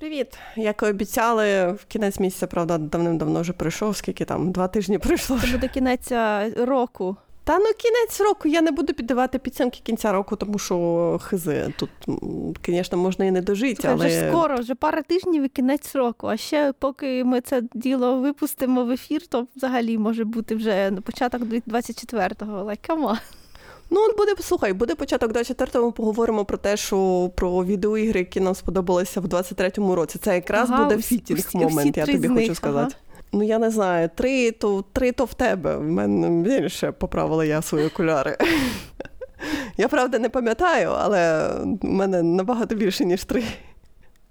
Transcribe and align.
Привіт! 0.00 0.38
Як 0.56 0.82
і 0.82 0.86
обіцяли, 0.86 1.72
в 1.72 1.84
кінець 1.88 2.20
місяця, 2.20 2.46
правда, 2.46 2.78
давним-давно 2.78 3.40
вже 3.40 3.52
пройшов, 3.52 3.96
скільки 3.96 4.24
там 4.24 4.52
два 4.52 4.68
тижні 4.68 4.98
пройшло. 4.98 5.38
Це 5.40 5.46
буде 5.46 5.68
кінець 5.68 6.12
року. 6.56 7.16
Та 7.44 7.58
ну 7.58 7.64
кінець 7.64 8.20
року 8.20 8.48
я 8.48 8.60
не 8.60 8.70
буду 8.70 8.94
піддавати 8.94 9.38
підсумки 9.38 9.80
кінця 9.82 10.12
року, 10.12 10.36
тому 10.36 10.58
що 10.58 11.18
хизи 11.22 11.74
тут, 11.76 11.90
звісно, 12.66 12.98
можна 12.98 13.24
і 13.24 13.30
не 13.30 13.40
дожити. 13.40 13.88
Але... 13.88 14.06
вже 14.06 14.28
скоро, 14.30 14.56
вже 14.56 14.74
пара 14.74 15.02
тижнів 15.02 15.42
і 15.42 15.48
кінець 15.48 15.94
року. 15.94 16.26
А 16.26 16.36
ще 16.36 16.72
поки 16.78 17.24
ми 17.24 17.40
це 17.40 17.62
діло 17.74 18.20
випустимо 18.20 18.84
в 18.84 18.90
ефір, 18.90 19.26
то 19.26 19.46
взагалі 19.56 19.98
може 19.98 20.24
бути 20.24 20.54
вже 20.54 20.90
на 20.90 21.00
початок 21.00 21.42
24-го. 21.42 22.64
Like, 22.64 22.90
come 22.90 23.08
on. 23.08 23.18
Ну, 23.90 24.00
от 24.00 24.16
буде, 24.16 24.34
слухай, 24.40 24.72
буде 24.72 24.94
початок 24.94 25.32
24-го, 25.32 25.92
поговоримо 25.92 26.44
про 26.44 26.58
те, 26.58 26.76
що 26.76 27.30
про 27.36 27.64
відеоігри, 27.64 28.20
які 28.20 28.40
нам 28.40 28.54
сподобалися 28.54 29.20
в 29.20 29.24
23-му 29.24 29.94
році. 29.94 30.18
Це 30.22 30.34
якраз 30.34 30.70
ага, 30.70 30.84
буде 30.84 31.02
фітінг 31.02 31.50
момент, 31.54 31.96
я 31.96 32.06
тобі 32.06 32.28
хочу 32.28 32.54
сказати. 32.54 32.94
Ага. 32.96 33.10
Ну, 33.32 33.42
я 33.42 33.58
не 33.58 33.70
знаю, 33.70 34.10
три 34.14 34.50
то 34.50 34.84
три 34.92 35.12
то 35.12 35.24
в 35.24 35.34
тебе. 35.34 35.76
В 35.76 35.82
мене 35.82 36.42
більше 36.42 36.92
поправила 36.92 37.44
я 37.44 37.62
свої 37.62 37.86
окуляри. 37.86 38.38
Я 39.76 39.88
правда 39.88 40.18
не 40.18 40.28
пам'ятаю, 40.28 40.90
але 40.98 41.48
в 41.82 41.84
мене 41.84 42.22
набагато 42.22 42.74
більше, 42.74 43.04
ніж 43.04 43.24
три. 43.24 43.44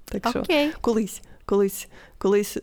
Так 0.06 0.30
що 0.30 0.40
okay. 0.40 0.68
колись, 0.82 1.22
колись, 1.46 1.88
колись 2.18 2.58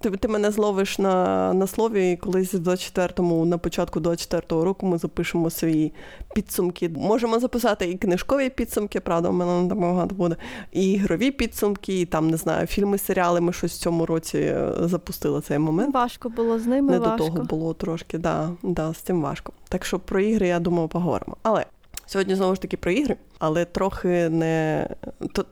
ти, 0.00 0.10
ти 0.10 0.28
мене 0.28 0.50
зловиш 0.50 0.98
на 0.98 1.52
на 1.54 1.66
слові, 1.66 2.12
і 2.12 2.16
колись 2.16 2.54
в 2.54 2.58
24-му, 2.58 3.44
на 3.44 3.58
початку 3.58 4.00
24-го 4.00 4.64
року 4.64 4.86
ми 4.86 4.98
запишемо 4.98 5.50
свої 5.50 5.92
підсумки. 6.34 6.88
Можемо 6.88 7.38
записати 7.38 7.90
і 7.90 7.94
книжкові 7.94 8.50
підсумки, 8.50 9.00
правда, 9.00 9.28
у 9.28 9.32
мене 9.32 9.62
не 9.62 9.68
так 9.68 9.78
багато 9.78 10.14
буде, 10.14 10.36
і 10.72 10.92
ігрові 10.92 11.30
підсумки, 11.30 12.00
і 12.00 12.06
там 12.06 12.30
не 12.30 12.36
знаю, 12.36 12.66
фільми, 12.66 12.98
серіали. 12.98 13.40
Ми 13.40 13.52
щось 13.52 13.72
в 13.72 13.78
цьому 13.78 14.06
році 14.06 14.38
е, 14.38 14.72
запустили 14.80 15.40
цей 15.40 15.58
момент. 15.58 15.94
Важко 15.94 16.28
було 16.28 16.58
з 16.58 16.66
ними. 16.66 16.92
Не 16.92 16.98
важко. 16.98 17.16
до 17.16 17.24
того 17.24 17.44
було 17.44 17.74
трошки, 17.74 18.18
да, 18.18 18.50
да, 18.62 18.92
з 18.92 18.96
цим 18.96 19.22
важко. 19.22 19.52
Так 19.68 19.84
що 19.84 19.98
про 19.98 20.20
ігри, 20.20 20.48
я 20.48 20.58
думаю, 20.58 20.88
поговоримо. 20.88 21.36
Але 21.42 21.66
Сьогодні 22.06 22.34
знову 22.34 22.54
ж 22.54 22.60
таки 22.60 22.76
про 22.76 22.90
ігри, 22.90 23.16
але 23.38 23.64
трохи 23.64 24.28
не 24.28 24.88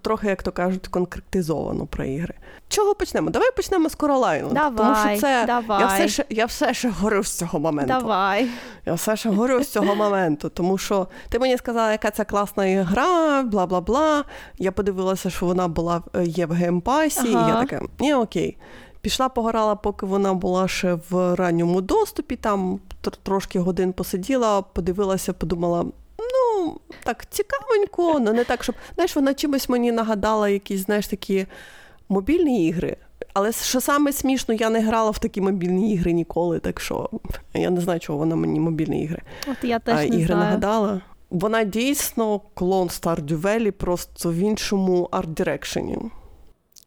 трохи, 0.03 0.27
як 0.27 0.42
то 0.42 0.53
кажуть, 0.53 0.89
конкретизовано 0.89 1.86
про 1.86 2.05
ігри. 2.05 2.34
Чого 2.69 2.94
почнемо? 2.94 3.31
Давай 3.31 3.50
почнемо 3.56 3.89
з 3.89 3.94
Coral 3.94 4.15
Island 4.15 4.40
у. 4.40 4.48
Давай, 4.53 4.77
Тому 4.77 4.94
що 4.94 5.20
це 5.20 5.44
давай. 5.47 5.81
я 5.81 5.86
все 5.86 6.09
ще 6.09 6.25
я 6.31 6.47
все 6.47 6.75
ще 6.75 6.91
горю 6.91 7.25
з 7.25 7.39
цього 7.39 7.59
моменту. 7.59 7.92
Давай. 7.92 8.48
Я 8.86 8.94
все 8.94 9.17
ще 9.17 9.28
горю 9.28 9.62
з 9.62 9.69
цього 9.69 9.94
моменту, 9.94 10.48
тому 10.48 10.78
що 10.78 11.09
ти 11.28 11.39
мені 11.39 11.59
сказала, 11.59 11.92
яка 11.92 12.11
це 12.11 12.25
класна 12.25 12.66
ігра, 12.66 13.42
бла 13.42 13.66
бла 13.66 13.81
бла. 13.81 14.25
Я 14.59 14.72
подивилася, 14.72 15.31
що 15.31 15.47
вона 15.47 15.69
була 15.69 16.03
є 16.25 16.47
в 16.47 16.53
Game 16.52 16.85
Pass 16.85 17.18
і, 17.18 17.34
ага. 17.34 17.47
і 17.47 17.50
я 17.50 17.64
така, 17.64 17.87
ні, 18.00 18.14
окей. 18.14 18.59
Пішла, 19.00 19.28
пограла, 19.28 19.75
поки 19.75 20.06
вона 20.06 20.34
була 20.34 20.69
ще 20.69 20.98
в 21.11 21.34
ранньому 21.34 21.81
доступі. 21.81 22.37
Там 22.37 22.81
трошки 23.22 23.61
годин 23.61 23.92
посиділа, 23.92 24.62
подивилася, 24.62 25.33
подумала 25.33 25.84
ну, 26.62 26.80
так 27.05 27.30
цікавенько, 27.30 28.12
але 28.16 28.32
не 28.32 28.44
так, 28.44 28.62
щоб 28.62 28.74
знаєш, 28.94 29.16
вона 29.16 29.34
чимось 29.34 29.68
мені 29.68 29.92
нагадала 29.92 30.48
якісь, 30.48 30.80
знаєш, 30.80 31.06
такі 31.06 31.46
мобільні 32.08 32.66
ігри. 32.69 32.96
Але 33.34 33.52
що 33.52 33.80
саме 33.80 34.12
смішно, 34.12 34.54
я 34.54 34.70
не 34.70 34.80
грала 34.80 35.10
в 35.10 35.19
такі 35.19 35.41
мобільні 35.41 35.94
ігри 35.94 36.12
ніколи, 36.12 36.58
так 36.58 36.80
що 36.80 37.10
я 37.54 37.70
не 37.70 37.80
знаю, 37.80 38.00
чого 38.00 38.19
вона 38.19 38.36
мені 38.36 38.60
мобільні 38.60 39.02
ігри. 39.02 39.22
От 39.48 39.56
я 39.62 39.78
теж 39.78 39.98
а, 39.98 40.02
не 40.02 40.06
ігри 40.06 40.27
знаю. 40.27 40.41
нагадала. 40.41 41.00
Вона 41.30 41.64
дійсно 41.64 42.41
клон 42.54 42.88
Stardew 42.88 43.41
Valley, 43.41 43.70
просто 43.70 44.30
в 44.30 44.34
іншому 44.34 45.08
арт-дирекшені. 45.12 45.98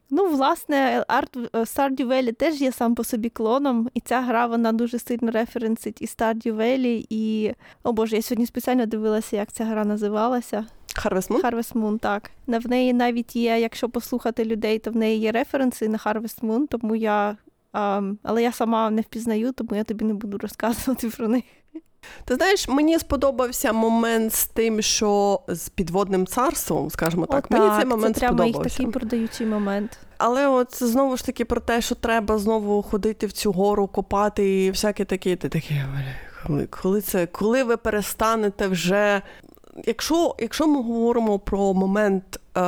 Ну, 0.09 0.29
власне, 0.29 1.05
Art 1.07 1.49
е, 1.53 1.59
Stardew 1.59 2.07
Valley 2.07 2.33
теж 2.33 2.61
є 2.61 2.71
сам 2.71 2.95
по 2.95 3.03
собі 3.03 3.29
клоном, 3.29 3.89
і 3.93 3.99
ця 3.99 4.21
гра 4.21 4.45
вона 4.45 4.71
дуже 4.71 4.99
сильно 4.99 5.31
референсить 5.31 6.01
і 6.01 6.05
Stardew 6.05 6.55
Valley, 6.55 7.05
і. 7.09 7.53
О 7.83 7.93
Боже, 7.93 8.15
я 8.15 8.21
сьогодні 8.21 8.45
спеціально 8.45 8.85
дивилася, 8.85 9.35
як 9.35 9.51
ця 9.51 9.65
гра 9.65 9.85
називалася. 9.85 10.65
Harvest 10.95 11.29
Moon? 11.29 11.41
Harvest 11.41 11.73
Moon, 11.73 11.99
так. 11.99 12.31
В 12.47 12.69
неї 12.69 12.94
навіть 12.94 13.35
є, 13.35 13.59
якщо 13.59 13.89
послухати 13.89 14.45
людей, 14.45 14.79
то 14.79 14.91
в 14.91 14.95
неї 14.95 15.19
є 15.19 15.31
референси 15.31 15.89
на 15.89 15.97
Harvest 15.97 16.41
Moon, 16.41 16.67
тому 16.67 16.95
я. 16.95 17.38
А, 17.73 18.01
але 18.23 18.44
я 18.44 18.51
сама 18.51 18.89
не 18.89 19.01
впізнаю, 19.01 19.51
тому 19.51 19.75
я 19.75 19.83
тобі 19.83 20.05
не 20.05 20.13
буду 20.13 20.38
розказувати 20.38 21.09
про 21.17 21.27
них. 21.27 21.44
Ти 22.25 22.35
знаєш, 22.35 22.67
мені 22.67 22.99
сподобався 22.99 23.73
момент 23.73 24.33
з 24.33 24.47
тим, 24.47 24.81
що 24.81 25.39
з 25.47 25.69
підводним 25.69 26.27
царством, 26.27 26.89
скажімо 26.89 27.25
так, 27.25 27.45
О, 27.51 27.53
мені 27.53 27.67
так, 27.67 27.79
цей 27.79 27.85
момент 27.85 28.16
це 28.16 28.19
прямо 28.19 28.38
сподобався. 28.38 28.69
їх 28.69 28.77
такий 28.77 28.88
продаючий 28.88 29.47
момент. 29.47 29.97
Але 30.17 30.47
от 30.47 30.83
знову 30.83 31.17
ж 31.17 31.25
таки 31.25 31.45
про 31.45 31.61
те, 31.61 31.81
що 31.81 31.95
треба 31.95 32.38
знову 32.38 32.81
ходити 32.81 33.27
в 33.27 33.31
цю 33.31 33.51
гору, 33.51 33.88
копати 33.88 34.65
і 34.65 34.71
всяке 34.71 35.05
таке. 35.05 35.35
Ти 35.35 35.49
такі, 35.49 35.81
коли, 36.47 36.67
коли 36.81 37.01
це, 37.01 37.25
коли 37.25 37.63
ви 37.63 37.77
перестанете 37.77 38.67
вже. 38.67 39.21
Якщо 39.85 40.35
якщо 40.39 40.67
ми 40.67 40.81
говоримо 40.81 41.39
про 41.39 41.73
момент 41.73 42.39
е, 42.57 42.61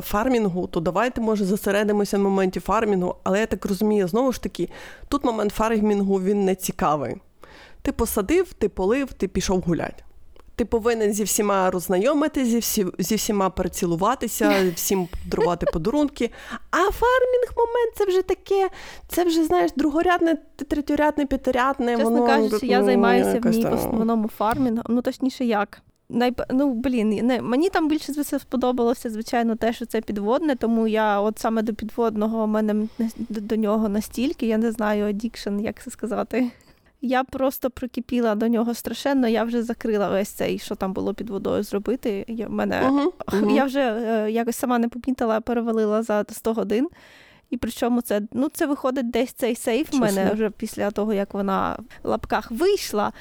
фармінгу, 0.00 0.66
то 0.66 0.80
давайте, 0.80 1.20
може, 1.20 1.44
зосередимося 1.44 2.18
на 2.18 2.24
моменті 2.24 2.60
фармінгу, 2.60 3.16
але 3.22 3.40
я 3.40 3.46
так 3.46 3.66
розумію, 3.66 4.08
знову 4.08 4.32
ж 4.32 4.42
таки, 4.42 4.68
тут 5.08 5.24
момент 5.24 5.52
фармінгу 5.52 6.20
він 6.20 6.44
не 6.44 6.54
цікавий. 6.54 7.16
Ти 7.82 7.92
посадив, 7.92 8.52
ти 8.52 8.68
полив, 8.68 9.12
ти 9.12 9.28
пішов 9.28 9.60
гулять. 9.60 10.04
Ти 10.56 10.64
повинен 10.64 11.12
зі 11.12 11.24
всіма 11.24 11.70
роззнайомитися, 11.70 12.50
зі, 12.50 12.58
всі, 12.58 12.86
зі 12.98 13.14
всіма 13.14 13.50
перецілуватися, 13.50 14.54
всім 14.74 15.08
подарувати 15.24 15.66
подарунки. 15.72 16.30
А 16.70 16.76
farming 16.76 17.52
момент 17.56 17.94
це 17.96 18.04
вже 18.04 18.22
таке, 18.22 18.70
це 19.08 19.24
вже, 19.24 19.44
знаєш, 19.44 19.70
другорядне, 19.76 20.36
третьорядне, 20.68 21.26
п'ятирядне. 21.26 21.96
Чесно 21.96 22.10
воно, 22.10 22.26
кажучи, 22.26 22.66
я 22.66 22.78
ну, 22.78 22.84
займаюся 22.84 23.40
в 23.42 23.46
ній 23.46 23.64
в 23.64 23.72
основному 23.72 24.28
фармінгом. 24.28 24.84
Ну, 24.88 25.02
точніше, 25.02 25.44
як. 25.44 25.82
Най... 26.08 26.34
Ну, 26.50 26.74
блін, 26.74 27.08
не... 27.08 27.42
мені 27.42 27.70
там 27.70 27.88
більше 27.88 28.12
за 28.12 28.24
сподобалося, 28.38 29.10
звичайно, 29.10 29.56
те, 29.56 29.72
що 29.72 29.86
це 29.86 30.00
підводне, 30.00 30.56
тому 30.56 30.88
я 30.88 31.20
от 31.20 31.38
саме 31.38 31.62
до 31.62 31.74
підводного 31.74 32.42
у 32.42 32.46
мене 32.46 32.88
до 33.18 33.56
нього 33.56 33.88
настільки, 33.88 34.46
я 34.46 34.58
не 34.58 34.72
знаю, 34.72 35.04
addiction, 35.04 35.60
як 35.60 35.82
це 35.82 35.90
сказати. 35.90 36.50
Я 37.04 37.24
просто 37.24 37.70
прокипіла 37.70 38.34
до 38.34 38.48
нього 38.48 38.74
страшенно. 38.74 39.28
Я 39.28 39.44
вже 39.44 39.62
закрила 39.62 40.08
весь 40.08 40.28
цей, 40.28 40.58
що 40.58 40.74
там 40.74 40.92
було 40.92 41.14
під 41.14 41.30
водою 41.30 41.62
зробити. 41.62 42.24
Я 42.28 42.48
мене 42.48 42.82
uh-huh, 42.82 43.12
uh-huh. 43.26 43.54
я 43.54 43.64
вже 43.64 43.80
е, 43.80 44.30
якось 44.30 44.56
сама 44.56 44.78
не 44.78 44.88
помітила, 44.88 45.40
перевалила 45.40 46.02
за 46.02 46.24
100 46.28 46.52
годин. 46.52 46.88
І 47.50 47.56
причому 47.56 48.00
це 48.00 48.22
ну, 48.32 48.48
це 48.48 48.66
виходить 48.66 49.10
десь 49.10 49.32
цей 49.32 49.56
сейф 49.56 49.92
в 49.92 49.96
мене 49.96 50.30
вже 50.32 50.50
після 50.50 50.90
того, 50.90 51.12
як 51.12 51.34
вона 51.34 51.78
в 52.02 52.08
лапках 52.08 52.50
вийшла. 52.50 53.12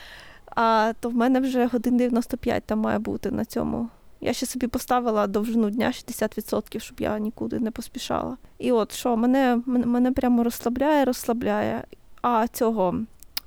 А 0.46 0.94
то 1.00 1.10
в 1.10 1.16
мене 1.16 1.40
вже 1.40 1.66
годин 1.66 1.98
95 1.98 2.64
там 2.64 2.80
має 2.80 3.00
бути 3.00 3.32
на 3.32 3.46
цьому. 3.46 3.90
Я 4.22 4.34
ще 4.34 4.46
собі 4.46 4.68
поставила 4.68 5.28
довжину 5.28 5.70
дня 5.70 5.88
60%, 5.88 6.80
щоб 6.80 7.02
я 7.02 7.20
нікуди 7.20 7.60
не 7.60 7.72
поспішала. 7.72 8.38
І 8.58 8.72
от 8.72 8.92
що, 8.92 9.18
мене 9.18 9.62
мене 9.66 10.12
прямо 10.12 10.44
розслабляє, 10.44 11.06
розслабляє. 11.06 11.84
А 12.22 12.48
цього 12.48 12.96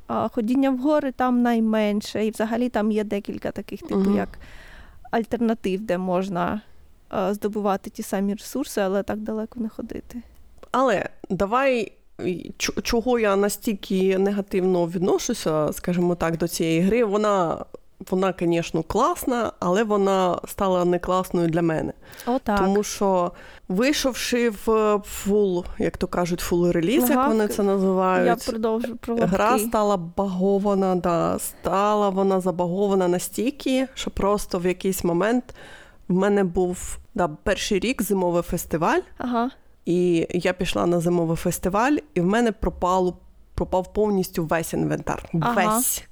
ходіння 0.08 0.70
в 0.70 0.78
гори 0.78 1.12
там 1.12 1.42
найменше, 1.42 2.26
і 2.26 2.30
взагалі 2.30 2.68
там 2.68 2.92
є 2.92 3.04
декілька 3.04 3.50
таких, 3.50 3.80
типу, 3.80 3.94
uh-huh. 3.94 4.16
як 4.16 4.28
альтернатив, 5.10 5.80
де 5.80 5.98
можна 5.98 6.60
здобувати 7.30 7.90
ті 7.90 8.02
самі 8.02 8.34
ресурси, 8.34 8.80
але 8.80 9.02
так 9.02 9.18
далеко 9.18 9.60
не 9.60 9.68
ходити. 9.68 10.22
Але 10.70 11.08
давай. 11.30 11.92
Чого 12.82 13.18
я 13.18 13.36
настільки 13.36 14.18
негативно 14.18 14.86
відношуся, 14.86 15.72
скажімо 15.72 16.14
так, 16.14 16.38
до 16.38 16.48
цієї 16.48 16.80
гри, 16.80 17.04
вона 17.04 17.64
вона, 18.10 18.34
звісно, 18.40 18.82
класна, 18.82 19.52
але 19.60 19.84
вона 19.84 20.38
стала 20.48 20.84
не 20.84 20.98
класною 20.98 21.48
для 21.48 21.62
мене. 21.62 21.92
О, 22.26 22.38
так. 22.38 22.58
Тому 22.58 22.82
що, 22.82 23.32
вийшовши 23.68 24.50
в 24.50 24.98
full, 25.04 25.64
як 25.78 25.96
то 25.96 26.06
кажуть, 26.06 26.40
full 26.40 26.70
release, 26.70 27.10
ага. 27.10 27.20
як 27.20 27.28
вони 27.28 27.48
це 27.48 27.62
називають, 27.62 28.26
я 28.46 28.52
продовжу 28.52 28.96
про 28.96 29.16
гра 29.16 29.58
стала 29.58 29.96
багована, 29.96 30.94
да, 30.94 31.38
стала 31.38 32.08
вона 32.08 32.40
забагована 32.40 33.08
настільки, 33.08 33.88
що 33.94 34.10
просто 34.10 34.58
в 34.58 34.66
якийсь 34.66 35.04
момент 35.04 35.54
в 36.08 36.14
мене 36.14 36.44
був 36.44 36.98
да, 37.14 37.28
перший 37.28 37.78
рік 37.78 38.02
зимовий 38.02 38.42
фестиваль. 38.42 39.00
Ага. 39.18 39.50
І 39.84 40.26
я 40.30 40.52
пішла 40.52 40.86
на 40.86 41.00
зимовий 41.00 41.36
фестиваль, 41.36 41.96
і 42.14 42.20
в 42.20 42.26
мене 42.26 42.52
пропало, 42.52 43.16
пропав 43.54 43.92
повністю 43.92 44.44
весь 44.44 44.72
інвентар. 44.72 45.28
Ага. 45.40 45.76
Весь 45.76 46.04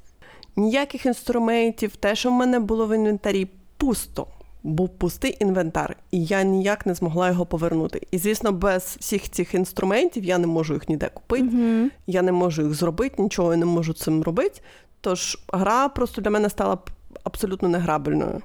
ніяких 0.56 1.06
інструментів, 1.06 1.96
те, 1.96 2.14
що 2.14 2.30
в 2.30 2.32
мене 2.32 2.60
було 2.60 2.86
в 2.86 2.96
інвентарі, 2.96 3.48
пусто. 3.76 4.26
Був 4.64 4.88
пустий 4.88 5.36
інвентар, 5.40 5.96
і 6.10 6.24
я 6.24 6.42
ніяк 6.42 6.86
не 6.86 6.94
змогла 6.94 7.28
його 7.28 7.46
повернути. 7.46 8.06
І, 8.10 8.18
звісно, 8.18 8.52
без 8.52 8.96
всіх 9.00 9.30
цих 9.30 9.54
інструментів 9.54 10.24
я 10.24 10.38
не 10.38 10.46
можу 10.46 10.74
їх 10.74 10.88
ніде 10.88 11.08
купити, 11.14 11.44
mm-hmm. 11.44 11.88
я 12.06 12.22
не 12.22 12.32
можу 12.32 12.62
їх 12.62 12.74
зробити, 12.74 13.22
нічого 13.22 13.52
я 13.52 13.58
не 13.58 13.66
можу 13.66 13.92
цим 13.92 14.22
робити. 14.22 14.60
Тож 15.00 15.38
гра 15.52 15.88
просто 15.88 16.22
для 16.22 16.30
мене 16.30 16.50
стала 16.50 16.78
абсолютно 17.24 17.68
неграбельною. 17.68 18.42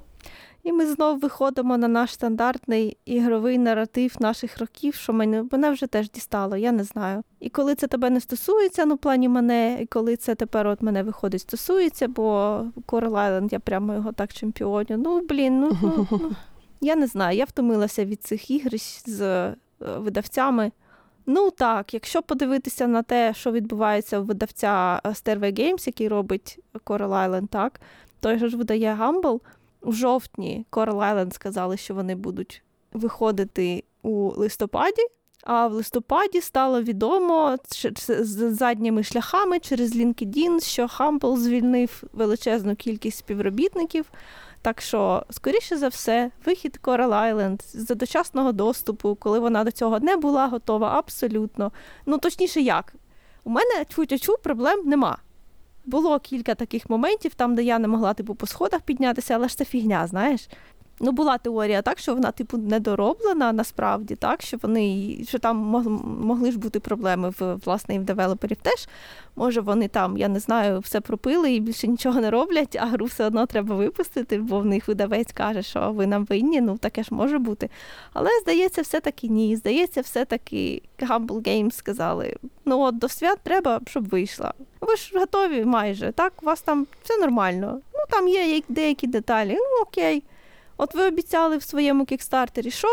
І 0.67 0.71
ми 0.71 0.85
знову 0.85 1.19
виходимо 1.19 1.77
на 1.77 1.87
наш 1.87 2.13
стандартний 2.13 2.97
ігровий 3.05 3.57
наратив 3.57 4.15
наших 4.19 4.57
років, 4.57 4.95
що 4.95 5.13
мене 5.13 5.45
мене 5.51 5.71
вже 5.71 5.87
теж 5.87 6.11
дістало, 6.11 6.57
я 6.57 6.71
не 6.71 6.83
знаю. 6.83 7.23
І 7.39 7.49
коли 7.49 7.75
це 7.75 7.87
тебе 7.87 8.09
не 8.09 8.21
стосується, 8.21 8.85
ну 8.85 8.95
в 8.95 8.97
плані 8.97 9.29
мене, 9.29 9.77
і 9.81 9.85
коли 9.85 10.15
це 10.15 10.35
тепер 10.35 10.67
от 10.67 10.81
мене 10.81 11.03
виходить, 11.03 11.41
стосується, 11.41 12.07
бо 12.07 12.61
Island, 12.91 13.47
я 13.51 13.59
прямо 13.59 13.93
його 13.93 14.11
так 14.11 14.33
чемпіоню. 14.33 14.97
Ну, 14.97 15.21
блін, 15.29 15.59
ну, 15.59 15.77
ну, 15.81 16.07
ну 16.11 16.31
я 16.81 16.95
не 16.95 17.07
знаю. 17.07 17.37
Я 17.37 17.45
втомилася 17.45 18.05
від 18.05 18.23
цих 18.23 18.51
ігр 18.51 18.71
з 19.05 19.21
е, 19.21 19.55
видавцями. 19.79 20.71
Ну 21.25 21.51
так, 21.51 21.93
якщо 21.93 22.21
подивитися 22.21 22.87
на 22.87 23.03
те, 23.03 23.33
що 23.33 23.51
відбувається 23.51 24.19
у 24.19 24.23
видавця 24.23 25.01
Stairway 25.03 25.59
Games, 25.59 25.87
який 25.87 26.07
робить 26.07 26.59
Coral 26.85 27.09
Island, 27.09 27.47
так, 27.47 27.81
той 28.19 28.39
же 28.39 28.49
ж 28.49 28.57
видає 28.57 28.97
Humble, 29.01 29.39
у 29.87 29.91
жовтні 29.91 30.65
Coral 30.71 30.95
Island 30.95 31.33
сказали, 31.33 31.77
що 31.77 31.93
вони 31.93 32.15
будуть 32.15 32.63
виходити 32.93 33.83
у 34.01 34.29
листопаді. 34.29 35.01
А 35.43 35.67
в 35.67 35.73
листопаді 35.73 36.41
стало 36.41 36.81
відомо 36.81 37.57
з 38.07 38.51
задніми 38.51 39.03
шляхами 39.03 39.59
через 39.59 39.95
LinkedIn, 39.95 40.63
що 40.63 40.85
Humble 40.85 41.37
звільнив 41.37 42.03
величезну 42.13 42.75
кількість 42.75 43.17
співробітників. 43.17 44.05
Так 44.61 44.81
що, 44.81 45.25
скоріше 45.29 45.77
за 45.77 45.87
все, 45.87 46.31
вихід 46.45 46.79
Coral 46.83 47.09
Island 47.09 47.61
з 47.73 47.95
дочасного 47.95 48.51
доступу, 48.51 49.15
коли 49.15 49.39
вона 49.39 49.63
до 49.63 49.71
цього 49.71 49.99
не 49.99 50.15
була 50.15 50.47
готова, 50.47 50.97
абсолютно. 50.97 51.71
Ну, 52.05 52.17
точніше, 52.17 52.61
як? 52.61 52.93
У 53.43 53.49
мене 53.49 53.85
тьфу-тьфу, 53.89 54.37
проблем 54.43 54.81
нема. 54.85 55.17
Було 55.87 56.19
кілька 56.19 56.55
таких 56.55 56.89
моментів, 56.89 57.33
там, 57.35 57.55
де 57.55 57.63
я 57.63 57.79
не 57.79 57.87
могла 57.87 58.13
типу, 58.13 58.35
по 58.35 58.47
сходах 58.47 58.81
піднятися, 58.81 59.35
але 59.35 59.47
ж 59.47 59.57
це 59.57 59.65
фігня, 59.65 60.07
знаєш. 60.07 60.49
Ну, 60.99 61.11
була 61.11 61.37
теорія 61.37 61.81
так, 61.81 61.99
що 61.99 62.13
вона, 62.13 62.31
типу, 62.31 62.57
недороблена 62.57 63.51
насправді, 63.51 64.15
так, 64.15 64.41
що 64.41 64.57
вони 64.61 65.17
що 65.27 65.39
там 65.39 65.57
могли 66.19 66.51
ж 66.51 66.59
бути 66.59 66.79
проблеми 66.79 67.33
в 67.39 67.55
власне 67.65 67.95
і 67.95 67.99
в 67.99 68.03
девелоперів 68.03 68.57
теж. 68.61 68.87
Може, 69.35 69.61
вони 69.61 69.87
там, 69.87 70.17
я 70.17 70.27
не 70.27 70.39
знаю, 70.39 70.79
все 70.79 71.01
пропили 71.01 71.53
і 71.53 71.59
більше 71.59 71.87
нічого 71.87 72.21
не 72.21 72.29
роблять, 72.29 72.77
а 72.81 72.85
гру 72.85 73.05
все 73.05 73.25
одно 73.25 73.45
треба 73.45 73.75
випустити, 73.75 74.37
бо 74.37 74.59
в 74.59 74.65
них 74.65 74.87
видавець 74.87 75.31
каже, 75.31 75.63
що 75.63 75.91
ви 75.91 76.07
нам 76.07 76.25
винні, 76.25 76.61
ну 76.61 76.77
таке 76.77 77.03
ж 77.03 77.09
може 77.11 77.39
бути. 77.39 77.69
Але 78.13 78.29
здається, 78.41 78.81
все-таки 78.81 79.27
ні. 79.27 79.55
Здається, 79.55 80.01
все-таки 80.01 80.81
Humble 80.99 81.41
Games 81.41 81.71
сказали: 81.71 82.35
ну 82.65 82.79
от 82.79 82.97
до 82.97 83.09
свят 83.09 83.39
треба, 83.43 83.81
щоб 83.87 84.09
вийшла. 84.09 84.53
Ви 84.81 84.95
ж 84.95 85.19
готові 85.19 85.65
майже, 85.65 86.11
так? 86.11 86.33
У 86.41 86.45
вас 86.45 86.61
там 86.61 86.87
все 87.03 87.17
нормально. 87.17 87.79
Ну 87.93 87.99
там 88.09 88.27
є 88.27 88.61
деякі 88.69 89.07
деталі. 89.07 89.53
Ну 89.53 89.81
окей. 89.87 90.23
От 90.77 90.95
ви 90.95 91.07
обіцяли 91.07 91.57
в 91.57 91.63
своєму 91.63 92.05
кікстартері, 92.05 92.71
що? 92.71 92.87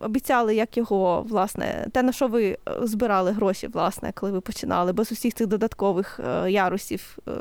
Обіцяли, 0.00 0.54
як 0.54 0.76
його, 0.76 1.22
власне, 1.28 1.86
те, 1.92 2.02
на 2.02 2.12
що 2.12 2.28
ви 2.28 2.44
е, 2.44 2.56
збирали 2.82 3.30
гроші, 3.30 3.66
власне, 3.66 4.12
коли 4.14 4.32
ви 4.32 4.40
починали, 4.40 4.92
без 4.92 5.12
усіх 5.12 5.34
цих 5.34 5.46
додаткових 5.46 6.20
е, 6.20 6.50
ярусів, 6.50 7.18
е, 7.28 7.32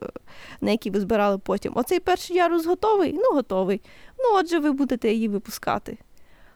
на 0.61 0.71
які 0.71 0.89
ви 0.89 0.99
збирали 0.99 1.37
потім. 1.37 1.73
Оцей 1.75 1.99
перший 1.99 2.35
ярус 2.35 2.65
готовий? 2.65 3.13
Ну, 3.13 3.23
готовий. 3.33 3.81
Ну, 4.19 4.39
отже, 4.39 4.59
ви 4.59 4.71
будете 4.71 5.13
її 5.13 5.27
випускати. 5.27 5.97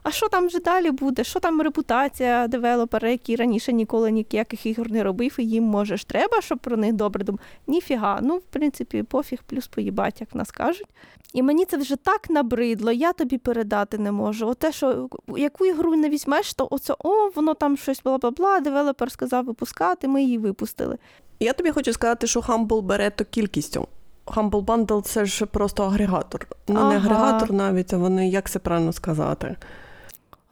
А 0.06 0.12
що 0.12 0.30
там 0.30 0.48
вже 0.48 0.60
далі 0.60 0.92
буде? 0.92 1.24
Що 1.24 1.40
там 1.40 1.62
репутація 1.62 2.48
девелопера, 2.48 3.10
який 3.10 3.36
раніше 3.36 3.74
ніколи 3.74 4.12
ніяких 4.12 4.66
ігор 4.66 4.92
не 4.92 5.04
робив, 5.04 5.36
і 5.38 5.46
їм 5.46 5.64
може 5.64 5.98
ж 5.98 6.08
треба, 6.08 6.42
щоб 6.42 6.60
про 6.60 6.78
них 6.78 6.94
добре 6.94 7.24
думати? 7.24 7.44
Ніфіга. 7.68 8.20
Ну, 8.22 8.38
в 8.38 8.42
принципі, 8.42 9.04
пофіг, 9.04 9.40
плюс 9.46 9.68
поїбать, 9.68 10.22
як 10.22 10.36
нас 10.36 10.52
кажуть. 10.52 10.88
І 11.34 11.44
мені 11.44 11.66
це 11.66 11.78
вже 11.78 11.96
так 11.96 12.30
набридло, 12.30 12.92
я 12.92 13.14
тобі 13.14 13.38
передати 13.38 13.98
не 13.98 14.12
можу. 14.12 14.48
Оте, 14.48 14.72
що 14.72 15.10
яку 15.38 15.66
ігру 15.66 15.96
не 15.96 16.10
візьмеш, 16.10 16.54
то 16.54 16.68
оце 16.72 16.96
о, 17.00 17.30
воно 17.36 17.54
там 17.54 17.78
щось 17.78 18.02
бла 18.04 18.18
бла 18.18 18.32
бла, 18.32 18.60
девелопер 18.60 19.12
сказав 19.12 19.46
випускати, 19.46 20.08
ми 20.08 20.24
її 20.24 20.38
випустили. 20.38 20.98
Я 21.40 21.54
тобі 21.54 21.72
хочу 21.72 21.94
сказати, 21.94 22.28
що 22.28 22.40
Humble 22.40 22.82
бере 22.82 23.10
то 23.10 23.26
кількістю. 23.26 23.88
Humble 24.26 24.66
Bundle 24.66 25.02
це 25.02 25.26
ж 25.26 25.46
просто 25.46 25.84
агрегатор. 25.84 26.48
Ну, 26.68 26.80
ага. 26.80 26.90
не 26.90 26.96
агрегатор 26.96 27.54
навіть, 27.54 27.94
а 27.94 27.98
вони 27.98 28.30
як 28.30 28.50
це 28.50 28.60
правильно 28.60 28.94
сказати. 28.94 29.56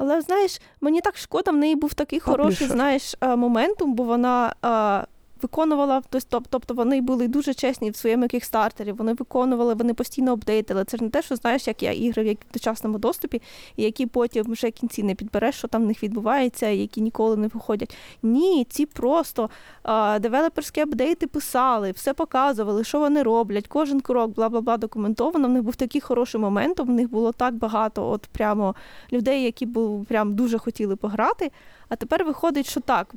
Але 0.04 0.22
знаєш, 0.22 0.62
мені 0.82 1.02
так 1.02 1.18
шкода, 1.18 1.52
в 1.52 1.56
неї 1.56 1.76
був 1.76 1.94
такий 1.94 2.20
хороший 2.20 2.68
знаєш, 2.68 3.16
е, 3.22 3.36
моментум, 3.36 3.94
бо 3.94 4.04
вона 4.04 4.54
е, 4.66 5.08
виконувала 5.44 6.02
тобто 6.50 6.74
вони 6.74 7.02
були 7.02 7.28
дуже 7.28 7.54
чесні 7.54 7.90
в 7.90 7.96
своєму 7.96 8.28
кікстартері, 8.28 8.92
вони 8.92 9.14
виконували, 9.14 9.74
вони 9.74 9.94
постійно 9.94 10.34
апдейтили. 10.34 10.84
Це 10.86 10.98
ж 10.98 11.04
не 11.04 11.10
те, 11.10 11.22
що 11.22 11.36
знаєш, 11.36 11.68
як 11.68 11.84
я 11.84 11.92
ігри 11.92 12.38
в 12.50 12.54
дочасному 12.54 12.98
доступі, 12.98 13.42
і 13.76 13.84
які 13.84 14.06
потім 14.06 14.46
вже 14.48 14.72
кінці 14.72 15.04
не 15.04 15.16
підбереш, 15.16 15.56
що 15.56 15.68
там 15.68 15.84
в 15.84 15.86
них 15.86 16.04
відбувається, 16.04 16.68
які 16.68 17.02
ніколи 17.02 17.38
не 17.38 17.48
виходять. 17.48 17.98
Ні, 18.24 18.68
ці 18.70 18.86
просто 18.86 19.50
а, 19.84 20.20
девелоперські 20.20 20.82
апдейти 20.82 21.28
писали, 21.28 21.92
все 21.92 22.14
показували, 22.14 22.84
що 22.84 23.00
вони 23.00 23.24
роблять, 23.24 23.68
кожен 23.68 24.02
крок, 24.02 24.32
бла 24.32 24.50
бла 24.50 24.62
бла 24.62 24.78
документовано. 24.78 25.48
В 25.48 25.52
них 25.52 25.64
був 25.64 25.76
такий 25.76 26.02
хороший 26.02 26.42
момент, 26.42 26.80
в 26.80 26.90
них 26.90 27.10
було 27.10 27.32
так 27.32 27.56
багато 27.56 28.10
от 28.10 28.28
прямо 28.32 28.76
людей, 29.14 29.44
які 29.44 29.66
були 29.66 30.06
прям 30.06 30.36
дуже 30.36 30.58
хотіли 30.58 30.96
пограти. 30.96 31.52
А 31.94 31.96
тепер 31.96 32.26
виходить, 32.26 32.70
що 32.70 32.80
так, 32.80 33.14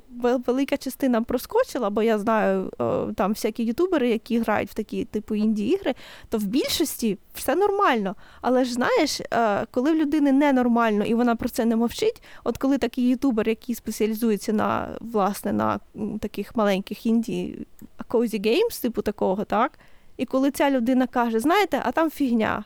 велика 0.47 0.77
частина 0.77 1.23
проскочила, 1.23 1.91
бо 1.91 2.03
я 2.03 2.19
знаю 2.19 2.71
там 3.17 3.31
всякі 3.33 3.65
ютубери, 3.65 4.09
які 4.09 4.39
грають 4.39 4.71
в 4.71 4.75
такі 4.75 5.05
типу 5.05 5.35
інді-ігри, 5.35 5.95
то 6.29 6.39
в 6.39 6.45
більшості 6.45 7.19
все 7.35 7.55
нормально. 7.55 8.15
Але 8.41 8.65
ж 8.65 8.73
знаєш, 8.73 9.21
е, 9.21 9.67
коли 9.71 9.93
в 9.93 9.95
людини 9.95 10.33
ненормально 10.33 11.05
і 11.05 11.15
вона 11.15 11.37
про 11.37 11.49
це 11.49 11.65
не 11.65 11.77
мовчить, 11.77 12.23
от 12.45 12.59
коли 12.59 12.79
такий 12.79 13.09
ютубер, 13.09 13.49
який 13.49 13.75
спеціалізується 13.75 14.53
на 14.53 14.89
власне 15.01 15.53
на 15.53 15.81
таких 16.21 16.57
маленьких 16.57 17.07
інді 17.07 17.67
cozy 18.09 18.47
games, 18.47 18.83
типу 18.83 19.03
такого, 19.03 19.45
так? 19.45 19.79
І 20.17 20.25
коли 20.25 20.51
ця 20.51 20.71
людина 20.71 21.07
каже, 21.07 21.41
знаєте, 21.41 21.83
а 21.85 21.93
там 21.93 22.11
фігня. 22.11 22.65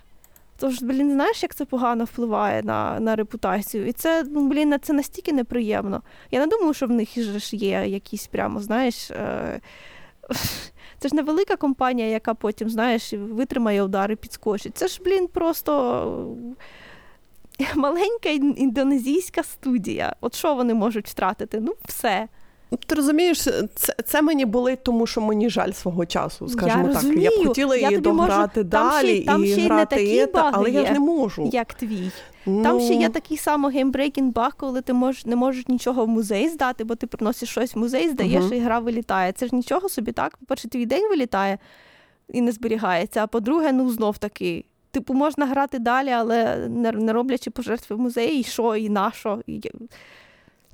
Тож, 0.60 0.82
блін, 0.82 1.12
знаєш, 1.12 1.42
як 1.42 1.54
це 1.54 1.64
погано 1.64 2.04
впливає 2.04 2.62
на 2.62 3.00
на 3.00 3.16
репутацію. 3.16 3.86
І 3.86 3.92
це, 3.92 4.24
ну, 4.30 4.48
блін, 4.48 4.74
це 4.82 4.92
настільки 4.92 5.32
неприємно. 5.32 6.02
Я 6.30 6.40
не 6.40 6.46
думаю, 6.46 6.74
що 6.74 6.86
в 6.86 6.90
них 6.90 7.18
ж 7.38 7.56
є 7.56 7.84
якісь 7.86 8.26
прямо, 8.26 8.60
знаєш. 8.60 9.10
Е... 9.10 9.60
Це 10.98 11.08
ж 11.08 11.16
не 11.16 11.22
велика 11.22 11.56
компанія, 11.56 12.08
яка 12.08 12.34
потім, 12.34 12.70
знаєш, 12.70 13.12
витримає 13.12 13.82
удари, 13.82 14.16
підскочить. 14.16 14.76
Це 14.76 14.88
ж, 14.88 15.00
блін, 15.04 15.26
просто 15.26 16.36
маленька 17.74 18.28
індонезійська 18.28 19.42
студія. 19.42 20.16
От 20.20 20.34
що 20.34 20.54
вони 20.54 20.74
можуть 20.74 21.08
втратити? 21.08 21.60
Ну, 21.60 21.74
все. 21.84 22.29
Ти 22.86 22.94
розумієш, 22.94 23.48
це 23.74 23.94
це 24.05 24.22
мені 24.22 24.44
болить, 24.44 24.82
тому 24.82 25.06
що 25.06 25.20
мені 25.20 25.50
жаль 25.50 25.72
свого 25.72 26.06
часу, 26.06 26.48
скажімо 26.48 26.89
я 26.89 26.94
так. 26.94 27.03
Розумію. 27.03 27.22
Я 27.22 27.31
б 27.31 27.46
хотіла 27.46 27.77
її 27.77 27.98
дограти 27.98 28.60
можу... 28.60 28.69
далі 28.69 29.20
там 29.20 29.44
ще, 29.44 29.56
там 29.56 29.65
грати 29.65 29.96
ще 29.96 30.05
й 30.05 30.19
не 30.20 30.27
такі 30.27 30.32
баги 30.32 30.50
але 30.55 30.70
є, 30.70 30.81
я 30.81 30.86
ж 30.86 30.93
не 30.93 31.00
можу. 31.00 31.50
Як 31.53 31.74
твій. 31.74 32.10
Ну... 32.46 32.62
Там 32.62 32.81
ще 32.81 32.94
є 32.94 33.08
такий 33.08 33.36
самий 33.36 33.72
game-breaking 33.72 34.32
баг, 34.32 34.56
коли 34.56 34.81
ти 34.81 34.93
мож, 34.93 35.27
не 35.27 35.36
можеш 35.36 35.69
нічого 35.69 36.05
в 36.05 36.08
музей 36.08 36.48
здати, 36.48 36.84
бо 36.84 36.94
ти 36.94 37.06
приносиш 37.06 37.48
щось 37.48 37.74
в 37.74 37.79
музей, 37.79 38.08
здаєш, 38.08 38.44
uh-huh. 38.44 38.55
і 38.55 38.58
гра 38.58 38.79
вилітає. 38.79 39.32
Це 39.32 39.46
ж 39.46 39.55
нічого 39.55 39.89
собі, 39.89 40.12
так? 40.12 40.36
По-перше, 40.36 40.69
твій 40.69 40.86
день 40.86 41.08
вилітає 41.10 41.58
і 42.29 42.41
не 42.41 42.53
зберігається. 42.53 43.22
А 43.22 43.27
по-друге, 43.27 43.72
ну 43.72 43.91
знов 43.91 44.19
таки. 44.19 44.65
Типу, 44.93 45.15
можна 45.15 45.46
грати 45.46 45.79
далі, 45.79 46.10
але 46.10 46.56
не, 46.69 46.93
не 46.93 47.12
роблячи 47.12 47.50
пожертви 47.50 47.96
в 47.96 47.98
музеї, 47.98 48.41
і 48.41 48.44
що, 48.44 48.77
і 48.77 48.89
на 48.89 49.12
що. 49.12 49.41
І... 49.46 49.60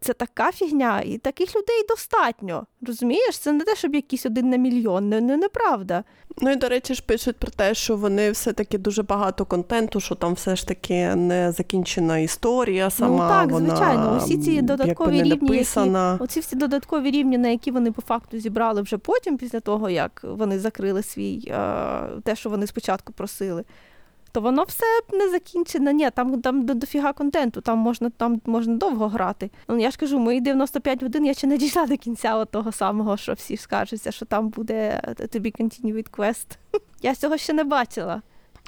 Це 0.00 0.12
така 0.12 0.53
фігня, 0.53 1.00
і 1.00 1.19
таких 1.19 1.57
людей 1.57 1.85
достатньо. 1.88 2.67
Розумієш? 2.83 3.38
Це 3.38 3.53
не 3.53 3.65
те, 3.65 3.76
щоб 3.76 3.95
якийсь 3.95 4.26
один 4.26 4.50
на 4.50 4.57
мільйон, 4.57 5.09
не, 5.09 5.21
не 5.21 5.37
неправда. 5.37 6.05
Ну 6.41 6.50
і 6.50 6.57
до 6.57 6.69
речі, 6.69 6.95
ж 6.95 7.03
пишуть 7.03 7.37
про 7.37 7.50
те, 7.50 7.75
що 7.75 7.97
вони 7.97 8.31
все-таки 8.31 8.79
дуже 8.79 9.03
багато 9.03 9.45
контенту, 9.45 10.00
що 10.00 10.15
там 10.15 10.35
все 10.35 10.57
ж 10.57 10.69
таки 10.69 11.15
не 11.15 11.53
закінчена 11.53 12.19
історія 12.19 12.85
ну, 12.85 12.91
сама. 12.91 13.25
Ну 13.25 13.29
так, 13.29 13.50
вона, 13.50 13.69
звичайно, 13.69 14.21
усі 14.23 14.38
ці 14.38 14.62
додаткові 14.62 15.23
рівні, 15.23 15.57
які, 15.57 15.97
оці 16.21 16.41
всі 16.41 16.57
додаткові 16.57 17.11
рівні, 17.11 17.38
на 17.38 17.49
які 17.49 17.71
вони 17.71 17.93
по 17.93 18.03
факту 18.03 18.38
зібрали 18.38 18.83
вже 18.83 18.99
потім, 18.99 19.38
після 19.38 19.61
того 19.61 19.91
як 19.91 20.21
вони 20.25 20.59
закрили 20.59 21.03
свій 21.03 21.53
те, 22.25 22.37
що 22.37 22.50
вони 22.50 22.67
спочатку 22.67 23.12
просили 23.12 23.65
то 24.37 24.40
воно 24.40 24.64
все 24.64 24.85
не 25.12 25.31
закінчено. 25.31 25.90
Ні, 25.90 26.11
там 26.11 26.40
там 26.40 26.66
дофіга 26.66 27.12
контенту, 27.12 27.61
там 27.61 27.78
можна 27.78 28.11
там 28.11 28.40
можна 28.47 28.76
довго 28.76 29.09
грати. 29.09 29.50
Ну 29.69 29.78
я 29.78 29.90
ж 29.90 29.99
кажу, 29.99 30.19
мої 30.19 30.40
95 30.40 31.02
годин 31.02 31.26
я 31.26 31.35
ще 31.35 31.47
не 31.47 31.59
дійшла 31.59 31.87
до 31.87 31.97
кінця 31.97 32.37
от 32.37 32.50
того 32.50 32.73
самого, 32.73 33.16
що 33.16 33.33
всі 33.33 33.57
скажуться, 33.57 34.12
що 34.12 34.26
там 34.26 34.49
буде 34.49 35.00
тобі 35.33 35.52
continued 35.59 36.11
quest. 36.11 36.47
Я 37.02 37.14
цього 37.14 37.37
ще 37.37 37.52
не 37.52 37.64
бачила. 37.64 38.23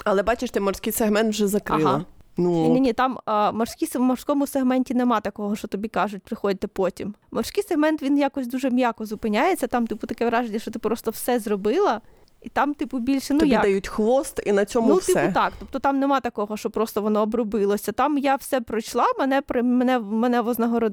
Але 0.05 0.23
бачиш, 0.23 0.51
ти 0.51 0.59
морський 0.59 0.93
сегмент 0.93 1.29
вже 1.29 1.47
закрила. 1.47 1.91
Ага. 1.91 2.05
Ну... 2.37 2.69
Ні, 2.73 2.79
ні, 2.79 2.93
там 2.93 3.19
а, 3.25 3.51
морські, 3.51 3.97
в 3.97 4.01
морському 4.01 4.47
сегменті 4.47 4.93
нема 4.93 5.21
такого, 5.21 5.55
що 5.55 5.67
тобі 5.67 5.87
кажуть, 5.87 6.21
приходьте 6.23 6.67
потім. 6.67 7.15
Морський 7.31 7.63
сегмент 7.63 8.01
він 8.01 8.17
якось 8.17 8.47
дуже 8.47 8.69
м'яко 8.69 9.05
зупиняється. 9.05 9.67
Там, 9.67 9.87
типу, 9.87 10.07
таке 10.07 10.25
враження, 10.25 10.59
що 10.59 10.71
ти 10.71 10.79
просто 10.79 11.11
все 11.11 11.39
зробила, 11.39 12.01
І 12.41 12.49
там, 12.49 12.73
типу, 12.73 12.99
більше 12.99 13.33
ну 13.33 13.39
Тобі 13.39 13.51
як? 13.51 13.61
дають 13.61 13.87
хвост, 13.87 14.41
і 14.45 14.51
на 14.51 14.65
цьому 14.65 14.87
ну, 14.87 14.95
все. 14.95 15.13
типу, 15.13 15.33
так. 15.33 15.53
Тобто 15.59 15.79
там 15.79 15.99
нема 15.99 16.19
такого, 16.19 16.57
що 16.57 16.69
просто 16.69 17.01
воно 17.01 17.21
обробилося. 17.21 17.91
Там 17.91 18.17
я 18.17 18.35
все 18.35 18.61
пройшла, 18.61 19.05
мене 19.19 19.41
мене, 19.63 19.99
мене 19.99 20.43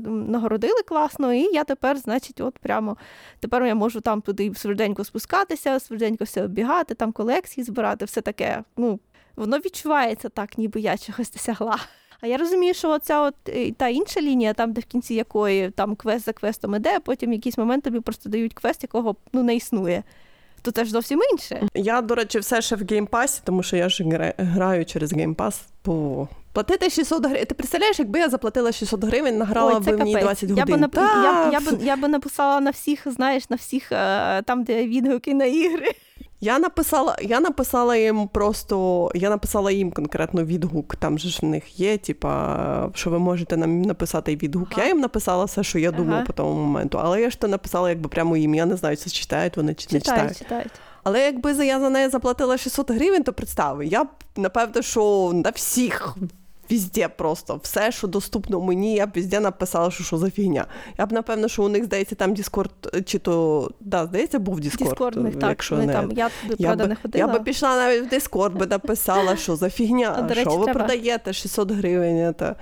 нагородили 0.07 0.83
класно, 0.89 1.33
і 1.33 1.55
я 1.55 1.65
тепер, 1.65 1.99
значить, 1.99 2.41
от 2.41 2.59
прямо 2.59 2.97
тепер 3.41 3.65
я 3.65 3.75
можу 3.75 4.01
там 4.01 4.21
туди 4.21 4.55
швиденько 4.55 5.05
спускатися, 5.05 5.79
швиденько 5.79 6.25
все 6.25 6.45
оббігати, 6.45 6.95
там 6.95 7.13
колекції 7.13 7.65
збирати, 7.65 8.05
все 8.05 8.21
таке. 8.21 8.65
Ну, 8.77 9.01
воно 9.37 9.59
відчувається 9.59 10.29
так, 10.29 10.59
ніби 10.59 10.81
я 10.81 10.99
чогось 10.99 11.31
досягла. 11.33 11.79
А 12.21 12.27
я 12.27 12.37
розумію, 12.37 12.75
що 12.75 12.91
оця 12.91 13.21
от 13.21 13.35
е, 13.49 13.73
та 13.73 13.89
інша 13.89 14.21
лінія, 14.21 14.55
там, 14.55 14.73
де 14.73 14.81
в 14.81 14.85
кінці 14.85 15.15
якої 15.15 15.71
там 15.71 15.97
квест 15.97 16.25
за 16.25 16.33
квестом 16.33 16.75
іде, 16.75 16.97
а 16.97 17.01
потім 17.01 17.31
в 17.31 17.33
якийсь 17.33 17.59
момент 17.59 17.85
тобі 17.85 18.01
просто 18.01 18.29
дають 18.29 18.55
квест, 18.55 18.83
якого 18.83 19.17
ну 19.33 19.43
не 19.43 19.57
існує. 19.57 20.03
То 20.67 20.73
це 20.73 20.85
ж 20.85 20.91
зовсім 20.91 21.21
інше. 21.33 21.69
Я, 21.75 22.01
до 22.01 22.15
речі, 22.15 22.39
все 22.39 22.63
ще 22.63 22.77
в 22.77 22.87
Game 22.91 23.11
Pass 23.11 23.31
і, 23.31 23.41
тому 23.45 23.63
що 23.63 23.77
я 23.77 23.89
ж 23.89 24.05
граю 24.39 24.85
через 24.85 25.13
Game 25.13 25.37
Pass 25.37 25.61
по. 25.83 26.29
Платити 26.53 26.91
600 26.91 27.27
гривень. 27.27 27.47
Ти 27.47 27.55
представляєш, 27.55 27.99
якби 27.99 28.19
я 28.19 28.29
заплатила 28.29 28.73
600 28.73 29.05
гривень, 29.05 29.39
награла 29.39 29.75
Ой, 29.75 29.81
би 29.81 29.97
в 29.97 30.01
ній 30.01 30.17
20 30.17 30.51
годин. 30.51 30.65
Я 30.69 30.75
би, 30.75 30.77
нап... 30.81 30.95
я, 30.97 31.51
я, 31.53 31.61
би, 31.61 31.85
я 31.85 31.97
би 31.97 32.09
написала 32.09 32.61
на 32.61 32.71
всіх, 32.71 33.03
знаєш, 33.07 33.51
на 33.51 33.57
всіх 33.57 33.93
е, 33.93 34.43
там, 34.43 34.65
де 34.65 34.87
відгуки 34.87 35.35
на 35.35 35.45
ігри. 35.45 35.93
Я 36.41 36.59
написала 36.59 37.17
я 37.23 37.41
написала 37.41 37.97
їм 37.97 38.29
просто, 38.29 39.11
я 39.15 39.31
написала 39.31 39.71
їм 39.71 39.93
конкретно 39.93 40.45
відгук. 40.45 40.97
Там 40.97 41.19
же 41.19 41.29
ж 41.29 41.39
в 41.43 41.45
них 41.45 41.81
є, 41.81 41.99
типа, 41.99 42.91
що 42.95 43.11
ви 43.11 43.19
можете 43.19 43.57
нам 43.57 43.83
написати 43.83 44.37
відгук. 44.37 44.69
Ага. 44.73 44.83
Я 44.83 44.89
їм 44.89 45.01
написала 45.01 45.45
все, 45.45 45.63
що 45.63 45.79
я 45.79 45.91
думаю 45.91 46.17
ага. 46.17 46.27
по 46.27 46.33
тому 46.33 46.55
моменту. 46.55 46.99
Але 47.03 47.21
я 47.21 47.31
ж 47.31 47.41
то 47.41 47.49
написала 47.49 47.89
якби 47.89 48.09
прямо 48.09 48.37
їм. 48.37 48.55
Я 48.55 48.67
не 48.67 48.77
знаю, 48.77 48.97
чи 48.97 49.11
читають 49.11 49.57
вони 49.57 49.75
чи 49.75 49.87
читають, 49.87 50.07
не 50.07 50.15
читають. 50.15 50.39
читають. 50.39 50.73
Але 51.03 51.25
якби 51.25 51.67
я 51.67 51.81
за 51.81 51.91
неї 51.91 52.09
заплатила 52.09 52.59
600 52.59 52.91
гривень, 52.91 53.23
то 53.23 53.33
представи, 53.33 53.87
я 53.87 54.05
б 54.05 54.09
напевно, 54.37 54.83
що 54.83 55.31
на 55.35 55.51
всіх 55.51 56.17
везде 56.71 57.09
просто 57.09 57.61
все, 57.63 57.93
що 57.93 58.07
доступно 58.07 58.61
мені, 58.61 58.95
я 58.95 59.07
б 59.07 59.11
везде 59.15 59.41
написала, 59.41 59.91
що 59.91 60.05
що 60.05 60.19
за 60.19 60.31
фігня. 60.31 60.67
Я 60.99 61.07
б 61.07 61.13
напевно, 61.13 61.49
що 61.49 61.65
у 61.65 61.69
них 61.69 61.85
здається 61.85 62.15
там 62.15 62.35
Діскорд, 62.35 62.71
чи 63.05 63.19
то 63.19 63.71
да, 63.81 64.07
здається, 64.07 64.39
був 64.39 64.61
Діскорд. 64.61 64.91
Діскорд 64.91 65.39
так, 65.39 65.49
якщо 65.49 65.77
не 65.77 65.87
не 65.87 65.93
там. 65.93 66.13
Я 66.13 66.31
туди 66.43 66.57
я 66.59 66.67
правда, 66.67 66.85
б, 66.85 66.89
не 66.89 66.97
ходила. 66.97 67.27
Я 67.27 67.33
би 67.33 67.41
пішла 67.45 67.77
навіть 67.77 68.07
в 68.07 68.09
Дискорд, 68.09 68.59
би 68.59 68.67
написала, 68.67 69.37
що 69.37 69.57
за 69.57 69.71
фігня, 69.71 70.29
а, 70.31 70.35
що 70.35 70.57
ви 70.57 70.65
треба. 70.65 70.81
продаєте 70.81 71.33
600 71.33 71.71
гривень. 71.71 72.35
Це. 72.39 72.55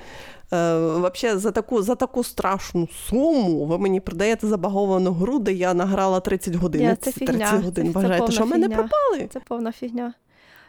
Е, 0.52 0.76
Взагалі, 0.78 1.38
за 1.38 1.50
таку 1.50 1.82
за 1.82 1.94
таку 1.94 2.24
страшну 2.24 2.88
суму 3.08 3.66
ви 3.66 3.78
мені 3.78 4.00
продаєте 4.00 4.46
забаговану 4.46 5.12
гру, 5.12 5.38
де 5.38 5.52
я 5.52 5.74
награла 5.74 6.20
30 6.20 6.54
годин. 6.54 6.82
Я, 6.82 6.96
це 6.96 7.12
30 7.12 7.28
фігня. 7.28 7.62
годин. 7.64 7.86
Це, 7.86 7.92
Вважаєте, 7.92 8.26
це 8.26 8.32
що 8.32 8.42
фігня. 8.42 8.56
мене 8.58 8.74
пропали? 8.74 9.28
Це 9.32 9.40
повна 9.40 9.72
фігня. 9.72 10.14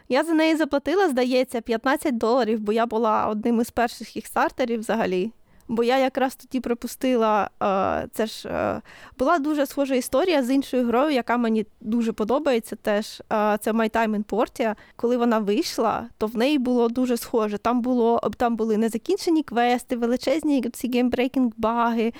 Я 0.08 0.24
за 0.24 0.32
неї 0.32 0.56
заплатила, 0.56 1.08
здається, 1.08 1.60
15 1.60 2.18
доларів, 2.18 2.60
бо 2.60 2.72
я 2.72 2.86
була 2.86 3.26
одним 3.26 3.60
із 3.60 3.70
перших 3.70 4.08
кікстартерів 4.08 4.80
взагалі. 4.80 5.32
Бо 5.68 5.84
я 5.84 5.98
якраз 5.98 6.34
тоді 6.34 6.60
припустила, 6.60 7.50
е, 7.62 8.08
це 8.12 8.26
ж 8.26 8.48
е, 8.48 8.80
була 9.18 9.38
дуже 9.38 9.66
схожа 9.66 9.94
історія 9.94 10.42
з 10.42 10.50
іншою 10.50 10.86
грою, 10.86 11.10
яка 11.10 11.36
мені 11.36 11.66
дуже 11.80 12.12
подобається. 12.12 12.76
Теж 12.76 13.20
е, 13.20 13.58
це 13.60 13.72
My 13.72 13.96
Time 13.96 14.16
in 14.16 14.24
Portia. 14.24 14.74
Коли 14.96 15.16
вона 15.16 15.38
вийшла, 15.38 16.06
то 16.18 16.26
в 16.26 16.36
неї 16.36 16.58
було 16.58 16.88
дуже 16.88 17.16
схоже. 17.16 17.58
Там 17.58 17.80
було 17.80 18.30
там 18.36 18.56
були 18.56 18.76
незакінчені 18.76 19.42
квести, 19.42 19.96
величезні 19.96 20.62
ці 20.62 20.88
game-breaking 20.88 21.52
баги, 21.56 22.12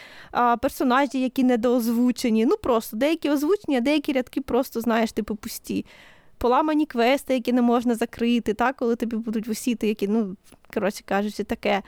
персонажі, 0.62 1.20
які 1.20 1.44
недоозвучені. 1.44 2.46
Ну 2.46 2.56
просто 2.62 2.96
деякі 2.96 3.30
озвучені, 3.30 3.76
а 3.76 3.80
деякі 3.80 4.12
рядки 4.12 4.40
просто 4.40 4.80
знаєш, 4.80 5.12
типу 5.12 5.36
пусті 5.36 5.84
поламані 6.38 6.86
квести, 6.86 7.34
які 7.34 7.52
не 7.52 7.62
можна 7.62 7.94
закрити, 7.94 8.54
так, 8.54 8.76
коли 8.76 8.96
тобі 8.96 9.16
будуть 9.16 9.48
висіти, 9.48 9.88
які, 9.88 10.08
ну, 10.08 10.36
коротше 10.74 11.02
кажучи, 11.06 11.44
таке. 11.44 11.82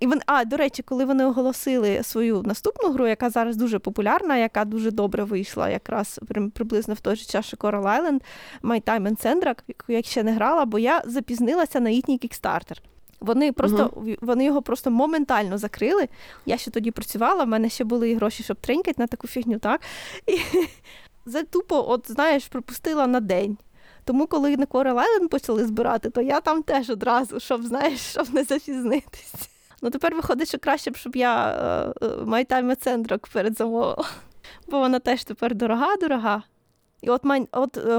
І 0.00 0.06
вони, 0.06 0.20
А, 0.26 0.44
до 0.44 0.56
речі, 0.56 0.82
коли 0.82 1.04
вони 1.04 1.24
оголосили 1.24 2.02
свою 2.02 2.42
наступну 2.42 2.90
гру, 2.90 3.06
яка 3.06 3.30
зараз 3.30 3.56
дуже 3.56 3.78
популярна, 3.78 4.36
яка 4.36 4.64
дуже 4.64 4.90
добре 4.90 5.24
вийшла, 5.24 5.70
якраз 5.70 6.20
приблизно 6.54 6.94
в 6.94 7.00
той 7.00 7.16
же 7.16 7.24
час, 7.24 7.46
що 7.46 7.56
Coral 7.56 7.82
Island, 7.82 8.20
My 8.62 8.82
Time 8.82 9.08
and 9.08 9.26
Sandrak, 9.26 9.58
яку 9.68 9.92
я 9.92 10.02
ще 10.02 10.22
не 10.22 10.32
грала, 10.32 10.64
бо 10.64 10.78
я 10.78 11.02
запізнилася 11.06 11.80
на 11.80 11.90
їхній 11.90 12.18
кікстартер. 12.18 12.82
Вони 13.20 13.52
просто 13.52 13.86
uh-huh. 13.86 14.18
вони 14.20 14.44
його 14.44 14.62
просто 14.62 14.90
моментально 14.90 15.58
закрили. 15.58 16.08
Я 16.46 16.56
ще 16.56 16.70
тоді 16.70 16.90
працювала, 16.90 17.44
в 17.44 17.48
мене 17.48 17.68
ще 17.68 17.84
були 17.84 18.10
і 18.10 18.14
гроші, 18.14 18.42
щоб 18.42 18.56
тренькати 18.56 19.02
на 19.02 19.06
таку 19.06 19.28
фігню, 19.28 19.58
так? 19.58 19.80
І 20.26 20.38
за 21.26 21.42
тупо, 21.42 21.84
от 21.88 22.10
знаєш, 22.10 22.46
пропустила 22.46 23.06
на 23.06 23.20
день. 23.20 23.56
Тому, 24.04 24.26
коли 24.26 24.56
на 24.56 24.66
Coral 24.66 24.94
Island 24.94 25.28
почали 25.28 25.66
збирати, 25.66 26.10
то 26.10 26.20
я 26.20 26.40
там 26.40 26.62
теж 26.62 26.90
одразу, 26.90 27.40
щоб 27.40 27.62
знаєш, 27.64 28.00
щоб 28.00 28.34
не 28.34 28.44
запізнитись. 28.44 29.34
Ну 29.82 29.90
тепер 29.90 30.14
виходить, 30.14 30.48
що 30.48 30.58
краще 30.58 30.90
б, 30.90 30.96
щоб 30.96 31.16
я 31.16 31.54
My 32.00 32.76
Sandrock 32.76 33.28
перед 33.28 33.58
замовила. 33.58 34.04
Бо 34.68 34.78
вона 34.78 34.98
теж 34.98 35.24
тепер 35.24 35.54
дорога-дорога. 35.54 36.42
І 37.02 37.10
от 37.10 37.22
от 37.52 37.76
е, 37.76 37.98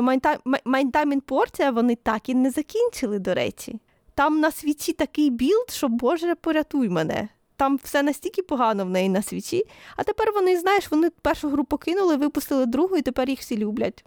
My 0.66 0.92
Time 0.92 1.72
вони 1.72 1.96
так 1.96 2.30
і 2.30 2.34
не 2.34 2.52
закінчили, 2.52 3.20
до 3.20 3.34
речі. 3.34 3.80
Там 4.16 4.40
на 4.40 4.52
свічі 4.52 4.94
такий 4.94 5.30
build, 5.30 5.70
що 5.70 5.88
Боже, 5.88 6.36
порятуй 6.36 6.90
мене. 6.90 7.30
Там 7.58 7.80
все 7.84 8.04
настільки 8.04 8.42
погано 8.42 8.86
в 8.86 8.90
неї 8.90 9.10
на 9.10 9.22
свічі, 9.22 9.64
а 9.96 10.04
тепер 10.04 10.32
вони, 10.34 10.60
знаєш, 10.60 10.92
вони 10.92 11.10
першу 11.10 11.50
гру 11.50 11.64
покинули, 11.64 12.16
випустили 12.16 12.66
другу, 12.66 12.98
і 12.98 13.02
тепер 13.02 13.30
їх 13.30 13.40
всі 13.40 13.58
люблять. 13.58 14.06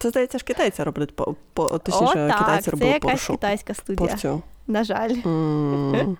Це 0.00 0.10
здається 0.10 0.38
ж 0.38 0.44
китайці 0.44 0.82
роблять 0.82 1.16
по, 1.16 1.34
по 1.52 1.78
точніше, 1.78 2.24
О, 2.24 2.28
так, 2.28 2.38
китайці 2.38 2.70
робили 2.70 2.90
Це 2.90 2.94
якась 2.94 3.10
Поршу. 3.10 3.32
китайська 3.32 3.74
студія. 3.74 4.08
Порцію. 4.08 4.42
На 4.66 4.84
жаль. 4.84 5.10
Mm. 5.10 6.16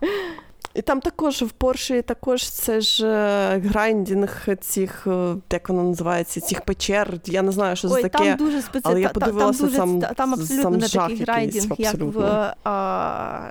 І 0.75 0.83
там 0.83 1.01
також 1.01 1.43
в 1.43 1.51
Порші 1.51 2.03
також 2.03 2.51
це 2.51 2.81
ж 2.81 3.07
е, 3.07 3.59
grinding 3.59 4.47
цих, 4.61 5.07
е, 5.07 5.35
як 5.53 5.69
воно 5.69 5.83
називається, 5.83 6.41
цих 6.41 6.61
печер. 6.61 7.15
Я 7.25 7.43
не 7.43 7.53
знаю, 7.53 7.77
що 7.77 7.89
Ой, 7.89 8.03
це 8.03 8.09
таке. 8.09 8.25
Там 8.25 8.47
дуже 8.47 8.63
специ... 8.63 8.89
але 8.89 9.01
я 9.01 9.09
подивилася 9.09 9.59
там, 9.59 9.69
дуже, 9.69 9.79
сам, 9.79 10.01
там 10.01 10.35
абсолютно 10.35 10.63
сам 10.63 10.77
не 10.77 10.89
такий 10.89 11.25
grinding, 11.25 11.73
як 11.79 11.95
в 11.95 12.55
а, 12.65 13.51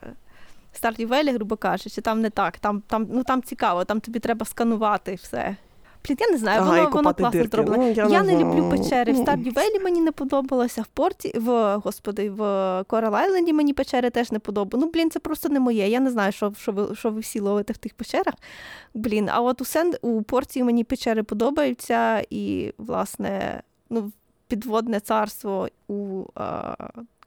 Stardew 0.82 1.08
Valley, 1.08 1.34
грубо 1.34 1.58
кажучи, 1.58 2.02
там 2.02 2.22
не 2.22 2.30
так. 2.30 2.58
Там, 2.58 2.84
там, 2.88 3.08
ну, 3.12 3.24
там 3.24 3.44
цікаво, 3.44 3.86
там 3.86 4.00
тобі 4.00 4.20
треба 4.20 4.46
сканувати 4.46 5.16
все. 5.16 5.56
Я 6.20 6.28
не 6.30 6.38
знаю, 6.38 6.62
ага, 6.62 6.70
воно 6.70 6.90
воно 6.90 7.14
класно 7.14 7.30
дирки. 7.32 7.50
зроблено. 7.50 7.84
Ну, 7.84 7.92
я 7.92 8.08
я 8.08 8.24
не, 8.24 8.34
не 8.34 8.44
люблю 8.44 8.70
печери. 8.70 9.14
В 9.14 9.18
Стардю 9.18 9.52
Велі 9.52 9.80
мені 9.84 10.02
не 10.02 10.12
подобалося, 10.12 10.82
в 10.82 10.88
порті, 10.88 11.40
в 11.40 11.76
господи, 11.76 12.30
в 12.30 12.84
Корал 12.88 13.16
Айленді 13.16 13.54
мені 13.54 13.74
печери 13.74 14.10
теж 14.10 14.32
не 14.32 14.40
подобалося. 14.40 14.86
Ну, 14.86 14.92
блін, 14.92 15.12
це 15.12 15.20
просто 15.20 15.50
не 15.50 15.60
моє. 15.60 15.90
Я 15.90 16.00
не 16.00 16.12
знаю, 16.12 16.32
що 16.32 16.54
що, 16.58 16.72
ви 16.72 16.96
що 16.96 17.10
ви 17.10 17.20
всі 17.20 17.40
ловите 17.40 17.74
в 17.74 17.78
тих 17.78 17.94
печерах. 17.94 18.34
Блін, 18.94 19.30
а 19.32 19.42
от 19.42 19.62
у 19.62 19.66
Сен 19.66 19.94
у 20.02 20.22
порті 20.22 20.64
мені 20.64 20.84
печери 20.84 21.24
подобаються, 21.24 22.24
і, 22.30 22.74
власне, 22.78 23.64
ну, 23.90 24.12
підводне 24.48 25.00
царство 25.00 25.68
у 25.88 26.24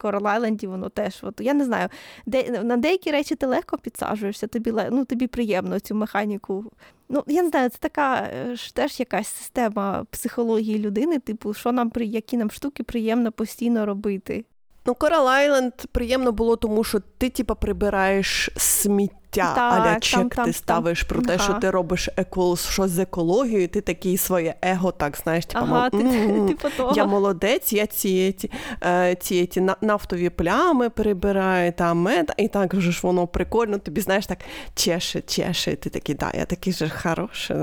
Корал 0.02 0.28
Айленді, 0.28 0.66
воно 0.66 0.88
теж. 0.88 1.18
От, 1.22 1.40
Я 1.40 1.54
не 1.54 1.64
знаю, 1.64 1.88
де, 2.26 2.62
на 2.62 2.76
деякі 2.76 3.10
речі 3.10 3.34
ти 3.34 3.46
легко 3.46 3.78
підсаджуєшся, 3.78 4.46
тобі 4.46 4.72
ну, 4.90 5.04
тобі 5.04 5.26
приємно 5.26 5.80
цю 5.80 5.94
механіку. 5.94 6.72
Ну, 7.08 7.24
я 7.26 7.42
не 7.42 7.48
знаю, 7.48 7.68
це 7.68 7.76
така 7.80 8.16
е, 8.16 8.56
ж 8.56 8.74
теж 8.74 9.00
якась 9.00 9.28
система 9.28 10.04
психології 10.10 10.78
людини, 10.78 11.18
типу, 11.18 11.54
що 11.54 11.72
нам 11.72 11.92
які 11.96 12.36
нам 12.36 12.50
штуки 12.50 12.82
приємно 12.82 13.32
постійно 13.32 13.86
робити. 13.86 14.44
Ну, 14.86 14.92
Coral 14.92 15.26
Island 15.26 15.86
приємно 15.92 16.32
було, 16.32 16.56
тому 16.56 16.84
що 16.84 17.00
ти, 17.18 17.30
типа, 17.30 17.54
прибираєш 17.54 18.50
сміття, 18.56 19.16
так, 19.40 19.72
аля 19.72 20.00
чек 20.00 20.20
там, 20.20 20.28
там, 20.28 20.44
ти 20.44 20.52
ставиш 20.52 21.02
про 21.02 21.22
те, 21.22 21.34
ага. 21.34 21.44
що 21.44 21.54
ти 21.54 21.70
робиш 21.70 22.08
еко, 22.16 22.56
щось 22.56 22.90
з 22.90 22.98
екологією, 22.98 23.68
ти 23.68 23.80
такий 23.80 24.16
своє 24.16 24.54
его, 24.62 24.92
так 24.92 25.16
знаєш, 25.22 25.46
типа, 25.46 25.60
ага, 25.60 25.90
ти, 25.90 25.98
ти, 26.62 26.84
я 26.94 27.06
молодець, 27.06 27.72
я 27.72 27.86
ці 27.86 28.32
ці, 28.32 28.50
е, 28.84 29.16
ці, 29.20 29.46
ці 29.46 29.66
нафтові 29.80 30.30
плями 30.30 30.90
прибираю, 30.90 31.72
там 31.72 31.98
мед, 31.98 32.32
і 32.36 32.48
так 32.48 32.80
же 32.80 32.92
ж 32.92 33.00
воно 33.02 33.26
прикольно, 33.26 33.78
тобі 33.78 34.00
знаєш, 34.00 34.26
так 34.26 34.38
чеше, 34.74 35.20
чеше, 35.20 35.76
ти 35.76 35.90
такий, 35.90 36.14
да, 36.14 36.30
я 36.34 36.44
такий 36.44 36.72
же 36.72 36.88
хороший. 36.88 37.56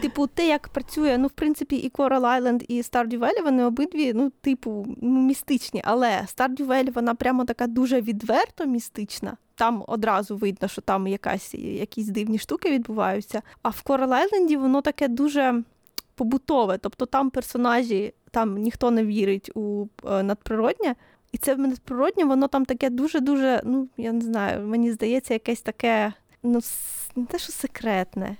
Типу, 0.00 0.26
те, 0.26 0.46
як 0.46 0.68
працює, 0.68 1.18
ну, 1.18 1.28
в 1.28 1.30
принципі, 1.30 1.76
і 1.76 1.90
Coral 1.90 2.20
Island, 2.20 2.64
і 2.68 2.82
Stardew 2.82 3.18
Valley, 3.18 3.42
вони 3.42 3.64
обидві, 3.64 4.12
ну, 4.14 4.30
типу, 4.40 4.86
містичні. 5.00 5.82
Але 5.84 6.08
Stardew 6.08 6.66
Valley, 6.66 6.92
вона 6.92 7.14
прямо 7.14 7.44
така 7.44 7.66
дуже 7.66 8.00
відверто 8.00 8.66
містична. 8.66 9.36
Там 9.54 9.84
одразу 9.86 10.36
видно, 10.36 10.68
що 10.68 10.82
там 10.82 11.06
якась, 11.06 11.54
якісь 11.54 12.06
дивні 12.06 12.38
штуки 12.38 12.70
відбуваються. 12.70 13.42
А 13.62 13.68
в 13.68 13.82
Coral 13.86 14.08
Island 14.08 14.58
воно 14.58 14.82
таке 14.82 15.08
дуже 15.08 15.62
побутове. 16.14 16.78
Тобто 16.78 17.06
там 17.06 17.30
персонажі, 17.30 18.14
там 18.30 18.58
ніхто 18.58 18.90
не 18.90 19.04
вірить 19.04 19.50
у 19.54 19.86
е, 20.04 20.22
надприроднє. 20.22 20.94
І 21.32 21.38
це 21.38 21.56
надприроднє, 21.56 22.24
воно 22.24 22.48
там 22.48 22.64
таке 22.64 22.90
дуже-дуже, 22.90 23.60
ну, 23.64 23.88
я 23.96 24.12
не 24.12 24.20
знаю, 24.20 24.66
мені 24.66 24.92
здається, 24.92 25.34
якесь 25.34 25.60
таке, 25.60 26.12
ну, 26.42 26.60
не 27.16 27.24
те, 27.24 27.38
що 27.38 27.52
секретне 27.52 28.36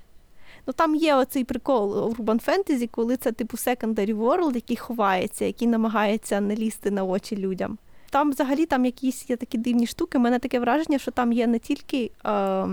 Ну 0.66 0.72
там 0.72 0.94
є 0.94 1.14
оцей 1.14 1.44
прикол 1.44 1.94
Urban 1.94 2.48
Fantasy, 2.48 2.88
коли 2.90 3.16
це 3.16 3.32
типу 3.32 3.56
secondary 3.56 4.16
world, 4.16 4.54
який 4.54 4.76
ховається, 4.76 5.44
який 5.44 5.68
намагається 5.68 6.40
не 6.40 6.56
лізти 6.56 6.90
на 6.90 7.04
очі 7.04 7.36
людям. 7.36 7.78
Там 8.10 8.30
взагалі 8.30 8.66
там 8.66 8.84
якісь 8.84 9.30
є 9.30 9.36
такі 9.36 9.58
дивні 9.58 9.86
штуки. 9.86 10.18
У 10.18 10.20
мене 10.20 10.38
таке 10.38 10.60
враження, 10.60 10.98
що 10.98 11.10
там 11.10 11.32
є 11.32 11.46
не 11.46 11.58
тільки. 11.58 12.10
Е, 12.26 12.68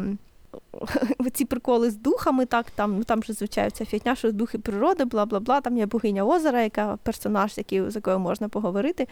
ці 1.33 1.45
приколи 1.45 1.91
з 1.91 1.97
духами, 1.97 2.45
так, 2.45 2.71
там 2.71 2.97
ну, 2.97 3.03
там 3.03 3.23
же 3.23 3.33
звичайно 3.33 3.71
ця 3.71 3.85
фігня, 3.85 4.15
що 4.15 4.31
духи 4.31 4.57
природи, 4.57 5.05
бла 5.05 5.25
бла 5.25 5.39
бла. 5.39 5.61
Там 5.61 5.77
є 5.77 5.85
богиня 5.85 6.23
озера, 6.23 6.61
яка 6.61 6.97
персонаж, 7.03 7.57
який, 7.57 7.89
з 7.89 7.95
якою 7.95 8.19
можна 8.19 8.49
поговорити. 8.49 9.07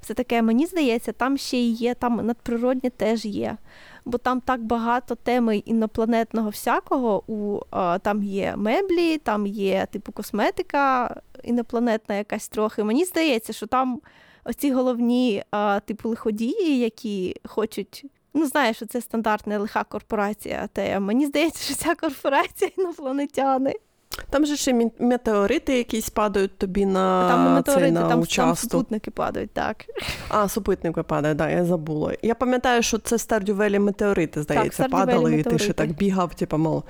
Все 0.00 0.14
таке, 0.14 0.42
мені 0.42 0.66
здається, 0.66 1.12
там 1.12 1.36
ще 1.36 1.56
й 1.56 1.72
є, 1.72 1.94
там 1.94 2.26
надприродні 2.26 2.90
теж 2.90 3.24
є. 3.24 3.56
Бо 4.04 4.18
там 4.18 4.40
так 4.40 4.64
багато 4.64 5.14
теми 5.14 5.56
інопланетного 5.56 6.50
всякого. 6.50 7.22
У, 7.26 7.60
Там 8.02 8.22
є 8.22 8.54
меблі, 8.56 9.18
там 9.18 9.46
є 9.46 9.86
типу 9.90 10.12
косметика 10.12 11.14
інопланетна 11.44 12.14
якась 12.14 12.48
трохи. 12.48 12.84
Мені 12.84 13.04
здається, 13.04 13.52
що 13.52 13.66
там 13.66 14.00
оці 14.44 14.72
головні, 14.72 15.42
типу, 15.84 16.08
лиходії, 16.08 16.78
які 16.78 17.36
хочуть 17.44 18.06
Ну, 18.34 18.46
знаєш, 18.46 18.76
що 18.76 18.86
це 18.86 19.00
стандартна 19.00 19.58
лиха 19.58 19.84
корпорація. 19.84 20.68
Та 20.72 21.00
мені 21.00 21.26
здається, 21.26 21.64
що 21.64 21.74
ця 21.74 21.94
корпорація 21.94 22.70
інопланетяни. 22.78 23.74
Там 24.30 24.46
же 24.46 24.56
ще 24.56 24.90
метеорити 24.98 25.76
якісь 25.78 26.10
падають 26.10 26.58
тобі 26.58 26.86
на 26.86 27.28
там 27.28 27.44
не 27.44 27.50
метеорити, 27.50 27.84
цей, 27.84 27.92
на 27.92 28.08
там, 28.08 28.24
там 28.24 28.56
супутники 28.56 29.10
падають, 29.10 29.50
так. 29.50 29.76
А, 30.28 30.48
супутники 30.48 31.02
падають, 31.02 31.38
так, 31.38 31.50
я 31.50 31.64
забула. 31.64 32.14
Я 32.22 32.34
пам'ятаю, 32.34 32.82
що 32.82 32.98
це 32.98 33.18
Стардювелі 33.18 33.78
метеорити, 33.78 34.42
здається, 34.42 34.82
так, 34.82 34.92
падали, 34.92 35.30
метеорити. 35.30 35.50
і 35.50 35.52
ти 35.52 35.58
ще 35.58 35.72
так 35.72 35.92
бігав, 35.92 36.34
типу, 36.34 36.58
мало, 36.58 36.84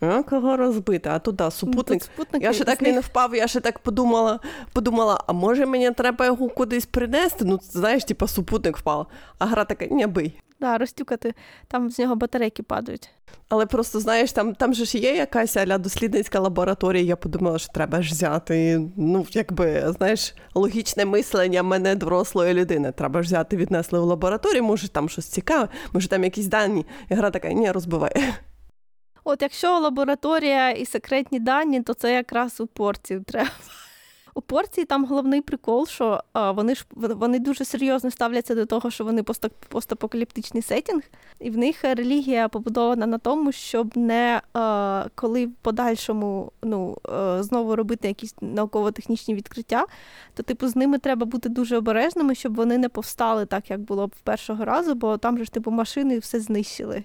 а 0.00 0.22
кого 0.22 0.56
розбити? 0.56 1.08
А 1.08 1.18
туди 1.18 1.50
супутник. 1.50 1.98
Тут 1.98 2.02
спутники, 2.02 2.44
я 2.44 2.52
ще 2.52 2.64
так 2.64 2.82
він 2.82 3.00
впав, 3.00 3.34
я 3.34 3.46
ще 3.46 3.60
так 3.60 3.78
подумала, 3.78 4.40
подумала, 4.72 5.24
а 5.26 5.32
може 5.32 5.66
мені 5.66 5.90
треба 5.90 6.26
його 6.26 6.48
кудись 6.48 6.86
принести? 6.86 7.44
Ну, 7.44 7.58
знаєш, 7.62 8.04
типу, 8.04 8.28
супутник 8.28 8.76
впав. 8.76 9.06
А 9.38 9.46
гра 9.46 9.64
така, 9.64 9.86
не 9.86 10.06
бий. 10.06 10.40
Да, 10.64 10.78
розтюкати, 10.78 11.34
там 11.68 11.90
з 11.90 11.98
нього 11.98 12.16
батарейки 12.16 12.62
падають. 12.62 13.10
Але 13.48 13.66
просто 13.66 14.00
знаєш, 14.00 14.32
там 14.32 14.54
там 14.54 14.74
же 14.74 14.84
ж 14.84 14.98
є 14.98 15.16
якась 15.16 15.56
аля 15.56 15.78
дослідницька 15.78 16.40
лабораторія. 16.40 17.04
Я 17.04 17.16
подумала, 17.16 17.58
що 17.58 17.72
треба 17.72 18.02
ж 18.02 18.12
взяти. 18.12 18.80
Ну, 18.96 19.26
якби 19.30 19.92
знаєш, 19.96 20.34
логічне 20.54 21.04
мислення 21.04 21.62
мене 21.62 21.94
дорослої 21.94 22.54
людини. 22.54 22.92
Треба 22.92 23.22
ж 23.22 23.26
взяти, 23.26 23.56
віднесли 23.56 24.00
в 24.00 24.02
лабораторію, 24.02 24.62
може 24.62 24.88
там 24.88 25.08
щось 25.08 25.26
цікаве, 25.26 25.68
може 25.92 26.08
там 26.08 26.24
якісь 26.24 26.46
дані. 26.46 26.86
І 27.08 27.14
гра 27.14 27.30
така, 27.30 27.52
ні, 27.52 27.70
розбиває. 27.70 28.34
От 29.24 29.42
якщо 29.42 29.78
лабораторія 29.78 30.70
і 30.70 30.86
секретні 30.86 31.40
дані, 31.40 31.82
то 31.82 31.94
це 31.94 32.12
якраз 32.14 32.60
у 32.60 32.66
порцію 32.66 33.24
треба. 33.24 33.50
У 34.36 34.40
порції 34.40 34.84
там 34.84 35.04
головний 35.04 35.40
прикол, 35.40 35.86
що 35.86 36.20
а, 36.32 36.50
вони 36.50 36.74
ж 36.74 36.86
вони 36.92 37.38
дуже 37.38 37.64
серйозно 37.64 38.10
ставляться 38.10 38.54
до 38.54 38.66
того, 38.66 38.90
що 38.90 39.04
вони 39.04 39.22
постапокаліптичний 39.68 40.62
сетінг, 40.62 41.02
і 41.40 41.50
в 41.50 41.58
них 41.58 41.84
релігія 41.84 42.48
побудована 42.48 43.06
на 43.06 43.18
тому, 43.18 43.52
щоб 43.52 43.96
не 43.96 44.42
а, 44.52 45.06
коли 45.14 45.46
в 45.46 45.52
подальшому 45.62 46.52
ну, 46.62 46.98
а, 47.02 47.42
знову 47.42 47.76
робити 47.76 48.08
якісь 48.08 48.34
науково-технічні 48.40 49.34
відкриття, 49.34 49.86
то 50.34 50.42
типу 50.42 50.68
з 50.68 50.76
ними 50.76 50.98
треба 50.98 51.26
бути 51.26 51.48
дуже 51.48 51.76
обережними, 51.76 52.34
щоб 52.34 52.54
вони 52.54 52.78
не 52.78 52.88
повстали 52.88 53.46
так, 53.46 53.70
як 53.70 53.80
було 53.80 54.06
б 54.06 54.12
в 54.16 54.20
першого 54.20 54.64
разу, 54.64 54.94
бо 54.94 55.16
там 55.16 55.38
же 55.38 55.44
ж 55.44 55.52
типу 55.52 55.70
машини 55.70 56.18
все 56.18 56.40
знищили. 56.40 57.04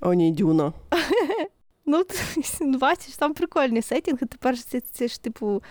О, 0.00 0.14
ні, 0.14 0.32
дюна. 0.32 0.72
Ну, 1.86 2.04
бачиш, 2.78 3.16
там 3.16 3.34
прикольний 3.34 3.82
сетінг, 3.82 4.18
і 4.22 4.26
тепер 4.26 4.58
це, 4.58 4.80
це 4.80 5.08
ж 5.08 5.22
типу 5.22 5.62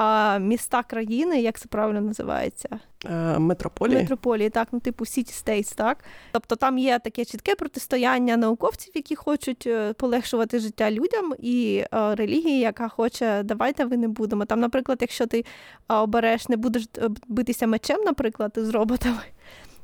а 0.00 0.38
міста 0.38 0.82
країни, 0.82 1.40
як 1.40 1.58
це 1.58 1.68
правильно 1.68 2.00
називається? 2.00 2.68
Е, 3.04 3.38
Метрополії. 3.38 3.96
Метрополії, 3.96 4.50
так, 4.50 4.68
ну 4.72 4.80
типу 4.80 5.04
City 5.04 5.44
States, 5.44 5.74
так. 5.74 6.04
Тобто 6.32 6.56
там 6.56 6.78
є 6.78 6.98
таке 6.98 7.24
чітке 7.24 7.54
протистояння 7.54 8.36
науковців, 8.36 8.92
які 8.94 9.16
хочуть 9.16 9.66
е, 9.66 9.92
полегшувати 9.92 10.58
життя 10.58 10.90
людям, 10.90 11.34
і 11.38 11.84
е, 11.92 12.14
релігії, 12.14 12.60
яка 12.60 12.88
хоче, 12.88 13.42
давайте 13.42 13.84
ви 13.84 13.96
не 13.96 14.08
будемо. 14.08 14.44
Там, 14.44 14.60
наприклад, 14.60 14.98
якщо 15.00 15.26
ти 15.26 15.44
обереш, 15.88 16.48
не 16.48 16.56
будеш 16.56 16.88
е, 16.98 17.08
битися 17.28 17.66
мечем, 17.66 18.00
наприклад, 18.04 18.52
з 18.56 18.68
роботами, 18.68 19.22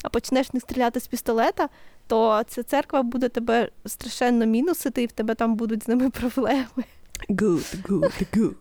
а 0.02 0.08
почнеш 0.08 0.52
не 0.52 0.60
стріляти 0.60 1.00
з 1.00 1.06
пістолета, 1.06 1.68
то 2.06 2.42
ця 2.46 2.62
церква 2.62 3.02
буде 3.02 3.28
тебе 3.28 3.68
страшенно 3.86 4.46
мінусити, 4.46 5.02
і 5.02 5.06
в 5.06 5.12
тебе 5.12 5.34
там 5.34 5.54
будуть 5.54 5.84
з 5.84 5.88
ними 5.88 6.10
проблеми. 6.20 6.84
Good, 7.28 7.82
good, 7.88 8.26
good. 8.36 8.54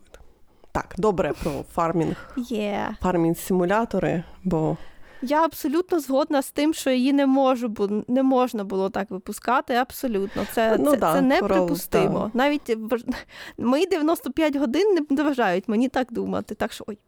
Так, 0.74 0.94
добре 0.98 1.32
про 1.42 1.64
farming. 1.74 2.34
Yeah. 2.36 2.88
Farming-симулятори, 3.02 4.22
бо. 4.44 4.76
Я 5.22 5.44
абсолютно 5.44 6.00
згодна 6.00 6.42
з 6.42 6.50
тим, 6.50 6.74
що 6.74 6.90
її 6.90 7.12
не 7.12 7.26
можу, 7.26 7.74
не 8.08 8.22
можна 8.22 8.64
було 8.64 8.90
так 8.90 9.10
випускати. 9.10 9.74
Абсолютно, 9.74 10.46
це 10.52 10.76
ну, 10.78 10.90
це, 10.90 10.96
да, 10.96 11.12
це 11.14 11.20
неприпустимо. 11.20 12.30
Да. 12.34 12.38
Навіть 12.38 12.76
мої 13.58 13.86
95 13.86 14.56
годин 14.56 14.94
не 14.94 15.16
заважають 15.16 15.68
мені 15.68 15.88
так 15.88 16.12
думати. 16.12 16.54
Так 16.54 16.72
що 16.72 16.84
ой. 16.86 16.98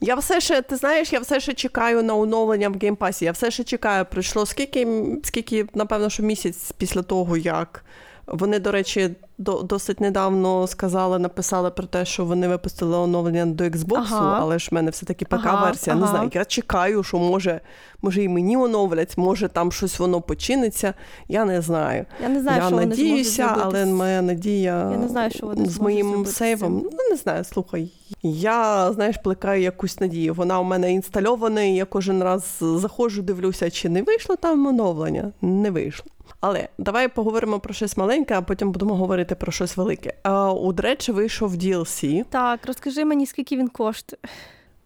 Я 0.00 0.14
все 0.14 0.40
ще, 0.40 0.62
ти 0.62 0.76
знаєш, 0.76 1.12
я 1.12 1.20
все 1.20 1.40
ще 1.40 1.54
чекаю 1.54 2.02
на 2.02 2.14
оновлення 2.14 2.68
в 2.68 2.78
геймпасі. 2.78 3.24
Я 3.24 3.32
все 3.32 3.50
ще 3.50 3.64
чекаю. 3.64 4.04
Пройшло 4.04 4.46
скільки, 4.46 4.86
скільки, 5.24 5.66
напевно, 5.74 6.10
що 6.10 6.22
місяць 6.22 6.72
після 6.78 7.02
того, 7.02 7.36
як 7.36 7.84
вони, 8.26 8.58
до 8.58 8.72
речі, 8.72 9.10
до, 9.38 9.62
досить 9.62 10.00
недавно 10.00 10.66
сказали, 10.66 11.18
написали 11.18 11.70
про 11.70 11.86
те, 11.86 12.04
що 12.04 12.24
вони 12.24 12.48
випустили 12.48 12.96
оновлення 12.96 13.46
до 13.46 13.64
Xbox, 13.64 13.96
ага. 13.96 14.38
але 14.40 14.58
ж 14.58 14.68
в 14.70 14.74
мене 14.74 14.90
все-таки 14.90 15.24
ПК-версія. 15.24 15.96
Ага, 15.96 16.04
не 16.04 16.06
знаю. 16.06 16.30
Я 16.34 16.44
чекаю, 16.44 17.02
що 17.02 17.18
може, 17.18 17.60
може 18.02 18.22
і 18.22 18.28
мені 18.28 18.56
оновлять, 18.56 19.18
може 19.18 19.48
там 19.48 19.72
щось 19.72 19.98
воно 19.98 20.20
починиться. 20.20 20.94
Я 21.28 21.44
не 21.44 21.62
знаю. 21.62 22.06
Я 22.22 22.28
не 22.28 22.40
знаю, 22.40 22.62
я 22.62 22.66
що 22.66 22.76
надіюся, 22.76 23.46
вони 23.46 23.62
але 23.64 23.86
моя 23.86 24.22
надія 24.22 24.90
я 24.90 24.96
не 24.96 25.08
знаю, 25.08 25.30
що 25.30 25.46
вони 25.46 25.66
з 25.66 25.80
моїм 25.80 26.26
сейвом. 26.26 26.80
Ну 26.92 26.98
не 27.10 27.16
знаю, 27.16 27.44
слухай. 27.44 27.92
Я 28.22 28.92
знаєш, 28.92 29.16
плекаю 29.24 29.62
якусь 29.62 30.00
надію. 30.00 30.34
Вона 30.34 30.60
у 30.60 30.64
мене 30.64 30.92
інстальована, 30.92 31.62
і 31.62 31.74
я 31.74 31.84
кожен 31.84 32.22
раз 32.22 32.56
заходжу, 32.60 33.22
дивлюся, 33.22 33.70
чи 33.70 33.88
не 33.88 34.02
вийшло 34.02 34.36
там 34.36 34.66
оновлення. 34.66 35.32
Не 35.42 35.70
вийшло. 35.70 36.06
Але 36.40 36.68
давай 36.78 37.08
поговоримо 37.08 37.60
про 37.60 37.74
щось 37.74 37.96
маленьке, 37.96 38.38
а 38.38 38.42
потім 38.42 38.72
будемо 38.72 38.94
говорити 38.94 39.34
про 39.34 39.52
щось 39.52 39.76
велике. 39.76 40.14
А, 40.22 40.52
У 40.52 40.72
Dredge 40.72 41.08
вийшов 41.08 41.54
DLC. 41.54 42.24
Так, 42.24 42.60
розкажи 42.66 43.04
мені, 43.04 43.26
скільки 43.26 43.56
він 43.56 43.68
коштує. 43.68 44.18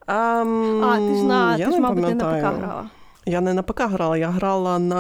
А, 0.07 0.15
а 0.83 0.97
ти 0.97 1.15
ж 1.15 1.23
на 1.23 1.57
я 1.57 1.67
ти 1.67 1.73
ж, 1.73 1.81
мабуть, 1.81 2.05
не 2.05 2.15
на 2.15 2.25
ПК 2.25 2.39
грала. 2.41 2.91
Я 3.27 3.41
не 3.41 3.55
на 3.55 3.63
ПК 3.63 3.81
грала, 3.81 4.17
я 4.17 4.29
грала 4.29 4.79
на, 4.79 4.95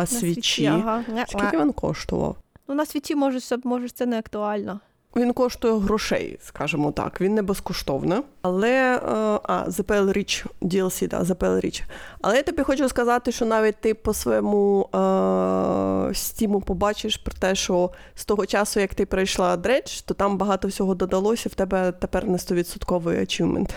на 0.00 0.06
свічі. 0.06 0.66
Ага. 0.66 1.04
Скільки 1.28 1.58
він 1.58 1.72
коштував? 1.72 2.36
Ну, 2.68 2.74
на 2.74 2.86
свічі 2.86 3.14
може, 3.14 3.38
може 3.64 3.88
це 3.88 4.06
не 4.06 4.18
актуально. 4.18 4.80
Він 5.16 5.32
коштує 5.32 5.78
грошей, 5.78 6.38
скажімо 6.42 6.92
так. 6.92 7.20
Він 7.20 7.34
не 7.34 7.42
безкоштовний. 7.42 8.18
Але 8.42 8.96
е, 8.96 9.00
а, 9.42 9.64
ZPL 9.68 10.16
Rich, 10.16 10.46
DLC, 10.62 11.08
да, 11.08 11.22
ZPL 11.22 11.64
Rich. 11.64 11.82
Але 12.20 12.36
я 12.36 12.42
тобі 12.42 12.62
хочу 12.62 12.88
сказати, 12.88 13.32
що 13.32 13.44
навіть 13.44 13.76
ти 13.76 13.94
по 13.94 14.14
своєму 14.14 14.88
е, 14.94 16.14
стіму 16.14 16.60
побачиш 16.60 17.16
про 17.16 17.34
те, 17.38 17.54
що 17.54 17.90
з 18.14 18.24
того 18.24 18.46
часу, 18.46 18.80
як 18.80 18.94
ти 18.94 19.06
пройшла 19.06 19.56
Dredge, 19.56 20.04
то 20.06 20.14
там 20.14 20.38
багато 20.38 20.68
всього 20.68 20.94
додалося, 20.94 21.48
в 21.48 21.54
тебе 21.54 21.92
тепер 21.92 22.28
не 22.28 22.36
100% 22.36 23.22
ачівмент. 23.22 23.74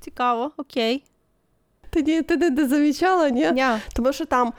Цікаво, 0.00 0.50
окей. 0.56 1.04
Тоді 1.92 2.22
ти 2.22 2.36
не 2.36 2.68
замічала, 2.68 3.30
ні? 3.30 3.46
Yeah. 3.46 3.78
Тому 3.94 4.12
що 4.12 4.24
там 4.24 4.52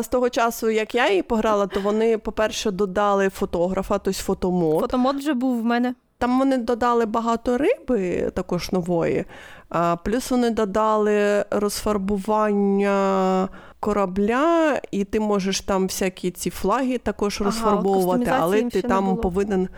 з 0.00 0.08
того 0.08 0.30
часу, 0.30 0.70
як 0.70 0.94
я 0.94 1.10
її 1.10 1.22
пограла, 1.22 1.66
то 1.66 1.80
вони, 1.80 2.18
по-перше, 2.18 2.70
додали 2.70 3.28
фотографа, 3.28 3.98
тобто 3.98 4.20
фотомод. 4.20 4.80
Фотомод 4.80 5.16
вже 5.16 5.34
був 5.34 5.60
в 5.60 5.64
мене. 5.64 5.94
Там 6.18 6.38
вони 6.38 6.58
додали 6.58 7.06
багато 7.06 7.58
риби, 7.58 8.30
також 8.34 8.72
нової. 8.72 9.24
А, 9.68 9.96
Плюс 9.96 10.30
вони 10.30 10.50
додали 10.50 11.44
розфарбування 11.50 13.48
корабля, 13.80 14.80
і 14.90 15.04
ти 15.04 15.20
можеш 15.20 15.60
там 15.60 15.86
всякі 15.86 16.30
ці 16.30 16.50
флаги 16.50 16.98
також 16.98 17.36
ага, 17.40 17.44
розфарбовувати, 17.44 18.32
але 18.38 18.62
ти 18.62 18.82
там 18.82 19.16
повинен 19.16 19.68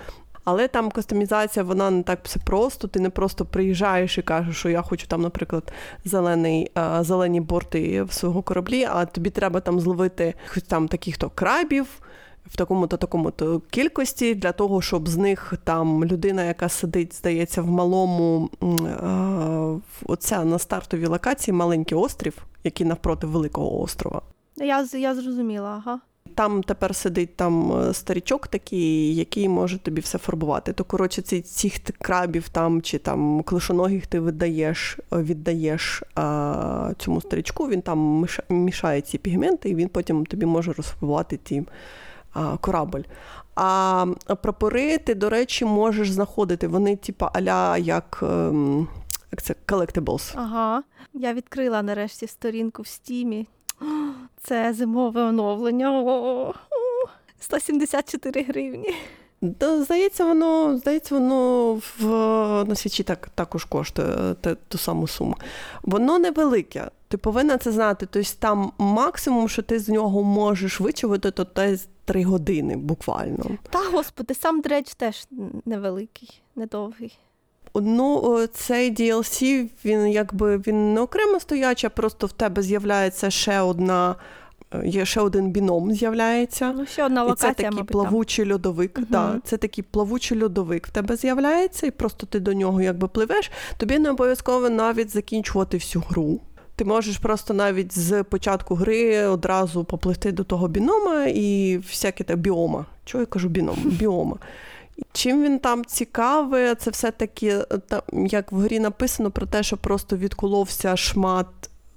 але 0.45 0.69
там 0.69 0.91
кастомізація, 0.91 1.65
вона 1.65 1.91
не 1.91 2.03
так 2.03 2.19
все 2.23 2.41
просто. 2.41 2.89
Ти 2.89 3.01
не 3.01 3.11
просто 3.11 3.45
приїжджаєш 3.45 4.19
і 4.19 4.23
кажеш, 4.23 4.57
що 4.57 4.69
я 4.69 4.83
хочу 4.83 5.07
там, 5.07 5.23
наприклад, 5.23 5.73
зелений, 6.05 6.71
зелені 7.01 7.41
борти 7.41 8.03
в 8.03 8.13
свого 8.13 8.43
кораблі, 8.43 8.89
а 8.91 9.07
тобі 9.07 9.31
треба 9.31 9.61
там 9.61 9.81
зловити 9.81 10.35
хоч 10.47 10.63
там 10.63 10.89
таких-то 10.89 11.31
крабів. 11.31 11.87
В 12.47 12.57
такому-то 12.57 12.97
такому-то 12.97 13.63
кількості 13.71 14.35
для 14.35 14.53
того, 14.53 14.83
щоб 14.83 15.09
з 15.09 15.17
них 15.17 15.55
там 15.65 16.05
людина, 16.05 16.45
яка 16.45 16.69
сидить, 16.69 17.15
здається, 17.15 17.63
в 17.63 17.67
малому 17.67 18.51
оця 20.07 20.45
на 20.45 20.59
стартовій 20.59 21.07
локації 21.07 21.55
маленький 21.55 21.99
острів, 21.99 22.47
який 22.65 22.87
навпроти 22.87 23.27
великого 23.27 23.81
острова. 23.81 24.23
Я 24.57 24.87
я 24.93 25.15
зрозуміла, 25.15 25.83
ага. 25.85 26.01
Там 26.35 26.63
тепер 26.63 26.95
сидить 26.95 27.37
там 27.37 27.73
е, 27.73 27.95
старічок 27.95 28.49
такий, 28.49 29.15
який 29.15 29.49
може 29.49 29.79
тобі 29.79 30.01
все 30.01 30.19
фарбувати. 30.19 30.73
То 30.73 30.85
коротше, 30.85 31.23
ці 31.23 31.41
цих 31.41 31.81
крабів 32.03 32.49
там 32.49 32.83
чи 32.83 32.99
там 32.99 33.43
клишоногих 33.43 34.07
ти 34.07 34.21
видаєш, 34.21 34.99
віддаєш 35.13 36.03
а, 36.15 36.93
цьому 36.99 37.21
старічку. 37.21 37.69
Він 37.69 37.83
там 37.83 38.27
мішає 38.49 39.01
ці 39.01 39.19
пігменти, 39.19 39.69
і 39.69 39.75
він 39.75 39.89
потім 39.89 40.27
тобі 40.27 40.47
може 40.47 40.73
розфарбувати 40.73 41.37
ті 41.37 41.63
а, 42.33 42.57
корабль. 42.57 43.03
А 43.55 44.07
прапори 44.43 44.99
ти, 44.99 45.15
до 45.15 45.31
речі, 45.31 45.65
можеш 45.65 46.11
знаходити. 46.11 46.69
Вони, 46.69 46.97
типу, 46.97 47.27
аля 47.33 47.79
як. 47.79 48.19
Ем, 48.23 48.89
як 49.33 49.43
це 49.43 49.55
collectibles. 49.67 50.33
Ага. 50.37 50.83
Я 51.15 51.35
відкрила 51.35 51.83
нарешті 51.83 52.27
сторінку 52.27 52.83
в 52.83 52.87
стімі. 52.87 53.47
Це 54.43 54.73
зимове 54.73 55.23
оновлення. 55.23 56.55
174 57.41 58.43
гривні. 58.43 58.95
Да, 59.41 59.83
Здається, 59.83 60.25
воно 60.25 60.79
здається, 60.79 61.15
воно 61.15 61.73
в 61.99 62.05
на 62.69 62.75
свічі 62.75 63.03
так, 63.03 63.29
також 63.35 63.65
коштує 63.65 64.35
те, 64.41 64.57
ту 64.69 64.79
саму 64.79 65.09
суму. 65.09 65.37
Воно 65.83 66.19
невелике. 66.19 66.91
Ти 67.09 67.17
повинна 67.17 67.59
це 67.59 67.73
знати. 67.73 68.09
Тобто 68.11 68.31
там 68.39 68.73
максимум, 68.79 69.49
що 69.49 69.63
ти 69.63 69.79
з 69.79 69.89
нього 69.89 70.23
можеш 70.23 70.81
вичувати, 70.81 71.31
то 71.31 71.47
десь 71.57 71.89
3 72.05 72.25
години 72.25 72.77
буквально. 72.77 73.45
Та, 73.71 73.79
господи, 73.79 74.35
сам 74.35 74.61
дреч 74.61 74.95
теж 74.95 75.27
невеликий, 75.65 76.43
недовгий. 76.57 77.19
Ну, 77.75 78.47
цей 78.53 78.95
DLC, 78.95 79.69
він 79.85 80.09
якби 80.09 80.59
він 80.59 80.95
не 80.95 81.01
окремо 81.01 81.41
стоячий, 81.41 81.87
а 81.87 81.91
просто 81.91 82.27
в 82.27 82.33
тебе 82.33 82.63
з'являється 82.63 83.31
ще 83.31 83.61
одна. 83.61 84.15
Е, 84.75 84.87
є 84.87 85.05
ще 85.05 85.21
один 85.21 85.51
біном 85.51 85.93
з'являється. 85.93 86.73
Ну, 86.77 86.87
ще 86.87 87.05
одна 87.05 87.23
локація, 87.23 87.51
і 87.51 87.55
це 87.55 87.63
такий 87.63 87.77
мабуть, 87.77 87.93
плавучий 87.93 88.45
там. 88.45 88.53
льодовик. 88.53 88.99
Угу. 88.99 89.07
Да, 89.11 89.41
це 89.45 89.57
такий 89.57 89.85
плавучий 89.91 90.43
льодовик 90.43 90.87
в 90.87 90.91
тебе 90.91 91.17
з'являється, 91.17 91.87
і 91.87 91.91
просто 91.91 92.27
ти 92.27 92.41
до 92.41 92.53
нього 92.53 92.83
якби 92.83 93.09
пливеш. 93.09 93.51
Тобі 93.77 93.99
не 93.99 94.11
обов'язково 94.11 94.71
навіть 94.71 95.11
закінчувати 95.11 95.77
всю 95.77 96.05
гру. 96.09 96.41
Ти 96.77 96.85
можеш 96.85 97.19
просто 97.19 97.55
навіть 97.55 97.99
з 97.99 98.23
початку 98.23 98.75
гри 98.75 99.27
одразу 99.27 99.85
попливти 99.85 100.33
до 100.33 100.45
того 100.45 100.69
бінома 100.69 101.27
і 101.27 101.79
всяке 101.79 102.25
те 102.25 102.37
біома. 102.37 102.87
Чого 103.05 103.23
я 103.23 103.27
кажу 103.27 103.49
біном? 103.49 103.77
Біома. 103.85 104.37
Чим 105.13 105.43
він 105.43 105.59
там 105.59 105.85
цікавий, 105.85 106.75
це 106.75 106.91
все-таки, 106.91 107.49
е, 107.49 108.03
як 108.13 108.53
в 108.53 108.57
грі 108.57 108.81
написано, 108.81 109.31
про 109.31 109.47
те, 109.47 109.63
що 109.63 109.77
просто 109.77 110.17
відколовся 110.17 110.97
шмат 110.97 111.47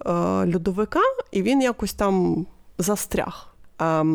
е, 0.06 0.12
льодовика, 0.54 1.02
і 1.32 1.42
він 1.42 1.62
якось 1.62 1.94
там 1.94 2.46
застряг. 2.78 3.56
Е, 3.82 4.06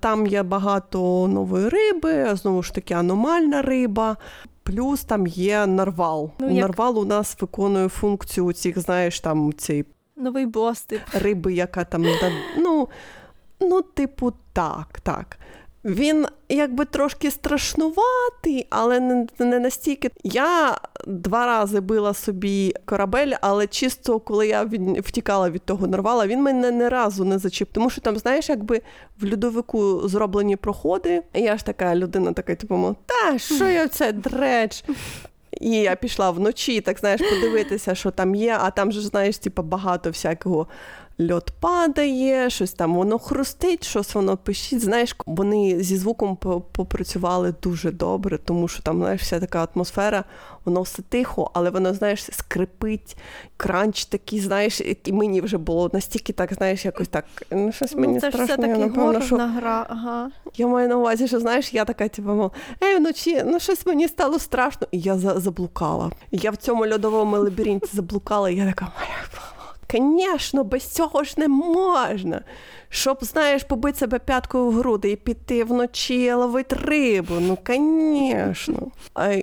там 0.00 0.26
є 0.26 0.42
багато 0.42 1.28
нової 1.28 1.68
риби, 1.68 2.36
знову 2.36 2.62
ж 2.62 2.74
таки, 2.74 2.94
аномальна 2.94 3.62
риба. 3.62 4.16
Плюс 4.62 5.04
там 5.04 5.26
є 5.26 5.66
нарвал. 5.66 6.30
Ну, 6.38 6.50
як... 6.50 6.68
Нарвал 6.68 6.98
у 6.98 7.04
нас 7.04 7.36
виконує 7.40 7.88
функцію 7.88 8.52
цих, 8.52 8.78
знаєш, 8.78 9.20
там 9.20 9.52
цієї 9.52 9.84
новий 10.16 10.46
бос, 10.46 10.80
тип. 10.80 11.00
риби, 11.12 11.52
яка 11.52 11.84
там 11.84 12.04
ну, 12.58 12.88
ну, 13.60 13.82
типу, 13.82 14.32
так, 14.52 15.00
так. 15.02 15.38
Він 15.88 16.26
якби 16.48 16.84
трошки 16.84 17.30
страшнуватий, 17.30 18.66
але 18.70 19.00
не, 19.38 19.58
настільки. 19.58 20.10
Я 20.24 20.78
два 21.06 21.46
рази 21.46 21.80
била 21.80 22.14
собі 22.14 22.74
корабель, 22.84 23.32
але 23.40 23.66
чисто 23.66 24.20
коли 24.20 24.48
я 24.48 24.70
втікала 24.98 25.50
від 25.50 25.62
того 25.62 25.86
нарвала, 25.86 26.26
він 26.26 26.42
мене 26.42 26.70
не 26.70 26.88
разу 26.88 27.24
не 27.24 27.38
зачіп. 27.38 27.68
Тому 27.72 27.90
що 27.90 28.00
там, 28.00 28.18
знаєш, 28.18 28.48
якби 28.48 28.80
в 29.20 29.32
льодовику 29.32 30.08
зроблені 30.08 30.56
проходи. 30.56 31.22
І 31.34 31.40
я 31.40 31.56
ж 31.56 31.64
така 31.64 31.96
людина, 31.96 32.32
така, 32.32 32.54
типу, 32.54 32.96
та 33.06 33.38
що 33.38 33.68
я 33.68 33.88
це 33.88 34.12
дреч? 34.12 34.84
І 35.60 35.70
я 35.70 35.96
пішла 35.96 36.30
вночі, 36.30 36.80
так 36.80 36.98
знаєш, 36.98 37.20
подивитися, 37.20 37.94
що 37.94 38.10
там 38.10 38.34
є, 38.34 38.58
а 38.60 38.70
там 38.70 38.92
же, 38.92 39.00
знаєш, 39.00 39.38
типу, 39.38 39.62
багато 39.62 40.10
всякого 40.10 40.66
льот 41.20 41.52
падає, 41.60 42.50
щось 42.50 42.72
там 42.72 42.94
воно 42.94 43.18
хрустить, 43.18 43.84
щось 43.84 44.14
воно 44.14 44.36
пишіть. 44.36 44.80
Знаєш, 44.80 45.16
вони 45.26 45.82
зі 45.82 45.96
звуком 45.96 46.36
попрацювали 46.72 47.54
дуже 47.62 47.90
добре, 47.90 48.38
тому 48.38 48.68
що 48.68 48.82
там 48.82 48.98
знаєш, 48.98 49.22
вся 49.22 49.40
така 49.40 49.68
атмосфера, 49.74 50.24
воно 50.64 50.82
все 50.82 51.02
тихо, 51.02 51.50
але 51.54 51.70
воно, 51.70 51.94
знаєш, 51.94 52.24
скрипить, 52.32 53.16
кранч 53.56 54.04
такий, 54.04 54.40
знаєш, 54.40 54.80
і 54.80 55.12
мені 55.12 55.40
вже 55.40 55.58
було 55.58 55.90
настільки 55.92 56.32
так, 56.32 56.54
знаєш, 56.54 56.84
якось 56.84 57.08
так. 57.08 57.24
Ну, 57.50 57.72
щось 57.72 57.94
ну, 57.94 58.00
мені 58.00 58.20
це 58.20 58.30
страшно. 58.32 58.56
Це 58.56 58.68
я 58.68 58.76
напевно, 58.76 59.20
що... 59.20 59.36
гра. 59.36 59.86
Ага. 59.88 60.30
Я 60.56 60.66
маю 60.66 60.88
на 60.88 60.96
увазі, 60.96 61.28
що 61.28 61.40
знаєш, 61.40 61.74
я 61.74 61.84
така, 61.84 62.08
типу, 62.08 62.52
ей, 62.82 62.96
вночі, 62.96 63.42
ну 63.46 63.60
щось 63.60 63.86
мені 63.86 64.08
стало 64.08 64.38
страшно, 64.38 64.86
і 64.90 65.00
я 65.00 65.18
заблукала. 65.18 66.10
Я 66.30 66.50
в 66.50 66.56
цьому 66.56 66.86
льодовому 66.86 67.36
лабіринті 67.36 67.88
заблукала, 67.92 68.50
і 68.50 68.56
я 68.56 68.66
така, 68.66 68.84
моя. 68.84 69.57
Звісно, 69.92 70.64
без 70.64 70.86
цього 70.86 71.24
ж 71.24 71.34
не 71.36 71.48
можна. 71.48 72.40
Щоб, 72.88 73.18
знаєш, 73.20 73.64
побити 73.64 73.98
себе 73.98 74.18
п'яткою 74.18 74.64
в 74.64 74.72
груди 74.72 75.10
і 75.10 75.16
піти 75.16 75.64
вночі 75.64 76.32
ловити 76.32 76.76
рибу. 76.76 77.34
Ну, 77.40 77.58
звісно. 77.66 78.86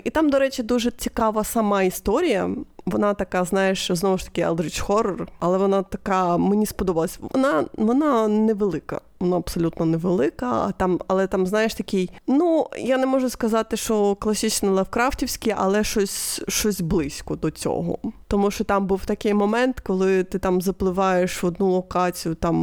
І 0.04 0.10
там, 0.10 0.30
до 0.30 0.40
речі, 0.40 0.64
дуже 0.64 0.92
цікава 0.92 1.44
сама 1.44 1.84
історія. 1.84 2.50
Вона 2.86 3.14
така, 3.14 3.44
знаєш, 3.44 3.92
знову 3.92 4.18
ж 4.18 4.26
таки, 4.26 4.46
Eldritch 4.46 4.86
Horror, 4.88 5.28
але 5.40 5.58
вона 5.58 5.84
така, 5.84 6.38
мені 6.38 6.66
сподобалась. 6.66 7.20
Вона 7.34 7.66
вона 7.74 8.28
невелика 8.28 9.02
вона 9.26 9.38
абсолютно 9.38 9.86
невелика, 9.86 10.46
а 10.46 10.72
там, 10.72 11.00
але 11.08 11.28
там, 11.28 11.48
знаєш, 11.48 11.74
такий. 11.74 12.10
Ну, 12.28 12.68
я 12.78 12.98
не 12.98 13.06
можу 13.06 13.30
сказати, 13.30 13.78
що 13.78 14.16
класичне 14.16 14.70
лавкрафтівське, 14.70 15.56
але 15.58 15.84
щось 15.84 16.42
щось 16.48 16.82
близько 16.82 17.36
до 17.36 17.52
цього. 17.52 17.98
Тому 18.28 18.52
що 18.52 18.64
там 18.64 18.88
був 18.88 19.06
такий 19.06 19.34
момент, 19.34 19.80
коли 19.80 20.24
ти 20.24 20.40
там 20.40 20.62
запливаєш 20.62 21.44
в 21.44 21.46
одну 21.46 21.72
локацію, 21.72 22.36
там 22.36 22.56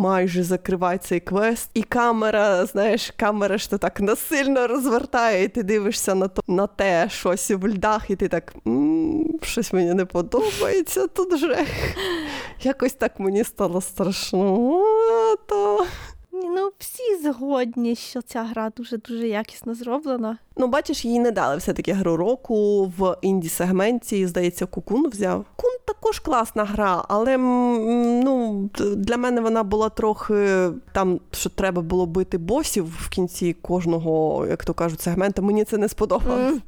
майже 0.00 0.42
закриває 0.42 0.98
цей 0.98 1.20
квест, 1.20 1.70
і 1.74 1.82
камера, 1.82 2.66
знаєш, 2.66 3.12
камера 3.16 3.58
ж 3.58 3.70
то 3.70 3.78
так 3.78 4.00
насильно 4.00 4.66
розвертає, 4.66 5.44
і 5.44 5.48
ти 5.48 5.62
дивишся 5.62 6.14
на 6.14 6.28
то 6.28 6.42
на 6.48 6.66
те 6.66 7.08
щось 7.10 7.50
в 7.50 7.68
льдах, 7.68 8.10
і 8.10 8.16
ти 8.16 8.28
так 8.28 8.54
щось 9.42 9.72
мені 9.72 9.94
не 9.94 10.04
подобається 10.04 11.06
тут 11.06 11.32
вже. 11.32 11.66
Якось 12.62 12.92
так 12.92 13.20
мені 13.20 13.44
стало 13.44 13.80
страшно. 13.80 14.84
Всі 16.80 17.16
згодні, 17.16 17.96
що 17.96 18.22
ця 18.22 18.42
гра 18.42 18.70
дуже-дуже 18.70 19.28
якісно 19.28 19.74
зроблена. 19.74 20.38
Ну, 20.60 20.66
бачиш, 20.66 21.04
їй 21.04 21.18
не 21.18 21.30
дали 21.30 21.56
все-таки 21.56 21.92
гру 21.92 22.16
року 22.16 22.84
в 22.98 23.16
інді-сегменті, 23.22 24.26
здається, 24.26 24.66
Кукун 24.66 25.08
взяв. 25.08 25.44
Кун 25.56 25.70
також 25.86 26.18
класна 26.18 26.64
гра, 26.64 27.04
але 27.08 27.36
ну, 28.24 28.70
для 28.96 29.16
мене 29.16 29.40
вона 29.40 29.62
була 29.62 29.88
трохи 29.88 30.68
там, 30.92 31.20
що 31.32 31.50
треба 31.50 31.82
було 31.82 32.06
бити 32.06 32.38
босів 32.38 32.86
в 33.00 33.08
кінці 33.08 33.52
кожного, 33.52 34.46
як 34.50 34.64
то 34.64 34.74
кажуть, 34.74 35.00
сегменту. 35.00 35.42
Мені 35.42 35.64
це 35.64 35.78
не 35.78 35.88
сподобалось. 35.88 36.54
Mm. 36.54 36.60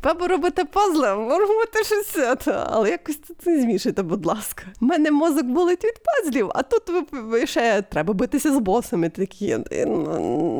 Треба 0.00 0.26
робити 0.26 0.64
пазли, 0.64 1.14
робити 1.14 1.84
щось, 1.84 2.48
але 2.66 2.90
якось 2.90 3.20
це 3.44 3.50
не 3.50 3.62
змішайте, 3.62 4.02
будь 4.02 4.26
ласка. 4.26 4.62
У 4.80 4.84
мене 4.84 5.10
мозок 5.10 5.46
болить 5.46 5.84
від 5.84 6.00
пазлів, 6.04 6.50
а 6.54 6.62
тут 6.62 6.82
ви 7.12 7.46
ще 7.46 7.82
треба 7.82 8.14
битися 8.14 8.54
з 8.54 8.58
босами. 8.58 9.08
Такі 9.08 9.58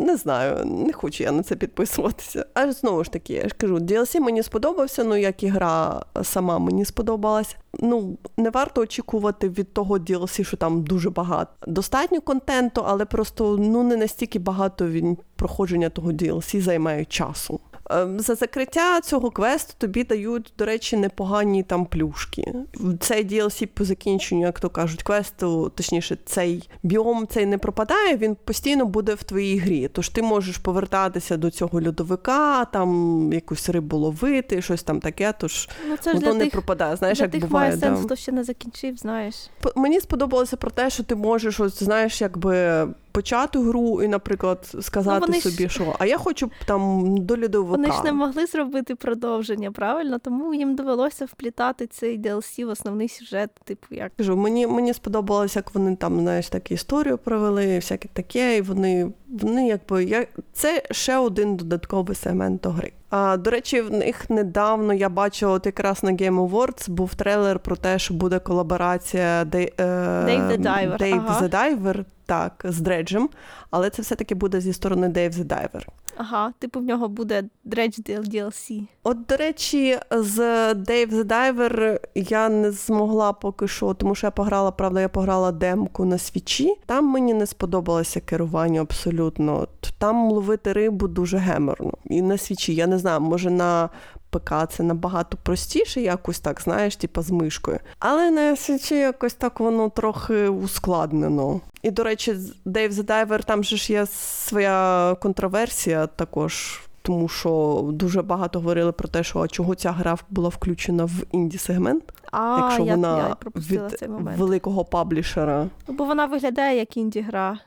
не 0.07 0.17
знаю, 0.17 0.65
не 0.65 0.93
хочу 0.93 1.25
я 1.25 1.33
на 1.33 1.43
це 1.43 1.57
підписуватися. 1.57 2.47
Знову 2.81 3.05
ж 3.05 3.13
таки, 3.13 3.33
я 3.33 3.49
ж 3.49 3.55
кажу, 3.59 3.77
DLC 3.77 4.21
мені 4.21 4.43
сподобався, 4.43 5.05
ну 5.05 5.17
як 5.17 5.43
і 5.43 5.49
гра 5.49 6.03
сама 6.23 6.59
мені 6.59 6.85
сподобалась. 6.85 7.57
Ну, 7.79 8.19
не 8.37 8.51
варто 8.51 8.81
очікувати 8.81 9.49
від 9.49 9.73
того 9.73 9.99
DLC, 9.99 10.45
що 10.45 10.57
там 10.57 10.83
дуже 10.83 11.11
багато. 11.11 11.51
Достатньо 11.67 12.21
контенту, 12.21 12.83
але 12.87 13.05
просто 13.05 13.57
ну 13.61 13.83
не 13.83 13.97
настільки 13.97 14.39
багато 14.39 14.89
він 14.89 15.19
проходження 15.37 15.89
того 15.89 16.13
DLC 16.13 16.61
займає 16.61 17.05
часу. 17.05 17.61
Ем, 17.91 18.21
за 18.21 18.35
закриття 18.35 19.01
цього 19.01 19.31
квесту 19.31 19.75
тобі 19.79 20.05
дають, 20.05 20.53
до 20.59 20.65
речі, 20.65 20.97
непогані 20.97 21.63
там 21.63 21.87
плюшки. 21.87 22.55
Цей 23.01 23.27
DLC 23.27 23.67
по 23.67 23.85
закінченню, 23.85 24.41
як 24.41 24.61
то 24.61 24.71
кажуть, 24.71 25.03
квесту, 25.03 25.73
точніше, 25.75 26.19
цей 26.25 26.69
біом 26.83 27.27
цей 27.31 27.47
не 27.47 27.59
пропадає, 27.59 28.17
він 28.17 28.37
постійно 28.45 28.87
буде 28.87 29.15
в 29.15 29.23
твоїй 29.23 29.59
грі. 29.59 29.89
Тож 29.93 30.09
ти 30.09 30.23
можеш 30.23 30.59
повертатися 30.59 31.37
до 31.37 31.51
цього 31.51 31.83
льодовика, 31.83 32.65
там 32.65 33.31
якусь 33.33 33.69
рибу 33.69 33.97
ловити, 33.97 34.63
щось 34.63 34.83
там 34.83 35.01
таке, 35.01 35.35
тож 35.39 35.69
ну, 35.89 35.97
це 35.97 36.13
воно 36.13 36.35
не 36.35 36.45
тих, 36.45 36.53
пропадає. 36.53 36.97
Знаєш, 36.97 37.19
для 37.19 37.25
як 37.25 37.33
тих 37.33 37.47
буває. 37.47 37.69
має 37.69 37.81
сенс, 37.81 38.05
хто 38.05 38.17
ще 38.17 38.33
не 38.33 38.45
закінчив, 38.45 38.97
знаєш. 38.97 39.35
Мені 39.77 40.01
сподобалося 40.01 40.57
про 40.57 40.71
те, 40.71 40.91
що 40.91 41.03
ти 41.03 41.15
можеш, 41.15 41.61
ось 41.61 41.83
знаєш, 41.83 42.21
якби 42.21 42.87
почати 43.17 43.59
гру 43.59 44.03
і, 44.03 44.09
наприклад, 44.09 44.77
сказати 44.81 45.27
ну, 45.29 45.41
собі, 45.41 45.69
ж... 45.69 45.69
що 45.69 45.97
а 45.99 46.07
я 46.07 46.19
хочу 46.19 46.51
там 46.67 47.17
до 47.19 47.35
льодовика. 47.35 47.77
Вони 47.77 47.93
ж 47.93 48.03
не 48.05 48.13
могли 48.13 48.47
зробити 48.47 48.95
продовження, 48.95 49.73
правильно? 49.73 50.19
Тому 50.19 50.55
їм 50.55 50.77
довелося 50.77 51.25
вплітати 51.25 51.87
цей 51.87 52.21
DLC 52.21 52.67
в 52.67 52.69
основний 52.69 53.09
сюжет. 53.09 53.51
Типу, 53.65 53.87
як 53.91 54.13
кажу, 54.17 54.37
мені 54.37 54.67
мені 54.67 54.95
сподобалося, 54.95 55.59
як 55.59 55.75
вони 55.75 55.97
там 55.97 56.21
знаєш 56.21 56.49
таку 56.49 56.75
історію 56.75 57.19
провели, 57.19 57.77
всяке 57.77 58.09
таке, 58.13 58.57
і 58.57 58.61
вони 58.61 59.13
вони 59.29 59.69
якби 59.69 60.05
я 60.05 60.27
це 60.53 60.83
ще 60.91 61.17
один 61.17 61.57
додатковий 61.57 62.17
сегмент 62.17 62.61
до 62.61 62.71
гри. 62.71 62.93
А, 63.11 63.37
До 63.37 63.51
речі, 63.51 63.81
в 63.81 63.93
них 63.93 64.31
недавно 64.31 64.95
я 64.95 65.09
бачила 65.09 65.53
от 65.53 65.67
якраз 65.67 66.03
на 66.03 66.13
Game 66.13 66.49
Awards 66.51 66.91
був 66.91 67.15
трейлер 67.15 67.59
про 67.59 67.77
те, 67.77 67.99
що 67.99 68.15
буде 68.15 68.39
колаборація 68.39 69.45
Dave 69.45 69.77
the 69.77 70.59
Diver, 70.59 70.99
Dave 71.03 71.25
ага. 71.27 71.41
the 71.41 71.51
Diver 71.51 72.05
так, 72.27 72.63
з 72.65 72.81
Дреджем, 72.81 73.29
але 73.71 73.91
це 73.91 74.03
все-таки 74.03 74.35
буде 74.35 74.61
зі 74.61 74.73
сторони 74.73 75.09
Dave 75.09 75.33
the 75.33 75.45
Diver. 75.45 75.87
Ага, 76.17 76.53
типу 76.59 76.81
в 76.81 76.83
нього 76.83 77.09
буде 77.09 77.45
Dredge 77.65 78.01
DLC. 78.03 78.83
От, 79.03 79.27
до 79.27 79.37
речі, 79.37 79.99
з 80.11 80.39
Dave 80.75 81.11
the 81.11 81.25
Diver 81.25 82.01
я 82.15 82.49
не 82.49 82.71
змогла 82.73 83.33
поки 83.33 83.69
що, 83.69 83.95
тому 83.95 84.15
що 84.15 84.27
я 84.27 84.31
пограла, 84.31 84.71
правда, 84.71 85.01
я 85.01 85.09
пограла 85.09 85.53
демку 85.53 86.05
на 86.05 86.19
свічі. 86.19 86.75
Там 86.87 87.05
мені 87.05 87.35
не 87.35 87.47
сподобалося 87.47 88.21
керування 88.21 88.81
абсолютно. 88.81 89.69
Там 89.99 90.31
ловити 90.31 90.73
рибу 90.73 91.09
дуже 91.09 91.37
геморно. 91.37 91.93
І 92.05 92.23
на 92.23 92.39
свічі, 92.39 92.75
я 92.75 92.87
не 92.87 92.99
знаю, 92.99 93.21
може 93.21 93.51
на 93.51 93.89
ПК 94.39 94.53
це 94.69 94.83
набагато 94.83 95.37
простіше, 95.43 96.01
якось 96.01 96.41
так, 96.41 96.61
знаєш, 96.61 96.97
типу 96.97 97.23
з 97.23 97.31
мишкою. 97.31 97.79
Але 97.99 98.31
на 98.31 98.57
свічі 98.57 98.95
якось 98.95 99.35
так 99.35 99.61
воно 99.61 99.89
трохи 99.91 100.49
ускладнено. 100.49 101.61
І, 101.83 101.91
до 101.91 102.03
речі, 102.03 102.33
Dave 102.67 102.93
the 102.93 103.05
Diver, 103.05 103.45
там 103.45 103.65
же 103.65 103.77
ж 103.77 103.93
є 103.93 104.07
своя 104.07 105.17
контроверсія 105.23 106.07
також. 106.07 106.81
Тому 107.03 107.29
що 107.29 107.81
дуже 107.93 108.23
багато 108.23 108.59
говорили 108.59 108.93
про 108.93 109.09
те, 109.09 109.25
що 109.25 109.47
чого 109.47 109.75
ця 109.75 109.93
гра 109.93 110.17
була 110.31 110.49
включена 110.49 111.05
в 111.05 111.11
інді-сегмент, 111.33 112.03
а, 112.33 112.59
якщо 112.63 112.85
я, 112.85 112.95
вона 112.95 113.19
я 113.19 113.37
від 113.61 113.99
цей 113.99 114.09
великого 114.09 114.85
паблішера. 114.85 115.67
Ну, 115.89 115.95
бо 115.95 116.05
вона 116.05 116.27
виглядає 116.27 116.79
як 116.79 116.97
інді-гра. 116.97 117.59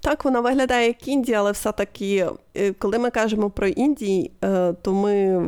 Так, 0.00 0.24
вона 0.24 0.40
виглядає 0.40 0.86
як 0.86 1.08
Індія, 1.08 1.38
але 1.38 1.52
все-таки, 1.52 2.28
е, 2.56 2.72
коли 2.72 2.98
ми 2.98 3.10
кажемо 3.10 3.50
про 3.50 3.66
Індії, 3.66 4.30
е, 4.44 4.72
то 4.82 4.92
ми 4.92 5.44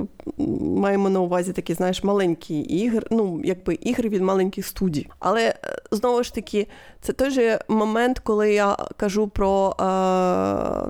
маємо 0.76 1.10
на 1.10 1.20
увазі 1.20 1.52
такі, 1.52 1.74
знаєш, 1.74 2.04
маленькі 2.04 2.60
ігри, 2.60 3.06
ну, 3.10 3.40
якби 3.44 3.74
ігри 3.74 4.08
від 4.08 4.22
маленьких 4.22 4.66
студій. 4.66 5.08
Але 5.18 5.48
е, 5.48 5.56
знову 5.90 6.22
ж 6.22 6.34
таки, 6.34 6.66
це 7.00 7.12
той 7.12 7.30
же 7.30 7.58
момент, 7.68 8.18
коли 8.18 8.52
я 8.52 8.76
кажу 8.96 9.28
про, 9.28 9.74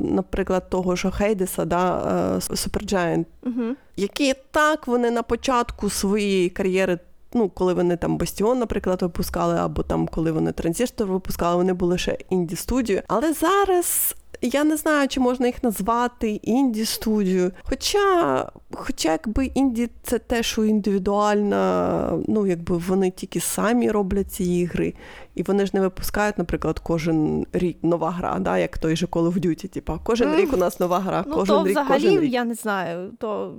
наприклад, 0.00 0.70
того 0.70 0.96
ж 0.96 1.10
Хейдеса, 1.10 1.64
да, 1.64 2.02
Supergiant, 2.38 3.24
угу. 3.46 3.62
які 3.96 4.34
так 4.50 4.86
вони 4.86 5.10
на 5.10 5.22
початку 5.22 5.90
своєї 5.90 6.50
кар'єри 6.50 6.98
ну, 7.34 7.48
коли 7.48 7.74
вони 7.74 7.96
там 7.96 8.16
Бастіон, 8.16 8.58
наприклад, 8.58 9.02
випускали, 9.02 9.54
або 9.54 9.82
там 9.82 10.08
коли 10.08 10.32
вони 10.32 10.52
транзистор 10.52 11.08
випускали, 11.08 11.56
вони 11.56 11.72
були 11.72 11.98
ще 11.98 12.18
інді 12.30 12.56
студією. 12.56 13.02
Але 13.08 13.32
зараз 13.32 14.14
я 14.42 14.64
не 14.64 14.76
знаю, 14.76 15.08
чи 15.08 15.20
можна 15.20 15.46
їх 15.46 15.64
назвати 15.64 16.30
інді 16.30 16.84
студією. 16.84 17.52
Хоча, 17.62 18.50
хоча 18.74 19.12
якби 19.12 19.46
інді 19.46 19.88
це 20.02 20.18
те, 20.18 20.42
що 20.42 20.64
індивідуально, 20.64 22.24
ну 22.28 22.46
якби 22.46 22.76
вони 22.76 23.10
тільки 23.10 23.40
самі 23.40 23.90
роблять 23.90 24.32
ці 24.32 24.44
ігри, 24.44 24.94
і 25.34 25.42
вони 25.42 25.66
ж 25.66 25.70
не 25.74 25.80
випускають, 25.80 26.38
наприклад, 26.38 26.78
кожен 26.78 27.46
рік 27.52 27.78
нова 27.82 28.10
гра, 28.10 28.38
да, 28.38 28.58
як 28.58 28.78
той 28.78 28.96
же 28.96 29.06
Call 29.06 29.32
of 29.32 29.46
Duty, 29.46 29.68
типа 29.68 29.98
кожен 30.04 30.36
рік 30.36 30.52
у 30.52 30.56
нас 30.56 30.80
нова 30.80 30.98
гра. 30.98 31.24
Ну, 31.26 31.34
кожен 31.34 31.56
то 31.56 31.64
рік, 31.64 31.70
взагалі, 31.70 32.02
кожен 32.02 32.20
рік. 32.20 32.32
я 32.32 32.44
не 32.44 32.54
знаю, 32.54 33.10
то 33.18 33.54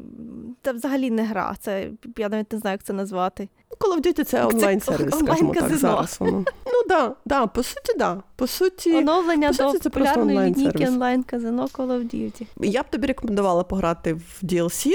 це 0.62 0.74
взагалі 0.74 1.12
не 1.12 1.26
гра. 1.26 1.56
Це 1.60 1.90
я 2.18 2.30
навіть 2.30 2.54
не 2.54 2.60
знаю, 2.60 2.74
як 2.74 2.84
це 2.84 2.94
назвати. 2.94 3.50
Call 3.80 3.98
of 3.98 4.06
Duty 4.06 4.24
це 4.24 4.46
онлайн-сервіс, 4.46 5.16
скажімо 5.20 5.54
так, 5.54 5.78
зараз 5.78 6.18
воно. 6.20 6.46
Ну 6.66 6.88
да, 6.90 7.12
да, 7.26 7.48
по 7.48 7.64
суті, 7.64 7.94
да. 7.98 8.24
По 8.36 8.48
суті, 8.48 8.96
оновлення 8.96 9.48
по 9.48 9.54
до 9.54 9.72
суті, 9.72 9.90
популярної 9.90 10.40
лінійки 10.40 10.88
онлайн-казино 10.88 11.66
Call 11.66 11.88
of 11.88 12.16
Duty. 12.16 12.48
Я 12.60 12.84
б 12.84 12.86
тобі 12.90 13.08
рекомендувала 13.08 13.64
пограти 13.64 14.14
в 14.14 14.40
DLC 14.44 14.88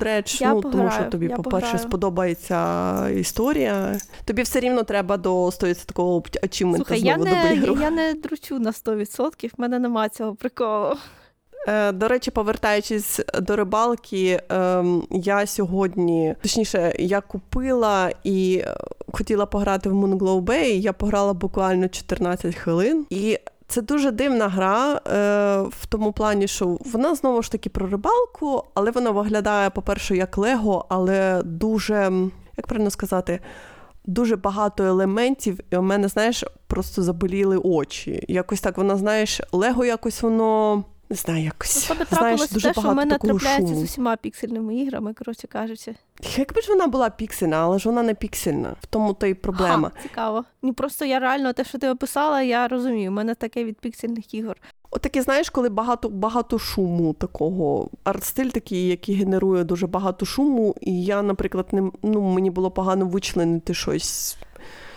Dredge, 0.00 0.46
ну, 0.46 0.60
пограю, 0.60 0.60
тому 0.60 0.90
що 0.90 1.04
тобі, 1.04 1.28
по-перше, 1.28 1.66
пограю. 1.66 1.88
сподобається 1.88 3.08
історія. 3.08 3.98
Тобі 4.24 4.42
все 4.42 4.60
рівно 4.60 4.82
треба 4.82 5.16
до 5.16 5.46
100% 5.46 6.44
ачівмента 6.44 6.84
Слухай, 6.86 7.00
знову 7.00 7.26
я 7.26 7.54
не, 7.54 7.66
до 7.66 7.82
я 7.82 7.90
не 7.90 8.14
дручу 8.14 8.58
на 8.58 8.70
100%, 8.70 9.48
в 9.48 9.60
мене 9.60 9.78
немає 9.78 10.08
цього 10.08 10.34
приколу. 10.34 10.96
Е, 11.68 11.92
до 11.92 12.08
речі, 12.08 12.30
повертаючись 12.30 13.20
до 13.40 13.56
рибалки, 13.56 14.40
ем, 14.48 15.06
я 15.10 15.46
сьогодні, 15.46 16.34
точніше, 16.42 16.94
я 16.98 17.20
купила 17.20 18.10
і 18.24 18.64
хотіла 19.12 19.46
пограти 19.46 19.88
в 19.88 19.92
Moonglow 19.92 20.40
Bay, 20.40 20.64
Я 20.64 20.92
пограла 20.92 21.32
буквально 21.32 21.88
14 21.88 22.54
хвилин. 22.54 23.06
І 23.10 23.38
це 23.66 23.82
дуже 23.82 24.10
дивна 24.10 24.48
гра 24.48 24.94
е, 24.94 24.98
в 25.70 25.86
тому 25.88 26.12
плані, 26.12 26.48
що 26.48 26.78
вона 26.80 27.14
знову 27.14 27.42
ж 27.42 27.52
таки 27.52 27.70
про 27.70 27.86
рибалку, 27.86 28.64
але 28.74 28.90
вона 28.90 29.10
виглядає, 29.10 29.70
по-перше, 29.70 30.16
як 30.16 30.38
Лего, 30.38 30.86
але 30.88 31.42
дуже, 31.44 32.12
як 32.56 32.66
правильно 32.66 32.90
сказати, 32.90 33.40
дуже 34.04 34.36
багато 34.36 34.84
елементів, 34.84 35.60
і 35.70 35.76
у 35.76 35.82
мене, 35.82 36.08
знаєш, 36.08 36.44
просто 36.66 37.02
заболіли 37.02 37.56
очі. 37.56 38.24
Якось 38.28 38.60
так 38.60 38.78
вона, 38.78 38.96
знаєш, 38.96 39.40
Лего 39.52 39.84
якось 39.84 40.22
воно. 40.22 40.84
Не 41.10 41.16
знаю, 41.16 41.44
якось. 41.44 41.90
Ну, 42.00 42.06
Знаєш, 42.10 42.50
дуже 42.50 42.72
те, 42.72 42.80
що 42.80 42.90
в 42.90 42.94
мене 42.94 43.18
трапляється 43.18 43.68
шуму. 43.68 43.80
з 43.80 43.82
усіма 43.82 44.16
піксельними 44.16 44.76
іграми, 44.76 45.14
коротше 45.14 45.46
кажучи. 45.46 45.94
Якби 46.36 46.62
ж 46.62 46.68
вона 46.72 46.86
була 46.86 47.10
піксельна, 47.10 47.56
але 47.56 47.78
ж 47.78 47.88
вона 47.88 48.02
не 48.02 48.14
піксельна. 48.14 48.76
В 48.80 48.86
тому 48.86 49.14
то 49.14 49.26
й 49.26 49.34
проблема. 49.34 49.90
Ха, 49.94 50.02
цікаво. 50.02 50.44
Ні, 50.62 50.72
просто 50.72 51.04
я 51.04 51.18
реально 51.18 51.52
те, 51.52 51.64
що 51.64 51.78
ти 51.78 51.90
описала, 51.90 52.42
я 52.42 52.68
розумію. 52.68 53.10
У 53.10 53.14
мене 53.14 53.34
таке 53.34 53.64
від 53.64 53.78
піксельних 53.78 54.34
ігор. 54.34 54.56
От 54.90 55.02
таке, 55.02 55.22
знаєш, 55.22 55.50
коли 55.50 55.68
багато 55.68 56.08
багато 56.08 56.58
шуму 56.58 57.12
такого. 57.12 57.88
Арт-стиль 58.04 58.50
такий, 58.50 58.86
який 58.86 59.14
генерує 59.14 59.64
дуже 59.64 59.86
багато 59.86 60.26
шуму. 60.26 60.74
І 60.80 61.04
я, 61.04 61.22
наприклад, 61.22 61.66
не 61.72 61.90
ну 62.02 62.20
мені 62.20 62.50
було 62.50 62.70
погано 62.70 63.06
вичленити 63.06 63.74
щось 63.74 64.36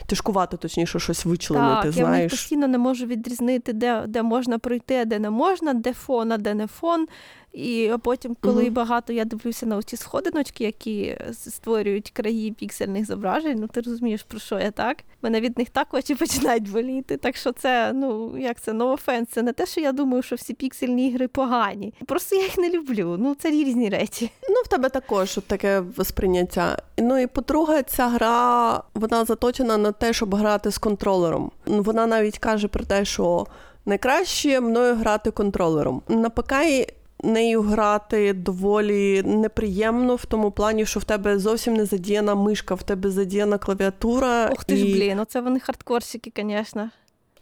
тяжкувати, 0.06 0.58
точніше, 0.58 1.00
щось 1.00 1.26
вичленити. 1.26 1.82
Так, 1.84 1.92
знаєш. 1.92 2.32
Я 2.32 2.38
постійно 2.38 2.68
не 2.68 2.78
можу 2.78 3.06
відрізнити, 3.06 3.74
де 3.74 4.04
де 4.08 4.24
можна 4.24 4.60
пройти, 4.60 4.96
а 4.96 5.06
де 5.06 5.20
не 5.20 5.30
можна, 5.30 5.74
де 5.74 5.94
фон, 5.94 6.32
а 6.32 6.38
де 6.38 6.54
не 6.54 6.68
фон. 6.68 7.08
І 7.54 7.92
потім, 8.04 8.36
коли 8.42 8.64
угу. 8.64 8.72
багато 8.72 9.14
я 9.14 9.26
дивлюся 9.26 9.66
на 9.66 9.84
ці 9.84 9.98
сходиночки, 9.98 10.64
які 10.64 11.18
створюють 11.32 12.12
краї 12.12 12.52
піксельних 12.52 13.06
зображень, 13.06 13.58
ну 13.60 13.68
ти 13.68 13.82
розумієш, 13.82 14.24
про 14.24 14.40
що 14.40 14.60
я 14.60 14.72
так? 14.72 14.98
Мене 15.22 15.42
від 15.42 15.58
них 15.58 15.70
так 15.70 15.94
очі 15.94 16.16
починають 16.16 16.72
боліти. 16.72 17.18
Так 17.18 17.36
що 17.36 17.52
це, 17.52 17.94
ну 17.94 18.38
як 18.38 18.62
це, 18.62 18.72
no 18.72 18.98
offense, 18.98 19.26
Це 19.26 19.42
не 19.42 19.54
те, 19.54 19.66
що 19.66 19.82
я 19.82 19.92
думаю, 19.92 20.24
що 20.24 20.36
всі 20.36 20.54
піксельні 20.54 21.08
ігри 21.08 21.28
погані. 21.28 21.94
Просто 22.08 22.36
я 22.36 22.44
їх 22.44 22.58
не 22.58 22.70
люблю. 22.70 23.16
Ну 23.20 23.36
це 23.36 23.50
різні 23.50 23.90
речі. 23.90 24.32
Ну, 24.50 24.56
в 24.66 24.68
тебе 24.68 24.90
також 24.90 25.40
таке 25.48 25.84
сприйняття. 26.04 26.78
Ну 26.98 27.18
і 27.18 27.28
по-друге, 27.28 27.84
ця 27.84 28.08
гра 28.08 28.84
вона 28.94 29.26
заточена 29.26 29.78
на 29.78 29.92
те, 29.92 30.14
щоб 30.14 30.36
грати 30.36 30.72
з 30.72 30.78
контролером. 30.78 31.52
Вона 31.66 32.08
навіть 32.08 32.40
каже 32.40 32.68
про 32.68 32.84
те, 32.84 33.06
що 33.06 33.48
найкраще 33.86 34.62
мною 34.62 34.96
грати 34.96 35.32
контролером. 35.32 36.02
На 36.08 36.30
ПК 36.30 36.54
нею 37.24 37.62
грати 37.62 38.34
доволі 38.34 39.24
неприємно 39.24 40.16
в 40.16 40.26
тому 40.26 40.52
плані, 40.52 40.86
що 40.86 41.00
в 41.00 41.04
тебе 41.04 41.40
зовсім 41.40 41.74
не 41.74 41.86
задіяна 41.86 42.36
мишка, 42.36 42.76
в 42.76 42.84
тебе 42.84 43.10
задіяна 43.10 43.58
клавіатура. 43.58 44.50
Ух 44.52 44.64
ти 44.64 44.74
і... 44.74 44.78
ж, 44.78 44.84
блін, 44.86 45.26
це 45.28 45.42
вони 45.42 45.60
хардкорсики, 45.60 46.32
звісно. 46.36 46.90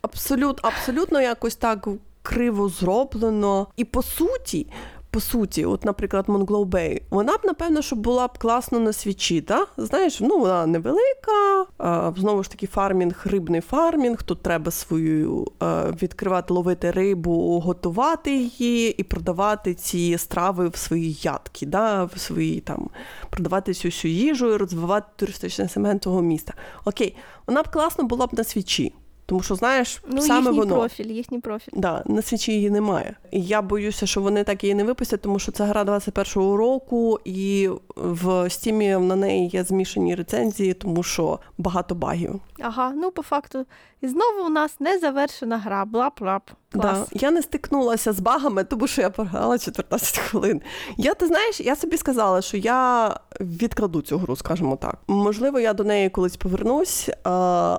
Абсолют, 0.01 0.59
абсолютно 0.63 1.21
якось 1.21 1.55
так 1.55 1.87
криво 2.21 2.69
зроблено. 2.69 3.67
І 3.77 3.85
по 3.85 4.03
суті, 4.03 4.67
по 5.11 5.19
суті, 5.19 5.65
от, 5.65 5.85
наприклад, 5.85 6.25
Bay, 6.27 7.01
вона 7.09 7.37
б, 7.37 7.39
напевно, 7.43 7.81
що 7.81 7.95
була 7.95 8.27
б 8.27 8.37
класно 8.37 8.79
на 8.79 8.93
свічі, 8.93 9.41
та? 9.41 9.67
Знаєш, 9.77 10.19
ну 10.19 10.39
вона 10.39 10.65
невелика, 10.65 11.65
а, 11.77 12.11
знову 12.17 12.43
ж 12.43 12.51
таки, 12.51 12.67
фармінг, 12.67 13.21
рибний 13.25 13.61
фармінг. 13.61 14.23
Тут 14.23 14.41
треба 14.41 14.71
свою 14.71 15.47
а, 15.59 15.91
відкривати, 16.01 16.53
ловити 16.53 16.91
рибу, 16.91 17.59
готувати 17.59 18.35
її 18.35 18.91
і 18.91 19.03
продавати 19.03 19.73
ці 19.73 20.17
страви 20.17 20.67
в 20.67 20.75
свої 20.75 21.13
ядки, 21.21 21.65
да? 21.65 22.03
в 22.03 22.19
свої 22.19 22.59
там, 22.59 22.89
продавати 23.29 23.73
цю 23.73 23.87
всю 23.87 24.13
їжу 24.13 24.53
і 24.53 24.57
розвивати 24.57 25.07
туристичний 25.15 25.69
сегмент 25.69 26.01
того 26.01 26.21
міста. 26.21 26.53
Окей, 26.85 27.15
вона 27.47 27.63
б 27.63 27.69
класно 27.69 28.03
була 28.03 28.27
б 28.27 28.33
на 28.33 28.43
свічі. 28.43 28.93
Тому 29.29 29.41
що, 29.41 29.55
знаєш, 29.55 30.01
ну, 30.07 30.21
саме 30.21 30.39
їхній 30.41 30.59
воно. 30.59 30.75
профіль, 30.75 31.05
їхній 31.05 31.39
профіль. 31.39 31.71
Да, 31.75 32.03
на 32.05 32.21
свічі 32.21 32.51
її 32.53 32.69
немає. 32.69 33.15
І 33.31 33.41
я 33.41 33.61
боюся, 33.61 34.05
що 34.05 34.21
вони 34.21 34.43
так 34.43 34.63
її 34.63 34.75
не 34.75 34.83
випустять, 34.83 35.21
тому 35.21 35.39
що 35.39 35.51
це 35.51 35.63
гра 35.63 35.83
21-го 35.83 36.57
року, 36.57 37.19
і 37.25 37.69
в 37.95 38.49
стімі 38.49 38.97
на 38.97 39.15
неї 39.15 39.47
є 39.47 39.63
змішані 39.63 40.15
рецензії, 40.15 40.73
тому 40.73 41.03
що 41.03 41.39
багато 41.57 41.95
багів. 41.95 42.39
Ага, 42.59 42.91
ну 42.95 43.11
по 43.11 43.21
факту. 43.21 43.65
І 44.01 44.07
знову 44.07 44.45
у 44.45 44.49
нас 44.49 44.79
не 44.79 44.99
завершена 44.99 45.57
гра. 45.57 45.85
Блап-блап. 45.85 46.41
Клас. 46.71 46.99
Да. 46.99 47.05
Я 47.13 47.31
не 47.31 47.41
стикнулася 47.41 48.13
з 48.13 48.19
багами, 48.19 48.63
тому 48.63 48.87
що 48.87 49.01
я 49.01 49.09
програла 49.09 49.57
14 49.57 50.17
хвилин. 50.29 50.61
Я 50.97 51.13
ти 51.13 51.27
знаєш, 51.27 51.59
я 51.59 51.75
собі 51.75 51.97
сказала, 51.97 52.41
що 52.41 52.57
я 52.57 53.15
відкраду 53.41 54.01
цю 54.01 54.17
гру, 54.17 54.35
скажімо 54.35 54.75
так. 54.75 54.97
Можливо, 55.07 55.59
я 55.59 55.73
до 55.73 55.83
неї 55.83 56.09
колись 56.09 56.37
повернусь, 56.37 57.09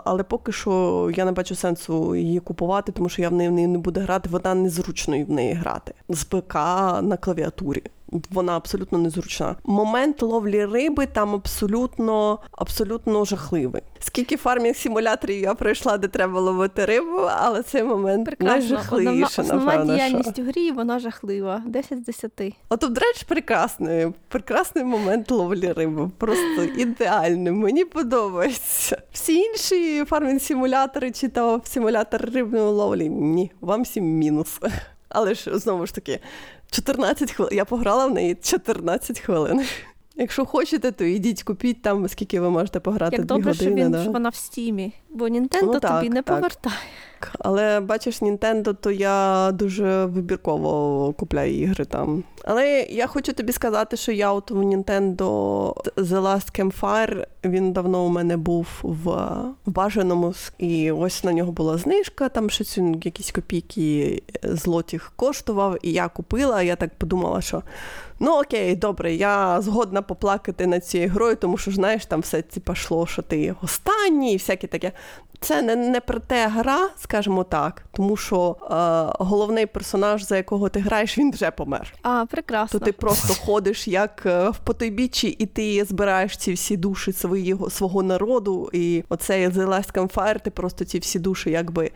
але 0.04 0.22
поки 0.22 0.52
що 0.52 1.10
я 1.16 1.24
не 1.24 1.32
бачу 1.32 1.54
сенсу 1.54 2.14
її 2.14 2.40
купувати, 2.40 2.92
тому 2.92 3.08
що 3.08 3.22
я 3.22 3.28
в 3.28 3.32
неї 3.32 3.50
не 3.50 3.78
буду 3.78 4.00
грати. 4.00 4.28
Вона 4.32 4.54
незручно 4.54 5.24
в 5.24 5.30
неї 5.30 5.52
грати 5.52 5.94
з 6.08 6.24
ПК 6.24 6.54
на 7.02 7.16
клавіатурі. 7.20 7.82
Вона 8.30 8.56
абсолютно 8.56 8.98
незручна. 8.98 9.56
Момент 9.64 10.22
ловлі 10.22 10.64
риби 10.64 11.06
там 11.06 11.34
абсолютно 11.34 12.38
абсолютно 12.52 13.24
жахливий. 13.24 13.82
Скільки 13.98 14.36
фармінг 14.36 14.76
симуляторів 14.76 15.42
я 15.42 15.54
пройшла, 15.54 15.98
де 15.98 16.08
треба 16.08 16.40
ловити 16.40 16.84
рибу, 16.84 17.16
але 17.36 17.62
цей 17.62 17.82
момент 17.82 18.36
найжахливіше, 18.40 19.42
Основна, 19.42 19.54
основна 19.72 19.94
діяльність 19.94 20.32
що. 20.32 20.42
у 20.42 20.46
грі, 20.46 20.70
вона 20.70 20.98
жахлива. 20.98 21.62
10 21.66 21.98
з 21.98 22.04
10. 22.04 22.32
Ото, 22.68 22.88
до 22.88 23.00
речі, 23.00 23.24
прекрасний, 23.28 24.12
прекрасний 24.28 24.84
момент 24.84 25.30
ловлі 25.30 25.72
риби. 25.72 26.10
Просто 26.18 26.62
ідеальний. 26.76 27.52
Мені 27.52 27.84
подобається. 27.84 29.02
Всі 29.12 29.34
інші 29.36 30.04
фармінг 30.04 30.40
симулятори 30.40 31.10
чи 31.10 31.28
то 31.28 31.60
симулятор 31.64 32.30
рибної 32.34 32.64
ловлі. 32.64 33.08
Ні, 33.08 33.52
вам 33.60 33.82
всім 33.82 34.04
мінус. 34.04 34.60
Але 35.08 35.34
ж 35.34 35.58
знову 35.58 35.86
ж 35.86 35.94
таки, 35.94 36.20
14 36.70 37.32
хвилин. 37.32 37.56
Я 37.56 37.64
пограла 37.64 38.06
в 38.06 38.10
неї 38.10 38.34
14 38.42 39.20
хвилин. 39.20 39.66
Якщо 40.16 40.44
хочете, 40.44 40.92
то 40.92 41.04
йдіть 41.04 41.42
купіть 41.42 41.82
там, 41.82 42.08
скільки 42.08 42.40
ви 42.40 42.50
можете 42.50 42.80
пограти. 42.80 43.16
Як 43.16 43.26
2 43.26 43.36
добре, 43.36 43.52
години, 43.52 43.70
що 43.70 43.84
він 43.84 43.92
да. 43.92 44.02
що 44.02 44.10
вона 44.10 44.28
в 44.28 44.34
стімі, 44.34 44.92
бо 45.10 45.28
Нінтендо 45.28 45.72
ну, 45.72 45.80
тобі 45.80 46.08
не 46.08 46.22
так. 46.22 46.36
повертає. 46.36 46.76
Але 47.38 47.80
бачиш, 47.80 48.22
Нінтендо, 48.22 48.72
то 48.74 48.90
я 48.90 49.50
дуже 49.52 50.04
вибірково 50.04 51.12
купляю 51.12 51.60
ігри 51.60 51.84
там. 51.84 52.24
Але 52.44 52.86
я 52.90 53.06
хочу 53.06 53.32
тобі 53.32 53.52
сказати, 53.52 53.96
що 53.96 54.12
я 54.12 54.32
от 54.32 54.50
в 54.50 54.56
Nintendo 54.56 55.26
The 55.96 56.20
Last 56.20 56.60
Campfire, 56.60 57.26
він 57.44 57.72
давно 57.72 58.04
у 58.04 58.08
мене 58.08 58.36
був 58.36 58.66
в, 58.82 59.10
в 59.66 59.70
бажаному, 59.70 60.34
і 60.58 60.90
ось 60.90 61.24
на 61.24 61.32
нього 61.32 61.52
була 61.52 61.78
знижка, 61.78 62.28
там 62.28 62.50
щось 62.50 62.78
якісь 63.04 63.30
копійки 63.30 64.22
злотих 64.42 65.12
коштував, 65.16 65.76
і 65.82 65.92
я 65.92 66.08
купила, 66.08 66.62
я 66.62 66.76
так 66.76 66.94
подумала, 66.94 67.40
що 67.40 67.62
ну 68.20 68.40
окей, 68.40 68.76
добре, 68.76 69.14
я 69.14 69.60
згодна 69.60 70.02
поплакати 70.02 70.66
над 70.66 70.86
цією 70.86 71.10
грою, 71.10 71.36
тому 71.36 71.58
що, 71.58 71.70
знаєш, 71.70 72.06
там 72.06 72.20
все 72.20 72.42
ці 72.42 72.60
пішло, 72.60 73.06
що 73.06 73.22
ти 73.22 73.54
останній, 73.62 74.32
і 74.32 74.36
всяке 74.36 74.66
таке. 74.66 74.92
Це 75.40 75.62
не, 75.62 75.76
не 75.76 76.00
про 76.00 76.20
те 76.20 76.48
гра, 76.48 76.88
скажімо 76.98 77.44
так, 77.44 77.84
тому 77.92 78.16
що 78.16 78.56
е, 78.62 79.24
головний 79.24 79.66
персонаж, 79.66 80.22
за 80.22 80.36
якого 80.36 80.68
ти 80.68 80.80
граєш, 80.80 81.18
він 81.18 81.30
вже 81.30 81.50
помер. 81.50 81.94
А, 82.02 82.26
прекрасно. 82.30 82.78
То 82.78 82.84
ти 82.84 82.92
просто 82.92 83.34
ходиш 83.34 83.88
як 83.88 84.22
в 84.24 84.54
потойбіччі, 84.64 85.28
і 85.28 85.46
ти 85.46 85.84
збираєш 85.84 86.36
ці 86.36 86.52
всі 86.52 86.76
душі 86.76 87.12
свого, 87.12 87.70
свого 87.70 88.02
народу. 88.02 88.70
І 88.72 89.04
оцей 89.08 89.48
The 89.48 89.68
Last 89.68 89.92
Campfire, 89.92 90.40
ти 90.40 90.50
просто 90.50 90.84
ці 90.84 90.98
всі 90.98 91.18
душі 91.18 91.50
якби 91.50 91.90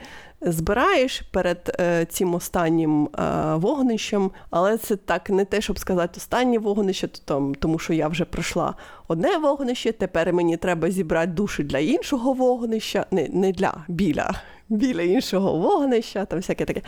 збираєш 0.46 1.20
перед 1.20 1.76
е, 1.80 2.04
цим 2.04 2.34
останнім 2.34 3.04
е, 3.04 3.08
вогнищем. 3.54 4.30
Але 4.50 4.78
це 4.78 4.96
так 4.96 5.30
не 5.30 5.44
те, 5.44 5.60
щоб 5.60 5.78
сказати 5.78 6.12
останнє 6.16 6.58
вогнище, 6.58 7.08
то 7.08 7.18
там, 7.24 7.54
тому 7.54 7.78
що 7.78 7.92
я 7.92 8.08
вже 8.08 8.24
пройшла 8.24 8.74
одне 9.08 9.38
вогнище, 9.38 9.92
тепер 9.92 10.32
мені 10.32 10.56
треба 10.56 10.90
зібрати 10.90 11.32
душі 11.32 11.62
для 11.62 11.78
іншого 11.78 12.32
вогнища, 12.32 13.06
не, 13.10 13.28
не 13.28 13.52
для 13.52 13.84
біля. 13.88 14.34
Біля 14.68 15.02
іншого 15.02 15.58
вогнища, 15.58 16.24
там 16.24 16.38
всяке 16.38 16.64
таке. 16.64 16.82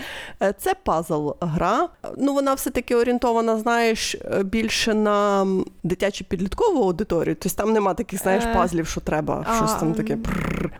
Це 0.59 0.75
пазл-гра. 0.85 1.89
Ну, 2.17 2.35
вона 2.35 2.55
все-таки 2.55 2.97
орієнтована, 2.97 3.59
знаєш, 3.59 4.17
більше 4.45 4.95
на 4.95 5.47
дитячу 5.83 6.25
підліткову 6.25 6.83
аудиторію. 6.83 7.37
Тобто 7.41 7.57
там 7.57 7.73
нема 7.73 7.95
таких, 7.95 8.23
знаєш, 8.23 8.45
пазлів, 8.55 8.87
що 8.87 9.01
треба 9.01 9.47
щось 9.57 9.75
там 9.75 9.95
таке 9.95 10.19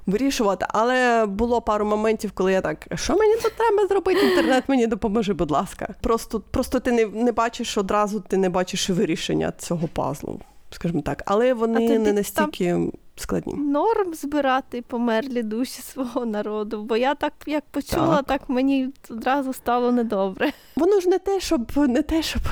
вирішувати. 0.07 0.67
Але 0.69 1.27
було 1.27 1.61
пару 1.61 1.85
моментів, 1.85 2.33
коли 2.35 2.53
я 2.53 2.61
так, 2.61 2.87
що 2.95 3.17
мені 3.17 3.35
тут 3.37 3.53
треба 3.57 3.87
зробити? 3.87 4.27
Інтернет 4.27 4.65
мені 4.69 4.87
допоможи, 4.87 5.33
будь 5.33 5.51
ласка. 5.51 5.95
Просто 6.01 6.41
просто 6.41 6.81
ти 6.81 6.93
не, 6.93 7.07
не 7.07 7.33
бачиш 7.33 7.79
одразу, 7.79 8.21
ти 8.21 8.37
не 8.37 8.49
бачиш 8.49 8.91
вирішення 8.91 9.53
цього 9.59 9.89
пазлу, 9.89 10.41
скажімо 10.71 11.03
так. 11.03 11.23
Але 11.27 11.55
вони 11.55 11.99
не 11.99 12.13
настільки. 12.13 12.71
Там... 12.71 12.93
Складні. 13.17 13.55
Норм 13.55 14.15
збирати 14.15 14.83
померлі 14.83 15.43
душі 15.43 15.83
свого 15.83 16.27
народу, 16.27 16.83
бо 16.83 16.97
я 16.97 17.15
так 17.15 17.33
як 17.47 17.65
почула, 17.71 18.17
так, 18.17 18.27
так 18.27 18.49
мені 18.49 18.89
одразу 19.11 19.53
стало 19.53 19.93
недобре. 19.93 20.53
Воно 20.77 21.01
ж 21.01 21.09
не 21.09 21.19
те, 21.19 21.41
щоб 21.41 21.73
не 21.77 22.03
те, 22.03 22.23
щоб 22.23 22.43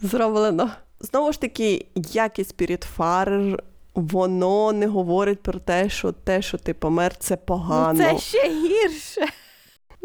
зроблено. 0.00 0.70
Знову 1.00 1.32
ж 1.32 1.40
таки, 1.40 1.86
як 1.94 2.38
і 2.38 2.42
Spiritfarer, 2.42 3.58
воно 3.94 4.72
не 4.72 4.86
говорить 4.86 5.40
про 5.42 5.58
те, 5.58 5.88
що 5.88 6.12
те, 6.12 6.42
що 6.42 6.58
ти 6.58 6.74
помер, 6.74 7.16
це 7.16 7.36
погано. 7.36 7.98
Ну, 8.12 8.18
Це 8.18 8.18
ще 8.18 8.48
гірше. 8.50 9.26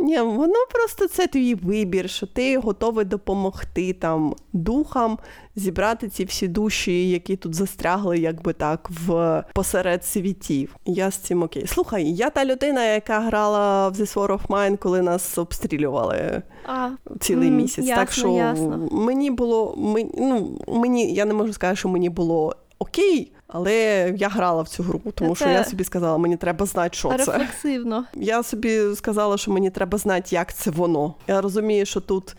Ні, 0.01 0.19
воно 0.19 0.65
просто 0.71 1.07
це 1.07 1.27
твій 1.27 1.55
вибір, 1.55 2.09
що 2.09 2.27
ти 2.27 2.57
готовий 2.57 3.05
допомогти 3.05 3.93
там 3.93 4.35
духам 4.53 5.17
зібрати 5.55 6.09
ці 6.09 6.25
всі 6.25 6.47
душі, 6.47 7.09
які 7.09 7.35
тут 7.35 7.55
застрягли, 7.55 8.17
якби 8.17 8.53
так, 8.53 8.89
в 8.89 9.43
посеред 9.53 10.05
світів. 10.05 10.75
Я 10.85 11.11
з 11.11 11.15
цим 11.15 11.43
окей. 11.43 11.67
Слухай, 11.67 12.13
я 12.13 12.29
та 12.29 12.45
людина, 12.45 12.85
яка 12.85 13.19
грала 13.19 13.89
в 13.89 13.93
The 13.93 14.15
Sword 14.15 14.31
of 14.31 14.47
Mine, 14.47 14.77
коли 14.77 15.01
нас 15.01 15.37
обстрілювали 15.37 16.41
а, 16.65 16.89
цілий 17.19 17.51
місяць. 17.51 17.85
Ясно, 17.85 18.03
так 18.03 18.11
що 18.11 18.27
ясно. 18.27 18.89
мені 18.91 19.31
було 19.31 19.75
мені, 19.77 20.11
ну, 20.17 20.59
мені, 20.67 21.13
я 21.13 21.25
не 21.25 21.33
можу 21.33 21.53
сказати, 21.53 21.75
що 21.75 21.89
мені 21.89 22.09
було 22.09 22.55
окей. 22.79 23.31
Але 23.51 24.13
я 24.17 24.29
грала 24.29 24.61
в 24.61 24.67
цю 24.67 24.83
гру, 24.83 25.01
тому 25.15 25.35
це 25.35 25.45
що 25.45 25.49
я 25.49 25.63
собі 25.63 25.83
сказала, 25.83 26.17
мені 26.17 26.37
треба 26.37 26.65
знати, 26.65 26.97
що 26.97 27.09
рефлексивно. 27.09 27.33
це. 27.33 27.39
Рефлексивно. 27.39 28.05
Я 28.13 28.43
собі 28.43 28.95
сказала, 28.95 29.37
що 29.37 29.51
мені 29.51 29.69
треба 29.69 29.97
знати, 29.97 30.35
як 30.35 30.53
це 30.53 30.71
воно. 30.71 31.13
Я 31.27 31.41
розумію, 31.41 31.85
що 31.85 32.01
тут 32.01 32.35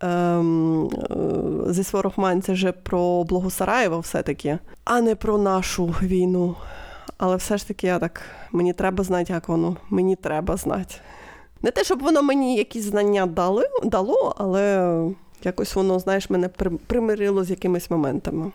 ем, 0.00 0.90
зі 1.68 1.82
Sword 1.82 2.14
of 2.14 2.40
це 2.40 2.52
вже 2.52 2.72
про 2.72 3.24
Благосараєва 3.24 3.98
все-таки, 3.98 4.58
а 4.84 5.00
не 5.00 5.14
про 5.14 5.38
нашу 5.38 5.86
війну. 5.86 6.56
Але 7.18 7.36
все 7.36 7.56
ж 7.56 7.68
таки, 7.68 7.86
я 7.86 7.98
так, 7.98 8.22
мені 8.52 8.72
треба 8.72 9.04
знати, 9.04 9.32
як 9.32 9.48
воно. 9.48 9.76
Мені 9.90 10.16
треба 10.16 10.56
знати. 10.56 10.94
Не 11.62 11.70
те, 11.70 11.84
щоб 11.84 12.02
воно 12.02 12.22
мені 12.22 12.56
якісь 12.56 12.84
знання 12.84 13.26
дали, 13.26 13.68
дало, 13.84 14.34
але 14.38 14.96
якось 15.44 15.74
воно, 15.74 15.98
знаєш, 15.98 16.30
мене 16.30 16.48
примирило 16.86 17.44
з 17.44 17.50
якимись 17.50 17.90
моментами. 17.90 18.50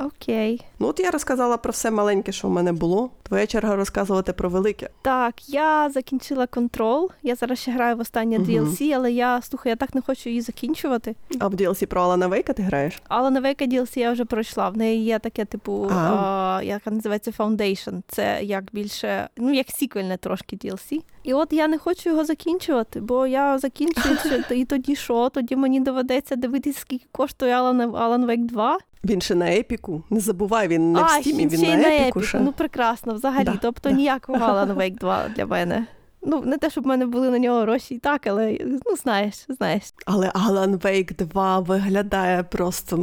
Окей. 0.00 0.60
Ну, 0.78 0.86
от 0.88 1.00
я 1.00 1.10
розказала 1.10 1.56
про 1.56 1.72
все 1.72 1.90
маленьке, 1.90 2.32
що 2.32 2.48
в 2.48 2.50
мене 2.50 2.72
було. 2.72 3.10
Твоя 3.22 3.46
черга 3.46 3.76
розказувати 3.76 4.32
про 4.32 4.48
велике. 4.48 4.88
Так, 5.02 5.48
я 5.48 5.90
закінчила 5.90 6.46
контрол. 6.46 7.10
Я 7.22 7.34
зараз 7.34 7.58
ще 7.58 7.70
граю 7.72 7.96
в 7.96 8.00
останнє 8.00 8.38
Мгм. 8.38 8.48
DLC, 8.50 8.92
але 8.92 9.12
я 9.12 9.42
слухай, 9.42 9.70
я 9.70 9.76
так 9.76 9.94
не 9.94 10.00
хочу 10.00 10.28
її 10.28 10.40
закінчувати. 10.40 11.14
А 11.38 11.48
в 11.48 11.54
DLC 11.54 11.86
про 11.86 12.02
Алана 12.02 12.26
Вейка 12.26 12.52
ти 12.52 12.62
граєш? 12.62 13.02
Але 13.08 13.30
новейка 13.30 13.64
DLC 13.64 13.98
я 13.98 14.12
вже 14.12 14.24
пройшла. 14.24 14.68
В 14.68 14.76
неї 14.76 15.04
є 15.04 15.18
таке, 15.18 15.44
типу, 15.44 15.90
а, 15.92 16.60
яка 16.64 16.90
називається 16.90 17.30
Foundation. 17.30 18.02
Це 18.08 18.38
як 18.42 18.64
більше, 18.72 19.28
ну 19.36 19.52
як 19.52 19.66
сіквельне 19.70 20.16
трошки 20.16 20.56
DLC. 20.56 21.00
І 21.22 21.34
от 21.34 21.52
я 21.52 21.68
не 21.68 21.78
хочу 21.78 22.10
його 22.10 22.24
закінчувати, 22.24 23.00
бо 23.00 23.26
я 23.26 23.58
закінчую 23.58 24.16
і 24.50 24.64
тоді 24.64 24.96
що? 24.96 25.28
Тоді 25.28 25.56
мені 25.56 25.80
доведеться 25.80 26.36
дивитися, 26.36 26.80
скільки 26.80 27.06
коштує 27.12 27.54
Alan, 27.54 27.90
Alan 27.90 28.26
Wake 28.26 28.46
2. 28.46 28.78
Він 29.04 29.20
ще 29.20 29.34
на 29.34 29.50
епіку. 29.52 30.02
Не 30.10 30.20
забувай, 30.20 30.68
він 30.68 30.92
не 30.92 31.00
в 31.00 31.04
а, 31.04 31.08
стімі, 31.08 31.46
він 31.46 31.60
на 31.60 31.76
епіку. 31.76 32.02
епіку. 32.02 32.22
ще. 32.22 32.40
Ну 32.40 32.52
прекрасно, 32.52 33.14
взагалі. 33.14 33.44
Да, 33.44 33.58
тобто 33.62 33.88
да. 33.88 33.94
ніякого 33.94 34.38
Alan 34.44 34.74
Wake 34.74 34.98
2 34.98 35.28
для 35.36 35.46
мене. 35.46 35.86
Ну, 36.26 36.42
не 36.42 36.58
те, 36.58 36.70
щоб 36.70 36.84
в 36.84 36.86
мене 36.86 37.06
були 37.06 37.30
на 37.30 37.38
нього 37.38 37.60
гроші 37.60 37.94
і 37.94 37.98
так, 37.98 38.26
але 38.26 38.58
ну 38.64 38.96
знаєш, 38.96 39.34
знаєш. 39.48 39.82
Але 40.06 40.28
Alan 40.30 40.78
Wake 40.78 41.26
2 41.26 41.58
виглядає 41.58 42.42
просто. 42.42 42.96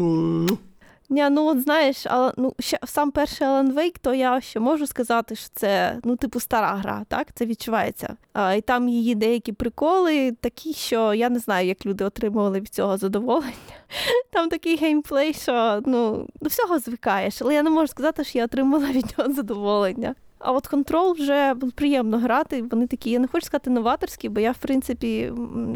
Ні, 1.12 1.30
ну 1.30 1.45
от 1.45 1.62
знаєш, 1.62 2.06
але 2.06 2.34
ну 2.38 2.54
ще 2.60 2.80
сам 2.86 3.12
перший 3.12 3.47
Alan 3.47 3.74
Wake, 3.74 3.95
то 4.02 4.13
я 4.13 4.41
ще 4.41 4.60
можу 4.60 4.88
сказати, 4.88 5.36
що 5.36 5.50
це 5.54 6.00
ну, 6.04 6.15
типу, 6.15 6.39
стара 6.39 6.76
гра, 6.76 7.06
так? 7.08 7.28
Це 7.34 7.45
відчувається. 7.45 8.15
А, 8.34 8.54
і 8.54 8.62
там 8.62 8.89
її 8.89 9.15
деякі 9.15 9.52
приколи 9.52 10.32
такі, 10.32 10.74
що 10.74 11.13
я 11.13 11.30
не 11.30 11.39
знаю, 11.39 11.67
як 11.67 11.86
люди 11.86 12.06
отримували 12.06 12.60
від 12.60 12.69
цього 12.69 12.97
задоволення. 12.97 13.54
Там 14.32 14.50
такий 14.50 14.78
геймплей, 14.78 15.34
що 15.34 15.82
ну 15.86 16.28
до 16.41 16.50
всього 16.50 16.80
звикаєш, 16.80 17.41
але 17.41 17.54
я 17.54 17.63
не 17.63 17.69
можу 17.69 17.88
сказати, 17.88 18.24
що 18.24 18.38
я 18.38 18.45
отримала 18.45 18.88
від 18.91 19.06
нього 19.17 19.34
задоволення. 19.34 20.15
А 20.39 20.52
от 20.52 20.67
контрол 20.67 21.13
вже 21.13 21.56
приємно 21.76 22.17
грати. 22.17 22.63
Вони 22.71 22.88
такі, 22.88 23.10
я 23.10 23.19
не 23.19 23.28
хочу 23.28 23.45
сказати 23.45 23.69
новаторські, 23.69 24.29
бо 24.29 24.40
я, 24.40 24.52
в 24.52 24.58
принципі, 24.58 25.33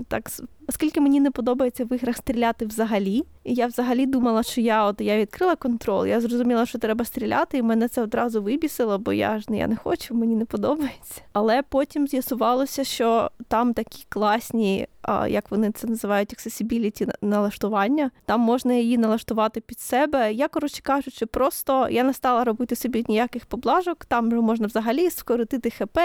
так 0.08 0.30
оскільки 0.68 1.02
мені 1.02 1.20
не 1.20 1.32
подобається 1.32 1.86
в 1.86 1.96
іграх 1.96 2.18
стріляти 2.18 2.66
взагалі. 2.66 3.24
І 3.44 3.54
я 3.54 3.68
взагалі 3.68 4.06
думала, 4.06 4.44
що 4.44 4.62
я 4.62 4.86
от 4.86 5.02
я 5.02 5.18
відкрила 5.18 5.56
контрол, 5.56 6.06
я 6.06 6.22
зрозуміла, 6.22 6.66
що 6.66 6.78
треба 6.78 7.06
стріляти, 7.06 7.58
і 7.58 7.62
мене 7.62 7.88
це 7.88 8.02
одразу 8.02 8.42
вибісило, 8.42 9.00
бо 9.00 9.14
я 9.14 9.40
ж 9.40 9.46
я 9.50 9.68
не 9.68 9.76
хочу, 9.76 10.16
мені 10.16 10.36
не 10.36 10.46
подобається. 10.46 11.22
Але 11.34 11.62
потім 11.62 12.08
з'ясувалося, 12.08 12.84
що 12.84 13.32
там 13.48 13.74
такі 13.74 14.06
класні, 14.10 14.88
як 15.28 15.52
вони 15.52 15.72
це 15.72 15.88
називають, 15.88 16.34
accessibility 16.34 17.14
налаштування. 17.22 18.12
Там 18.26 18.40
можна 18.42 18.74
її 18.74 18.98
налаштувати 18.98 19.62
під 19.62 19.80
себе. 19.80 20.34
Я, 20.34 20.48
коротше 20.48 20.82
кажучи, 20.82 21.26
просто 21.26 21.90
я 21.90 22.04
не 22.04 22.14
стала 22.14 22.44
робити 22.44 22.76
собі 22.76 23.06
ніяких 23.08 23.46
поблажок. 23.46 24.06
Там 24.06 24.30
можна 24.30 24.68
взагалі 24.68 25.10
скоротити 25.10 25.70
ХП, 25.70 26.00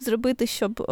зробити, 0.00 0.46
щоб 0.46 0.82
е, 0.82 0.84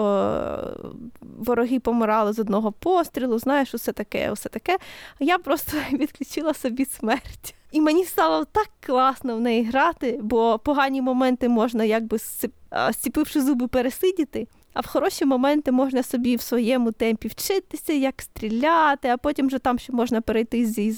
вороги 1.38 1.80
помирали 1.80 2.32
з 2.32 2.38
одного 2.38 2.72
пострілу. 3.06 3.38
Знаєш, 3.38 3.74
усе 3.74 3.92
таке, 3.92 4.30
усе 4.32 4.48
таке. 4.48 4.78
Я 5.20 5.38
просто 5.38 5.76
відключила 5.92 6.54
собі 6.54 6.84
смерть. 6.84 7.54
І 7.72 7.80
мені 7.80 8.04
стало 8.04 8.44
так 8.44 8.68
класно 8.86 9.36
в 9.36 9.40
неї 9.40 9.64
грати, 9.64 10.18
бо 10.22 10.58
погані 10.58 11.02
моменти 11.02 11.48
можна, 11.48 11.84
якби 11.84 12.18
зціпивши 12.90 13.40
зуби, 13.42 13.68
пересидіти. 13.68 14.46
А 14.74 14.80
в 14.80 14.86
хороші 14.86 15.24
моменти 15.24 15.72
можна 15.72 16.02
собі 16.02 16.36
в 16.36 16.40
своєму 16.40 16.92
темпі 16.92 17.28
вчитися, 17.28 17.92
як 17.92 18.22
стріляти, 18.22 19.08
а 19.08 19.16
потім 19.16 19.46
вже 19.46 19.58
там 19.58 19.78
ще 19.78 19.92
можна 19.92 20.20
перейти 20.20 20.66
зі, 20.66 20.92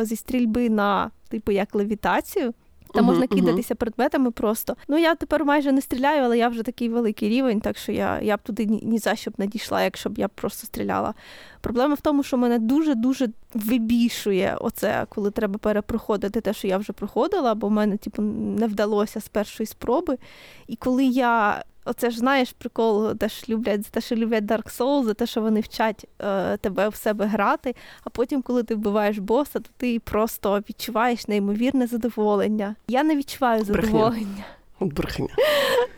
зі 0.00 0.16
стрільби 0.16 0.70
на 0.70 1.10
типу 1.28 1.52
як 1.52 1.74
левітацію. 1.74 2.54
Там 2.92 3.04
можна 3.04 3.26
кидатися 3.26 3.74
предметами 3.74 4.30
просто. 4.30 4.76
Ну 4.88 4.98
я 4.98 5.14
тепер 5.14 5.44
майже 5.44 5.72
не 5.72 5.80
стріляю, 5.80 6.24
але 6.24 6.38
я 6.38 6.48
вже 6.48 6.62
такий 6.62 6.88
великий 6.88 7.28
рівень, 7.28 7.60
так 7.60 7.78
що 7.78 7.92
я 7.92 8.20
я 8.20 8.36
б 8.36 8.40
туди 8.42 8.66
ні, 8.66 8.80
ні 8.82 8.98
за 8.98 9.16
що 9.16 9.30
б 9.30 9.34
не 9.38 9.46
дійшла, 9.46 9.82
якщо 9.82 10.10
б 10.10 10.18
я 10.18 10.28
просто 10.28 10.66
стріляла. 10.66 11.14
Проблема 11.60 11.94
в 11.94 12.00
тому, 12.00 12.22
що 12.22 12.36
мене 12.36 12.58
дуже-дуже 12.58 13.28
вибішує 13.54 14.56
оце, 14.60 15.06
коли 15.08 15.30
треба 15.30 15.58
перепроходити 15.58 16.40
те, 16.40 16.52
що 16.54 16.68
я 16.68 16.78
вже 16.78 16.92
проходила, 16.92 17.54
бо 17.54 17.68
в 17.68 17.70
мене 17.70 17.96
типу, 17.96 18.22
не 18.22 18.66
вдалося 18.66 19.20
з 19.20 19.28
першої 19.28 19.66
спроби. 19.66 20.18
І 20.66 20.76
коли 20.76 21.04
я 21.04 21.64
Оце 21.84 22.10
ж 22.10 22.18
знаєш 22.18 22.52
прикол, 22.52 23.14
те 23.14 23.28
ж 23.28 23.44
люблять 23.48 23.86
те, 23.86 24.00
що 24.00 24.16
люблять 24.16 24.44
Dark 24.44 24.78
Souls, 24.78 25.04
за 25.04 25.14
те, 25.14 25.26
що 25.26 25.40
вони 25.40 25.60
вчать 25.60 26.06
е, 26.20 26.56
тебе 26.56 26.88
в 26.88 26.94
себе 26.94 27.26
грати. 27.26 27.74
А 28.04 28.10
потім, 28.10 28.42
коли 28.42 28.62
ти 28.62 28.74
вбиваєш 28.74 29.18
боса, 29.18 29.60
то 29.60 29.70
ти 29.76 30.00
просто 30.00 30.58
відчуваєш 30.58 31.28
неймовірне 31.28 31.86
задоволення. 31.86 32.74
Я 32.88 33.02
не 33.02 33.16
відчуваю 33.16 33.64
задоволення. 33.64 34.10
Брехня. 34.10 34.44
Брехня. 34.86 35.28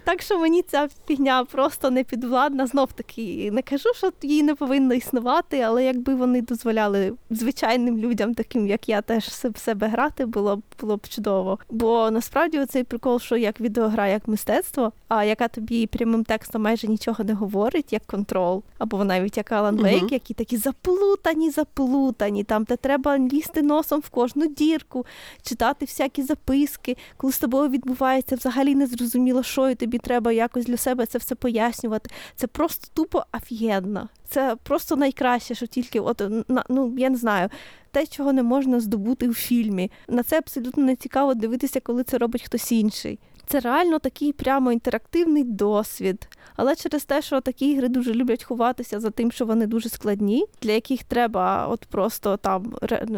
Так 0.04 0.22
що 0.22 0.38
мені 0.38 0.62
ця 0.62 0.88
фігня 1.06 1.44
просто 1.44 1.90
не 1.90 2.04
підвладна. 2.04 2.66
Знов 2.66 2.92
таки 2.92 3.50
не 3.52 3.62
кажу, 3.62 3.88
що 3.96 4.12
її 4.22 4.42
не 4.42 4.54
повинно 4.54 4.94
існувати, 4.94 5.60
але 5.60 5.84
якби 5.84 6.14
вони 6.14 6.42
дозволяли 6.42 7.12
звичайним 7.30 7.98
людям, 7.98 8.34
таким 8.34 8.66
як 8.66 8.88
я, 8.88 9.02
теж 9.02 9.24
в 9.26 9.58
себе 9.58 9.86
грати, 9.86 10.26
було 10.26 10.56
б 10.56 10.62
було 10.80 10.96
б 10.96 11.08
чудово. 11.08 11.58
Бо 11.70 12.10
насправді 12.10 12.58
оцей 12.58 12.84
прикол, 12.84 13.20
що 13.20 13.36
як 13.36 13.60
відеогра, 13.60 14.08
як 14.08 14.28
мистецтво, 14.28 14.92
а 15.08 15.24
яка 15.24 15.48
тобі 15.48 15.86
прямим 15.86 16.24
текстом 16.24 16.62
майже 16.62 16.86
нічого 16.86 17.24
не 17.24 17.32
говорить, 17.32 17.92
як 17.92 18.06
контрол, 18.06 18.62
або 18.78 19.04
навіть 19.04 19.36
як 19.36 19.52
Alan 19.52 19.80
Wake, 19.80 20.04
uh-huh. 20.04 20.12
які 20.12 20.34
такі 20.34 20.56
заплутані, 20.56 21.50
заплутані, 21.50 22.44
там 22.44 22.64
де 22.64 22.76
треба 22.76 23.18
лізти 23.18 23.62
носом 23.62 24.00
в 24.00 24.08
кожну 24.08 24.46
дірку, 24.46 25.06
читати 25.42 25.84
всякі 25.84 26.22
записки, 26.22 26.96
коли 27.16 27.32
з 27.32 27.38
тобою 27.38 27.68
відбувається 27.68 28.36
взагалі 28.36 28.73
не 28.74 28.86
зрозуміло, 28.86 29.42
що 29.42 29.70
і 29.70 29.74
тобі 29.74 29.98
треба 29.98 30.32
якось 30.32 30.64
для 30.64 30.76
себе 30.76 31.06
це 31.06 31.18
все 31.18 31.34
пояснювати. 31.34 32.10
Це 32.36 32.46
просто 32.46 32.88
тупо 32.94 33.24
офігенно. 33.32 34.08
Це 34.28 34.56
просто 34.62 34.96
найкраще, 34.96 35.54
що 35.54 35.66
тільки 35.66 36.00
от 36.00 36.22
ну 36.68 36.94
я 36.98 37.10
не 37.10 37.16
знаю. 37.16 37.48
Те, 37.90 38.06
чого 38.06 38.32
не 38.32 38.42
можна 38.42 38.80
здобути 38.80 39.28
у 39.28 39.34
фільмі. 39.34 39.90
На 40.08 40.22
це 40.22 40.38
абсолютно 40.38 40.84
не 40.84 40.96
цікаво 40.96 41.34
дивитися, 41.34 41.80
коли 41.80 42.04
це 42.04 42.18
робить 42.18 42.42
хтось 42.42 42.72
інший. 42.72 43.18
Це 43.46 43.60
реально 43.60 43.98
такий 43.98 44.32
прямо 44.32 44.72
інтерактивний 44.72 45.44
досвід. 45.44 46.28
Але 46.56 46.76
через 46.76 47.04
те, 47.04 47.22
що 47.22 47.40
такі 47.40 47.70
ігри 47.70 47.88
дуже 47.88 48.14
люблять 48.14 48.44
ховатися 48.44 49.00
за 49.00 49.10
тим, 49.10 49.32
що 49.32 49.46
вони 49.46 49.66
дуже 49.66 49.88
складні, 49.88 50.44
для 50.62 50.72
яких 50.72 51.04
треба 51.04 51.66
от 51.66 51.80
просто 51.84 52.36
там 52.36 52.74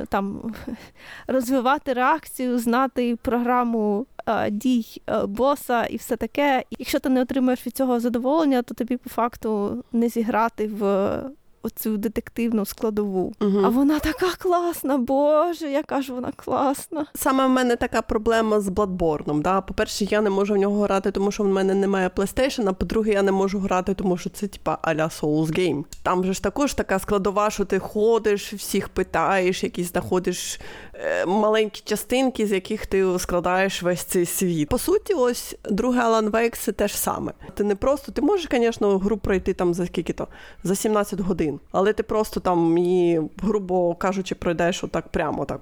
там 0.09 0.55
розвивати 1.27 1.93
реакцію, 1.93 2.59
знати 2.59 3.17
програму 3.17 4.07
дій 4.51 5.03
боса 5.27 5.85
і 5.85 5.97
все 5.97 6.17
таке. 6.17 6.65
Якщо 6.79 6.99
ти 6.99 7.09
не 7.09 7.23
отримуєш 7.23 7.67
від 7.67 7.77
цього 7.77 8.01
задоволення, 8.01 8.63
то 8.63 8.75
тобі 8.75 8.97
по 8.97 9.11
факту 9.11 9.85
не 9.93 10.09
зіграти 10.09 10.67
в 10.67 11.21
оцю 11.67 11.97
детективну 11.97 12.65
складову. 12.67 13.33
Угу. 13.41 13.61
А 13.65 13.69
вона 13.69 13.99
така 13.99 14.27
класна, 14.39 14.99
Боже, 14.99 15.71
яка 15.71 16.03
ж 16.03 16.13
вона 16.13 16.33
класна. 16.37 17.07
Саме 17.15 17.47
в 17.47 17.51
мене 17.51 17.77
така 17.77 18.03
проблема 18.03 18.61
з 18.61 18.69
Bloodborne. 18.69 19.43
Да? 19.43 19.61
По-перше, 19.61 20.05
я 20.05 20.21
не 20.21 20.31
можу 20.31 20.55
в 20.55 20.57
нього 20.57 20.83
грати, 20.83 21.11
тому 21.11 21.31
що 21.31 21.43
в 21.43 21.49
мене 21.49 21.75
немає 21.75 22.11
PlayStation, 22.17 22.69
а 22.69 22.73
по-друге, 22.73 23.13
я 23.13 23.23
не 23.23 23.33
можу 23.33 23.59
грати, 23.59 23.95
тому 23.95 24.17
що 24.17 24.31
це 24.31 24.47
типа 24.47 24.79
а-ля 24.83 25.05
Souls 25.05 25.59
Game. 25.59 25.85
Там 26.03 26.25
же 26.25 26.33
ж 26.33 26.43
також 26.43 26.75
така 26.75 26.99
складова, 26.99 27.51
що 27.51 27.65
ти 27.65 27.79
ходиш, 27.79 28.53
всіх 28.53 28.89
питаєш, 28.89 29.63
якісь 29.63 29.93
знаходиш 29.93 30.55
е, 30.55 30.61
маленькі 31.27 31.83
частинки, 31.85 32.47
з 32.47 32.53
яких 32.53 32.87
ти 32.87 33.19
складаєш 33.19 33.83
весь 33.83 34.03
цей 34.03 34.27
світ. 34.27 34.69
По 34.69 34.79
суті, 34.79 35.15
ось 35.15 35.57
другий 35.71 36.01
Alan 36.01 36.31
Wake 36.31 36.57
це 36.59 36.73
те 36.73 36.89
ж 36.89 36.99
саме. 36.99 37.33
Ти 37.55 37.65
не 37.65 37.75
просто, 37.75 38.13
ти 38.13 38.23
можеш, 38.23 38.49
звісно, 38.51 38.99
гру 38.99 39.17
пройти 39.17 39.55
там 39.55 39.75
за 39.75 39.87
скільки 39.87 40.13
то 40.13 40.29
за 40.65 40.75
17 40.75 41.21
годин 41.21 41.61
але 41.73 41.93
ти 41.93 42.03
просто 42.03 42.41
там 42.41 42.79
її, 42.79 43.23
грубо 43.43 43.95
кажучи, 43.95 44.35
пройдеш 44.35 44.85
отак 44.85 45.09
прямо 45.09 45.45
так. 45.45 45.61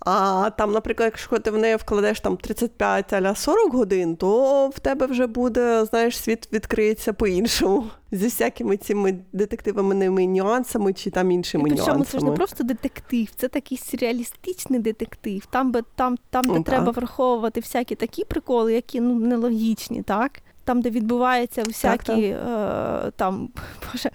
А 0.00 0.50
там, 0.58 0.72
наприклад, 0.72 1.06
якщо 1.06 1.38
ти 1.38 1.50
в 1.50 1.58
неї 1.58 1.76
вкладеш 1.76 2.20
там 2.20 2.36
35 2.36 3.12
аля 3.12 3.34
40 3.34 3.74
годин, 3.74 4.16
то 4.16 4.68
в 4.68 4.78
тебе 4.78 5.06
вже 5.06 5.26
буде, 5.26 5.84
знаєш, 5.84 6.18
світ 6.18 6.48
відкриється 6.52 7.12
по-іншому. 7.12 7.84
Зі 8.12 8.24
всякими 8.24 8.76
цими 8.76 9.18
детективами 9.32 10.26
нюансами 10.26 10.92
чи 10.92 11.10
там 11.10 11.30
іншими 11.30 11.68
І 11.68 11.72
нюансами. 11.72 12.04
Це 12.04 12.18
ж 12.18 12.24
не 12.24 12.30
просто 12.30 12.64
детектив, 12.64 13.28
це 13.36 13.48
такий 13.48 13.78
сюрреалістичний 13.78 14.80
детектив. 14.80 15.46
Там, 15.46 15.72
би, 15.72 15.82
там, 15.94 16.18
там 16.30 16.42
де 16.42 16.52
ну, 16.52 16.62
треба 16.62 16.92
враховувати 16.92 17.60
всякі 17.60 17.94
такі 17.94 18.24
приколи, 18.24 18.74
які 18.74 19.00
ну 19.00 19.14
нелогічні, 19.14 20.02
так? 20.02 20.42
Там, 20.64 20.80
де 20.80 20.90
відбуваються 20.90 21.62
всякі 21.62 22.04
так, 22.06 22.16
так. 22.16 23.06
Е, 23.06 23.10
там 23.16 23.48
боже, 23.92 24.10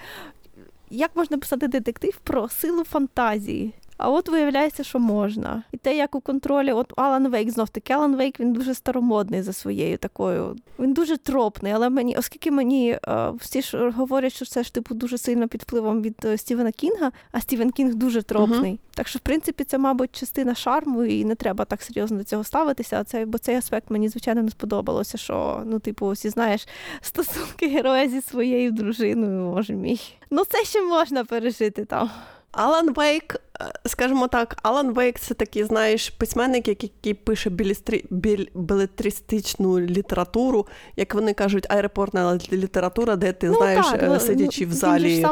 як 0.89 1.11
можна 1.15 1.37
писати 1.37 1.67
детектив 1.67 2.19
про 2.23 2.49
силу 2.49 2.83
фантазії? 2.83 3.73
А 3.97 4.09
от 4.09 4.29
виявляється, 4.29 4.83
що 4.83 4.99
можна. 4.99 5.63
І 5.71 5.77
те, 5.77 5.97
як 5.97 6.15
у 6.15 6.21
контролі, 6.21 6.71
от 6.71 6.93
Алан 6.95 7.27
Вейк 7.27 7.49
знов 7.49 7.69
таки 7.69 7.93
Алан 7.93 8.15
Вейк 8.15 8.39
він 8.39 8.53
дуже 8.53 8.73
старомодний 8.73 9.41
за 9.41 9.53
своєю 9.53 9.97
такою. 9.97 10.55
Він 10.79 10.93
дуже 10.93 11.17
тропний, 11.17 11.71
але 11.71 11.89
мені, 11.89 12.15
оскільки 12.17 12.51
мені 12.51 12.91
е, 12.91 13.31
всі 13.39 13.61
ж 13.61 13.89
говорять, 13.89 14.33
що 14.33 14.45
це 14.45 14.63
ж 14.63 14.73
типу 14.73 14.95
дуже 14.95 15.17
сильно 15.17 15.47
під 15.47 15.61
впливом 15.61 16.01
від 16.01 16.15
е, 16.25 16.37
Стівена 16.37 16.71
Кінга, 16.71 17.11
а 17.31 17.41
Стівен 17.41 17.71
Кінг 17.71 17.95
дуже 17.95 18.21
тропний. 18.21 18.71
Uh-huh. 18.71 18.95
Так 18.95 19.07
що, 19.07 19.17
в 19.19 19.21
принципі, 19.21 19.63
це, 19.63 19.77
мабуть, 19.77 20.15
частина 20.15 20.55
шарму, 20.55 21.03
і 21.03 21.25
не 21.25 21.35
треба 21.35 21.65
так 21.65 21.81
серйозно 21.81 22.17
до 22.17 22.23
цього 22.23 22.43
ставитися. 22.43 23.03
Це, 23.03 23.25
бо 23.25 23.37
цей 23.37 23.55
аспект 23.55 23.91
мені 23.91 24.09
звичайно 24.09 24.43
не 24.43 24.49
сподобалося. 24.49 25.17
Що 25.17 25.63
ну, 25.65 25.79
типу, 25.79 26.09
всі 26.09 26.29
знаєш, 26.29 26.67
стосунки 27.01 27.67
героя 27.67 28.09
зі 28.09 28.21
своєю 28.21 28.71
дружиною, 28.71 29.41
може 29.41 29.73
мій. 29.73 29.99
Ну 30.29 30.45
це 30.45 30.63
ще 30.63 30.81
можна 30.81 31.25
пережити 31.25 31.85
там. 31.85 32.09
Алан 32.51 32.93
Вейк, 32.93 33.35
скажімо 33.85 34.27
так, 34.27 34.57
Алан 34.63 34.93
Вейк 34.93 35.19
це 35.19 35.33
такий, 35.33 35.63
знаєш, 35.63 36.09
письменник, 36.09 36.67
який 36.67 37.13
пише 37.13 37.49
білістри... 37.49 38.03
білетристичну 38.53 39.79
літературу, 39.79 40.67
як 40.95 41.15
вони 41.15 41.33
кажуть, 41.33 41.65
аеропортна 41.69 42.39
література, 42.51 43.15
де 43.15 43.31
ти 43.31 43.47
ну, 43.47 43.53
знаєш, 43.53 43.85
так, 43.85 44.03
е, 44.03 44.07
ну, 44.07 44.19
сидячи 44.19 44.65
в 44.65 44.73
залі 44.73 45.25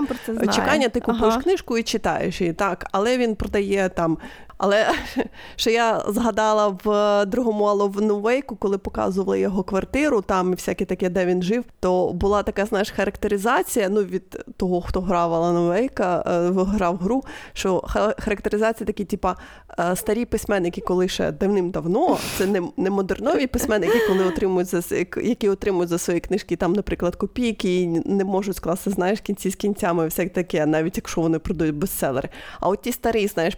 чекання, 0.56 0.90
ти 0.90 1.00
купуєш 1.00 1.34
ага. 1.34 1.42
книжку 1.42 1.78
і 1.78 1.84
читаєш 1.84 2.42
її. 2.42 2.54
Так, 2.54 2.88
але 2.92 3.18
він 3.18 3.36
продає 3.36 3.90
там 3.90 4.18
але 4.58 4.88
що 5.56 5.70
я 5.70 6.04
згадала 6.08 6.78
в 6.84 7.26
другому 7.26 7.64
Аловну 7.64 8.20
Вейку, 8.20 8.56
коли 8.56 8.78
показували 8.78 9.40
його 9.40 9.64
квартиру, 9.64 10.22
там 10.22 10.52
і 10.52 10.56
всяке 10.56 10.86
таке, 10.86 11.10
де 11.10 11.26
він 11.26 11.44
жив, 11.44 11.64
то 11.80 12.14
була 12.14 12.44
така, 12.44 12.66
знаєш, 12.66 12.92
характеризація 12.92 13.90
ну, 13.90 14.04
від 14.04 14.44
того, 14.58 14.82
хто 14.82 15.02
грав 15.02 15.34
Алана 15.34 15.62
Вейка, 15.62 16.24
е, 16.28 16.52
грав 16.52 16.98
гру, 16.98 17.24
що 17.54 17.84
характеризації 18.20 18.88
такі, 18.88 19.06
типа 19.06 19.36
е, 19.80 19.96
старі 19.96 20.26
письменники, 20.26 20.82
коли 20.82 21.08
ще 21.08 21.32
давним-давно, 21.32 22.18
це 22.38 22.46
не 22.46 22.62
не 22.78 22.90
модернові 22.90 23.48
письменники, 23.48 24.00
коли 24.08 24.24
отримують 24.24 24.68
за 24.68 24.82
які 25.24 25.50
отримують 25.50 25.90
за 25.90 25.98
свої 25.98 26.20
книжки, 26.20 26.56
там, 26.56 26.74
наприклад, 26.74 27.16
копійки 27.16 27.82
і 27.82 27.88
не 27.88 28.26
можуть 28.26 28.56
скласти, 28.56 28.90
знаєш, 28.90 29.22
кінці 29.22 29.50
з 29.50 29.56
кінцями, 29.56 30.08
все 30.08 30.26
таке, 30.26 30.66
навіть 30.66 30.98
якщо 30.98 31.22
вони 31.22 31.40
продають 31.40 31.76
бестселери. 31.76 32.30
А 32.60 32.70
от 32.70 32.82
ті 32.82 32.92
старі, 32.92 33.28
знаєш, 33.28 33.56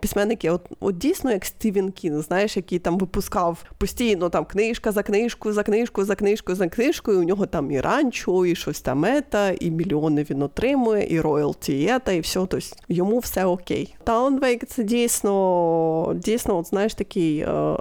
письменники, 0.00 0.50
от, 0.50 0.62
от 0.80 0.98
дійсно, 0.98 1.32
як 1.32 1.44
Стівен 1.44 1.90
Кін, 1.90 2.22
знаєш, 2.22 2.56
який 2.56 2.78
там 2.78 2.98
випускав 2.98 3.64
постійно 3.78 4.28
там 4.28 4.44
книжка 4.44 4.92
за 4.92 5.02
книжку, 5.02 5.52
за 5.52 5.62
книжку, 5.62 6.04
за 6.04 6.14
книжкою, 6.14 6.56
за 6.56 6.68
книжкою. 6.68 7.20
У 7.20 7.24
нього 7.24 7.46
там 7.46 7.70
і 7.70 7.80
ранчо, 7.80 8.46
і 8.46 8.54
щось 8.54 8.80
там 8.80 9.04
ета, 9.04 9.50
і 9.50 9.70
мільйони 9.70 10.26
він 10.30 10.42
отримує, 10.42 11.06
і 11.10 11.20
роялті 11.20 11.92
і 12.12 12.20
все. 12.20 12.40
Тобто 12.40 12.58
йому 12.88 13.18
все 13.18 13.44
окей. 13.44 13.85
Алан 14.04 14.35
Вейк 14.35 14.66
це 14.66 14.82
дійсно, 14.82 16.12
дійсно, 16.14 16.58
от 16.58 16.66
знаєш, 16.66 16.94
такий. 16.94 17.38
Е, 17.38 17.76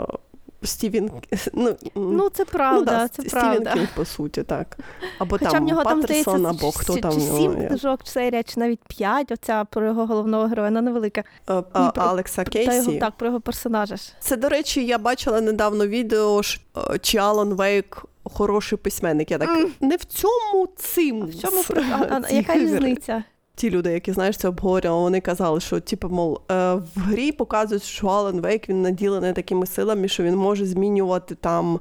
Стівен 0.63 1.11
ну, 1.53 1.75
ну 1.95 2.29
це 2.29 2.45
правда, 2.45 2.91
ну, 2.91 2.97
да, 2.97 3.07
це 3.07 3.23
Стівен 3.23 3.41
правда. 3.41 3.73
Кінг, 3.73 3.87
по 3.95 4.05
суті, 4.05 4.43
так. 4.43 4.77
Або 5.19 5.37
Хоча 5.37 5.51
там 5.51 5.63
в 5.63 5.67
нього 5.67 5.83
Паттерсон, 5.83 6.43
там, 6.43 6.47
або 6.47 6.71
хто 6.71 6.95
чи, 6.95 7.01
там. 7.01 7.13
Чи 7.13 7.19
сім 7.19 7.67
книжок, 7.67 7.99
серія, 8.03 8.43
чи 8.43 8.59
навіть 8.59 8.79
п'ять, 8.87 9.31
оця 9.31 9.65
про 9.65 9.85
його 9.85 10.05
головного 10.05 10.47
героя, 10.47 10.67
вона 10.67 10.81
невелика. 10.81 11.23
А, 11.45 11.59
е, 11.59 11.63
а, 11.73 11.91
про, 11.91 12.03
Алекса 12.03 12.43
Кейсі. 12.43 12.75
Його, 12.75 12.99
так, 12.99 13.13
про 13.13 13.27
його 13.27 13.41
персонажа. 13.41 13.95
ж. 13.95 14.13
Це, 14.19 14.37
до 14.37 14.49
речі, 14.49 14.85
я 14.85 14.97
бачила 14.97 15.41
недавно 15.41 15.87
відео, 15.87 16.41
е, 16.77 16.99
чи 17.01 17.17
Алан 17.17 17.53
Вейк 17.53 18.05
хороший 18.23 18.77
письменник. 18.77 19.31
Я 19.31 19.37
так, 19.37 19.49
mm. 19.49 19.69
не 19.79 19.95
в 19.95 20.03
цьому 20.03 20.67
цим. 20.75 21.21
А 21.21 21.25
в 21.25 21.41
чому 21.41 21.63
а, 21.91 22.21
а, 22.23 22.29
яка 22.33 22.55
різниця? 22.55 23.23
Ті 23.55 23.69
люди, 23.69 23.91
які 23.91 24.11
знаєш, 24.11 24.37
це 24.37 24.47
обговорювали, 24.47 25.01
вони 25.01 25.21
казали, 25.21 25.59
що 25.59 25.79
типу, 25.79 26.09
мол, 26.09 26.41
е, 26.51 26.73
в 26.73 26.89
грі 26.95 27.31
показують, 27.31 27.83
що 27.83 28.07
Алан 28.07 28.41
Вейк 28.41 28.69
він 28.69 28.81
наділений 28.81 29.33
такими 29.33 29.65
силами, 29.65 30.07
що 30.07 30.23
він 30.23 30.35
може 30.35 30.65
змінювати 30.65 31.35
там. 31.35 31.79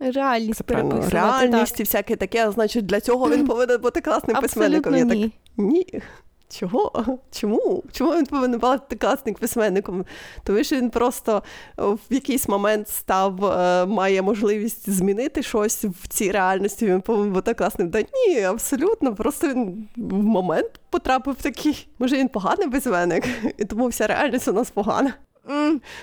Реальність 0.00 0.62
переписувати. 0.62 1.08
Реальність 1.10 1.72
так. 1.72 1.80
і 1.80 1.82
всяке 1.82 2.16
таке, 2.16 2.50
значить, 2.50 2.86
для 2.86 3.00
цього 3.00 3.30
він 3.30 3.46
повинен 3.46 3.80
бути 3.80 4.00
класним 4.00 4.36
Абсолютно 4.36 4.80
письменником. 4.82 5.20
Я 5.20 5.22
так, 5.22 5.32
Ні. 5.56 6.02
Чого? 6.48 7.18
Чому? 7.30 7.84
Чому 7.92 8.16
він 8.16 8.26
повинен 8.26 8.60
бути 8.60 8.96
класним 8.96 9.34
письменником? 9.34 10.04
Тому 10.44 10.64
що 10.64 10.76
він 10.76 10.90
просто 10.90 11.42
в 11.76 11.98
якийсь 12.10 12.48
момент 12.48 12.88
став, 12.88 13.44
е, 13.44 13.86
має 13.86 14.22
можливість 14.22 14.90
змінити 14.90 15.42
щось 15.42 15.84
в 15.84 16.08
цій 16.08 16.30
реальності. 16.30 16.86
Він 16.86 17.00
повинен 17.00 17.32
бути 17.32 17.54
класним. 17.54 17.90
Та 17.90 18.00
ні, 18.00 18.42
абсолютно. 18.42 19.14
Просто 19.14 19.48
він 19.48 19.88
в 19.96 20.14
момент 20.14 20.70
потрапив 20.90 21.34
такий. 21.34 21.88
Може, 21.98 22.16
він 22.16 22.28
поганий 22.28 22.70
письменник, 22.70 23.28
і 23.58 23.64
тому 23.64 23.88
вся 23.88 24.06
реальність 24.06 24.48
у 24.48 24.52
нас 24.52 24.70
погана. 24.70 25.14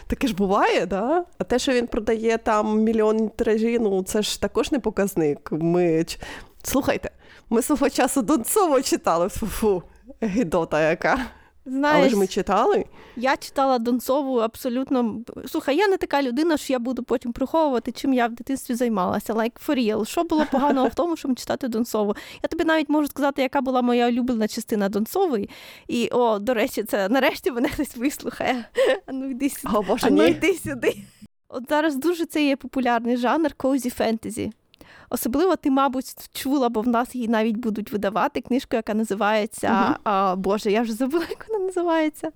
Таке 0.08 0.28
ж 0.28 0.36
буває, 0.36 0.86
да? 0.86 1.26
А 1.38 1.44
те, 1.44 1.60
що 1.60 1.72
він 1.72 1.88
продає 1.88 2.38
там 2.38 2.80
мільйон 2.80 3.30
тиражі, 3.30 3.80
ну 3.80 4.04
це 4.04 4.22
ж 4.22 4.42
також 4.42 4.72
не 4.72 4.80
показник. 4.80 5.50
Ми 5.52 6.06
Слухайте, 6.64 7.10
ми 7.50 7.62
свого 7.62 7.90
часу 7.90 8.22
Донцово 8.22 8.82
читали. 8.82 9.30
Фу-фу. 9.30 9.84
Гідота 10.24 10.90
яка. 10.90 11.20
Знаєш, 11.68 12.00
Але 12.00 12.10
ж 12.10 12.16
ми 12.16 12.28
читали. 12.28 12.86
Я 13.16 13.38
читала 13.38 13.80
Донцову 13.80 14.38
абсолютно. 14.38 15.22
Слухай, 15.48 15.78
я 15.78 15.88
не 15.88 15.98
така 15.98 16.22
людина, 16.22 16.58
що 16.58 16.74
я 16.74 16.80
буду 16.80 17.04
потім 17.04 17.34
приховувати, 17.34 17.92
чим 17.92 18.14
я 18.14 18.28
в 18.28 18.32
дитинстві 18.32 18.76
займалася. 18.76 19.34
Like 19.34 19.68
for 19.68 19.78
real. 19.78 20.06
Що 20.06 20.24
було 20.24 20.46
поганого 20.52 20.88
в 20.88 20.94
тому, 20.96 21.18
щоб 21.18 21.36
читати 21.36 21.68
Донцову? 21.68 22.16
Я 22.44 22.48
тобі 22.50 22.64
навіть 22.64 22.90
можу 22.90 23.08
сказати, 23.08 23.42
яка 23.42 23.62
була 23.62 23.82
моя 23.82 24.08
улюблена 24.08 24.48
частина 24.48 24.90
Донцової. 24.90 25.50
І, 25.88 26.10
о, 26.12 26.40
до 26.40 26.54
речі, 26.54 26.84
це 26.84 27.10
нарешті 27.10 27.52
мене 27.52 27.70
хтось 27.70 27.98
вислухає. 27.98 28.66
А 29.06 29.12
ну 29.12 29.30
йди 29.30 29.50
сюди. 29.50 29.78
О, 29.78 29.82
Боже, 29.82 30.08
а 30.08 30.10
ну 30.10 30.24
ні. 30.24 30.30
йди 30.30 30.54
сюди. 30.54 30.98
От 31.50 31.64
зараз 31.70 31.96
дуже 31.96 32.26
це 32.26 32.46
є 32.46 32.56
популярний 32.56 33.18
жанр 33.18 33.54
коузі 33.54 33.90
фентезі. 33.90 34.52
Особливо 35.10 35.56
ти, 35.56 35.72
мабуть, 35.72 36.30
чула, 36.34 36.70
бо 36.70 36.82
в 36.82 36.88
нас 36.88 37.16
її 37.16 37.28
навіть 37.28 37.58
будуть 37.58 37.92
видавати 37.92 38.42
книжку, 38.42 38.76
яка 38.76 38.94
називається 38.94 39.68
uh-huh. 39.68 39.96
а, 40.04 40.36
Боже, 40.36 40.72
я 40.72 40.82
вже 40.82 40.94
забула, 40.94 41.26
як 41.30 41.46
вона 41.50 41.66
називається. 41.66 42.32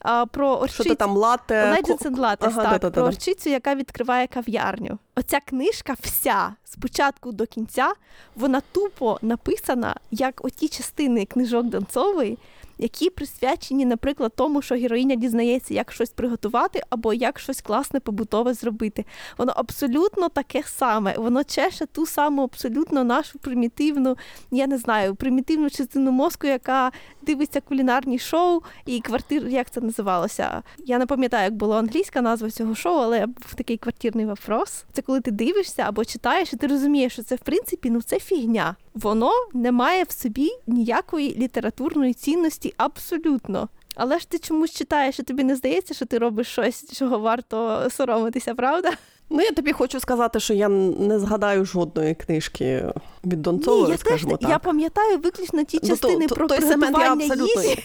А, 0.00 0.26
Про 0.26 0.48
орчицю. 0.56 0.82
Що 0.82 0.94
там 0.94 1.16
лате? 1.16 1.72
Legends 1.72 2.02
and 2.02 2.16
Lattes, 2.16 2.36
ага, 2.40 2.70
так, 2.70 2.80
да, 2.80 2.90
про 2.90 3.02
орчицю, 3.02 3.50
яка 3.50 3.74
відкриває 3.74 4.26
кав'ярню. 4.26 4.98
Оця 5.16 5.40
книжка 5.40 5.94
вся 6.00 6.54
спочатку 6.64 7.32
до 7.32 7.46
кінця, 7.46 7.92
вона 8.36 8.62
тупо 8.72 9.18
написана 9.22 9.96
як 10.10 10.44
оті 10.44 10.68
частини 10.68 11.26
книжок 11.26 11.66
Донцової, 11.66 12.38
які 12.80 13.10
присвячені, 13.10 13.84
наприклад, 13.84 14.32
тому, 14.36 14.62
що 14.62 14.74
героїня 14.74 15.14
дізнається, 15.14 15.74
як 15.74 15.92
щось 15.92 16.10
приготувати 16.10 16.82
або 16.90 17.14
як 17.14 17.38
щось 17.38 17.60
класне 17.60 18.00
побутове 18.00 18.54
зробити. 18.54 19.04
Воно 19.38 19.52
абсолютно 19.56 20.28
таке 20.28 20.62
саме. 20.66 21.14
Воно 21.18 21.44
чеше 21.44 21.86
ту 21.86 22.06
саму 22.06 22.42
абсолютно 22.42 23.04
нашу 23.04 23.38
примітивну, 23.38 24.16
я 24.50 24.66
не 24.66 24.78
знаю, 24.78 25.14
примітивну 25.14 25.70
частину 25.70 26.10
мозку, 26.10 26.46
яка 26.46 26.92
дивиться 27.22 27.60
кулінарні 27.60 28.18
шоу 28.18 28.60
і 28.86 29.00
квартир, 29.00 29.48
як 29.48 29.70
це 29.70 29.80
називалося. 29.80 30.62
Я 30.78 30.98
не 30.98 31.06
пам'ятаю, 31.06 31.44
як 31.44 31.54
була 31.54 31.78
англійська 31.78 32.20
назва 32.20 32.50
цього 32.50 32.74
шоу, 32.74 32.98
але 32.98 33.26
був 33.26 33.54
такий 33.54 33.76
квартирний 33.76 34.26
вопрос. 34.26 34.84
Це 34.92 35.02
коли 35.02 35.20
ти 35.20 35.30
дивишся 35.30 35.82
або 35.82 36.04
читаєш, 36.04 36.52
і 36.52 36.56
ти 36.56 36.66
розумієш, 36.66 37.12
що 37.12 37.22
це 37.22 37.34
в 37.34 37.40
принципі 37.40 37.90
ну 37.90 38.02
це 38.02 38.18
фігня. 38.18 38.76
Воно 38.94 39.32
не 39.54 39.72
має 39.72 40.04
в 40.04 40.10
собі 40.10 40.50
ніякої 40.66 41.34
літературної 41.34 42.14
цінності 42.14 42.74
абсолютно. 42.76 43.68
Але 43.94 44.18
ж 44.18 44.28
ти 44.28 44.38
чомусь 44.38 44.70
читаєш, 44.70 45.18
і 45.18 45.22
тобі 45.22 45.44
не 45.44 45.56
здається, 45.56 45.94
що 45.94 46.06
ти 46.06 46.18
робиш 46.18 46.46
щось, 46.46 46.98
чого 46.98 47.18
варто 47.18 47.88
соромитися, 47.90 48.54
правда? 48.54 48.92
Ну, 49.30 49.40
я 49.42 49.50
тобі 49.50 49.72
хочу 49.72 50.00
сказати, 50.00 50.40
що 50.40 50.54
я 50.54 50.68
не 50.68 51.18
згадаю 51.18 51.64
жодної 51.64 52.14
книжки 52.14 52.84
від 53.24 53.42
Донцової, 53.42 53.84
Ні, 53.84 53.90
я 53.90 53.98
скажімо 53.98 54.30
теж, 54.30 54.40
так. 54.40 54.50
Я 54.50 54.58
пам'ятаю 54.58 55.18
виключно 55.18 55.64
ті 55.64 55.78
частини 55.78 56.16
ну, 56.20 56.26
то, 56.28 56.34
про 56.34 56.48
той 56.48 56.58
приготування 56.58 57.04
я 57.04 57.12
абсолютно... 57.12 57.62
їжі. 57.62 57.82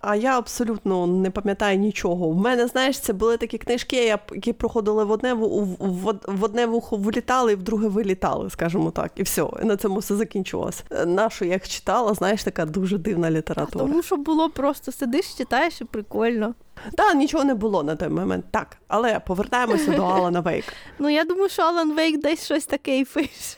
А 0.00 0.16
я 0.16 0.38
абсолютно 0.38 1.06
не 1.06 1.30
пам'ятаю 1.30 1.78
нічого. 1.78 2.28
В 2.28 2.36
мене, 2.36 2.66
знаєш, 2.66 3.00
це 3.00 3.12
були 3.12 3.36
такі 3.36 3.58
книжки, 3.58 3.96
які 4.32 4.52
проходили 4.52 5.04
в 5.04 5.10
одне 5.10 5.34
в, 5.34 6.18
в 6.26 6.44
одне 6.44 6.66
вухо 6.66 6.96
влітали, 6.96 7.52
і 7.52 7.56
в 7.56 7.62
друге 7.62 7.88
вилітали, 7.88 8.50
скажімо 8.50 8.90
так, 8.90 9.12
і 9.16 9.22
все. 9.22 9.46
І 9.62 9.64
на 9.64 9.76
цьому 9.76 9.98
все 9.98 10.16
закінчилось. 10.16 10.84
Нашу 11.06 11.44
я 11.44 11.52
їх 11.52 11.68
читала, 11.68 12.14
знаєш, 12.14 12.44
така 12.44 12.64
дуже 12.66 12.98
дивна 12.98 13.30
література. 13.30 13.84
Тому 13.84 14.02
що 14.02 14.16
було 14.16 14.50
просто 14.50 14.92
сидиш, 14.92 15.34
читаєш 15.34 15.80
і 15.80 15.84
прикольно. 15.84 16.54
Так, 16.96 17.14
нічого 17.14 17.44
не 17.44 17.54
було 17.54 17.82
на 17.82 17.96
той 17.96 18.08
момент. 18.08 18.44
Так, 18.50 18.76
але 18.88 19.20
повертаємося 19.20 19.92
до 19.92 20.04
Алана 20.04 20.40
Вейк. 20.40 20.64
Ну 20.98 21.08
я 21.10 21.24
думаю, 21.24 21.48
що 21.48 21.62
Алан 21.62 21.94
Вейк 21.94 22.20
десь 22.20 22.44
щось 22.44 22.66
таке 22.66 22.98
і 22.98 23.04
пише. 23.04 23.56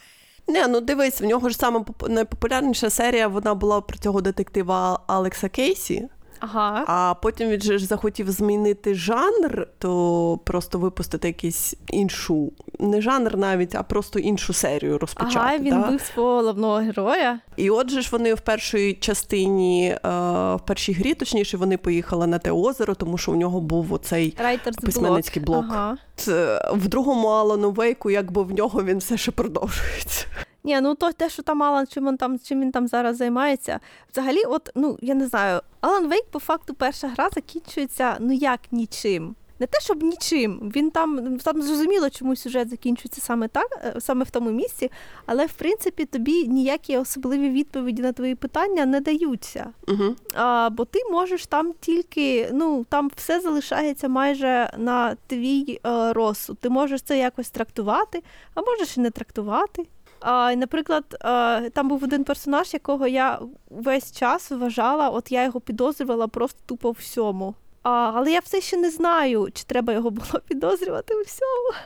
Не, 0.51 0.67
ну 0.69 0.81
дивись, 0.81 1.21
в 1.21 1.25
нього 1.25 1.49
ж 1.49 1.57
саме 1.57 1.85
найпопулярніша 2.09 2.91
серія 2.91 3.29
вона 3.29 3.55
була 3.55 3.81
про 3.81 3.99
цього 3.99 4.21
детектива 4.21 5.01
Алекса 5.07 5.49
Кейсі. 5.49 6.09
Ага. 6.41 6.85
А 6.87 7.15
потім 7.15 7.49
він 7.49 7.61
же 7.61 7.79
ж 7.79 7.87
захотів 7.87 8.31
змінити 8.31 8.95
жанр, 8.95 9.67
то 9.79 10.41
просто 10.45 10.79
випустити 10.79 11.29
якийсь 11.29 11.75
іншу, 11.89 12.53
не 12.81 13.01
жанр 13.01 13.37
навіть, 13.37 13.75
а 13.75 13.83
просто 13.83 14.19
іншу 14.19 14.53
серію 14.53 14.99
розпочати. 14.99 15.39
Ага, 15.39 15.59
він 15.59 15.81
да? 15.81 15.91
бив 15.91 16.01
свого 16.01 16.35
головного 16.35 16.77
героя. 16.77 17.39
І 17.57 17.71
отже 17.71 18.01
ж 18.01 18.09
вони 18.13 18.35
в 18.35 18.41
першій 18.41 18.95
частині, 18.95 19.89
е, 19.89 19.99
в 20.55 20.61
першій 20.67 20.93
грі, 20.93 21.15
точніше, 21.15 21.57
вони 21.57 21.77
поїхали 21.77 22.27
на 22.27 22.39
те 22.39 22.53
озеро, 22.53 22.95
тому 22.95 23.19
що 23.19 23.33
у 23.33 23.37
нього 23.37 23.61
був 23.61 23.93
оцей 23.93 24.37
Writer's 24.43 24.81
письменницький 24.85 25.43
блок. 25.43 25.65
Ага. 25.69 25.97
В 26.73 26.89
другому 26.89 27.29
Алану 27.29 27.71
Вейку, 27.71 28.11
якби 28.11 28.43
в 28.43 28.53
нього 28.53 28.85
він 28.85 28.99
все 28.99 29.17
ще 29.17 29.31
продовжується. 29.31 30.27
Ні, 30.65 30.81
ну 30.81 30.95
то 30.95 31.13
те, 31.13 31.31
що 31.31 31.43
там 31.43 31.63
Алан, 31.63 31.87
чим 31.87 32.07
він 32.07 32.17
там 32.17 32.39
чим 32.39 32.61
він 32.61 32.73
там 32.73 32.89
зараз 32.89 33.17
займається. 33.17 33.81
Взагалі, 34.13 34.43
от 34.45 34.71
ну 34.75 34.99
я 35.01 35.15
не 35.15 35.27
знаю, 35.27 35.61
Алан 35.81 36.09
Вейк 36.09 36.25
по 36.31 36.39
факту 36.39 36.75
перша 36.75 37.09
гра 37.09 37.29
закінчується 37.35 38.17
ну 38.21 38.33
як 38.33 38.61
нічим. 38.71 39.35
Не 39.61 39.67
те, 39.67 39.81
щоб 39.81 40.03
нічим. 40.03 40.73
Він 40.77 40.91
там 40.91 41.39
там 41.39 41.63
зрозуміло, 41.63 42.11
чому 42.11 42.37
сюжет 42.37 42.69
закінчується 42.69 43.21
саме 43.21 43.49
так, 43.49 43.67
е, 43.85 44.01
саме 44.01 44.25
в 44.25 44.31
тому 44.31 44.51
місці, 44.51 44.91
але 45.27 45.47
в 45.47 45.53
принципі 45.53 46.05
тобі 46.05 46.49
ніякі 46.49 46.97
особливі 46.97 47.51
відповіді 47.51 48.03
на 48.03 48.13
твої 48.13 48.35
питання 48.35 48.87
не 48.87 49.01
даються. 49.01 49.73
Угу. 49.89 50.17
А, 50.35 50.71
Бо 50.71 50.85
ти 50.85 50.99
можеш 51.11 51.47
там 51.47 51.75
тільки, 51.81 52.51
ну 52.53 52.87
там 52.89 53.11
все 53.17 53.41
залишається 53.41 54.09
майже 54.09 54.73
на 54.79 55.17
твій 55.27 55.81
е, 55.87 56.13
розсуд. 56.13 56.59
Ти 56.59 56.69
можеш 56.69 57.03
це 57.03 57.19
якось 57.19 57.51
трактувати, 57.51 58.23
а 58.55 58.63
можеш 58.63 58.97
і 58.97 59.01
не 59.01 59.11
трактувати. 59.11 59.87
А, 60.21 60.55
Наприклад, 60.55 61.05
там 61.73 61.89
був 61.89 62.05
один 62.05 62.25
персонаж, 62.25 62.75
якого 62.75 63.07
я 63.07 63.39
весь 63.71 64.13
час 64.13 64.51
вважала, 64.51 65.09
от 65.09 65.33
я 65.33 65.45
його 65.45 65.61
підозрювала 65.61 66.29
просто 66.29 66.59
тупо 66.67 66.91
всьому. 66.91 67.55
А, 67.83 68.13
Але 68.15 68.33
я 68.33 68.41
все 68.41 68.61
ще 68.61 68.77
не 68.77 68.91
знаю, 68.91 69.49
чи 69.55 69.65
треба 69.65 69.93
його 69.93 70.11
було 70.11 70.41
підозрювати 70.49 71.15
у 71.15 71.23
всьому. 71.23 71.85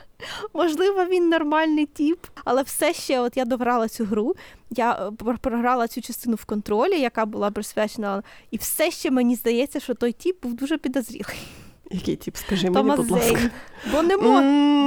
Можливо, 0.55 1.05
він 1.05 1.29
нормальний 1.29 1.87
тіп, 1.87 2.19
але 2.45 2.63
все 2.63 2.93
ще, 2.93 3.21
от 3.21 3.37
я 3.37 3.45
дограла 3.45 3.89
цю 3.89 4.05
гру, 4.05 4.35
я 4.71 5.13
е, 5.29 5.37
програла 5.41 5.89
цю 5.89 6.01
частину 6.01 6.37
в 6.37 6.45
контролі, 6.45 7.01
яка 7.01 7.27
була 7.27 7.51
присвячена, 7.51 8.23
і 8.51 8.57
все 8.57 8.91
ще 8.91 9.11
мені 9.11 9.37
здається, 9.37 9.81
що 9.81 9.95
той 9.95 10.13
тіп 10.13 10.43
був 10.43 10.55
дуже 10.55 10.79
підозрілий. 10.79 11.37
Який 11.91 12.17
тип, 12.17 12.37
скажи 12.37 12.71
мені, 12.71 12.91
будь 12.97 13.11
ласка. 13.11 13.37
Зейн. 13.37 13.51
Бо 13.93 14.03
не 14.03 14.17
мо... 14.17 14.33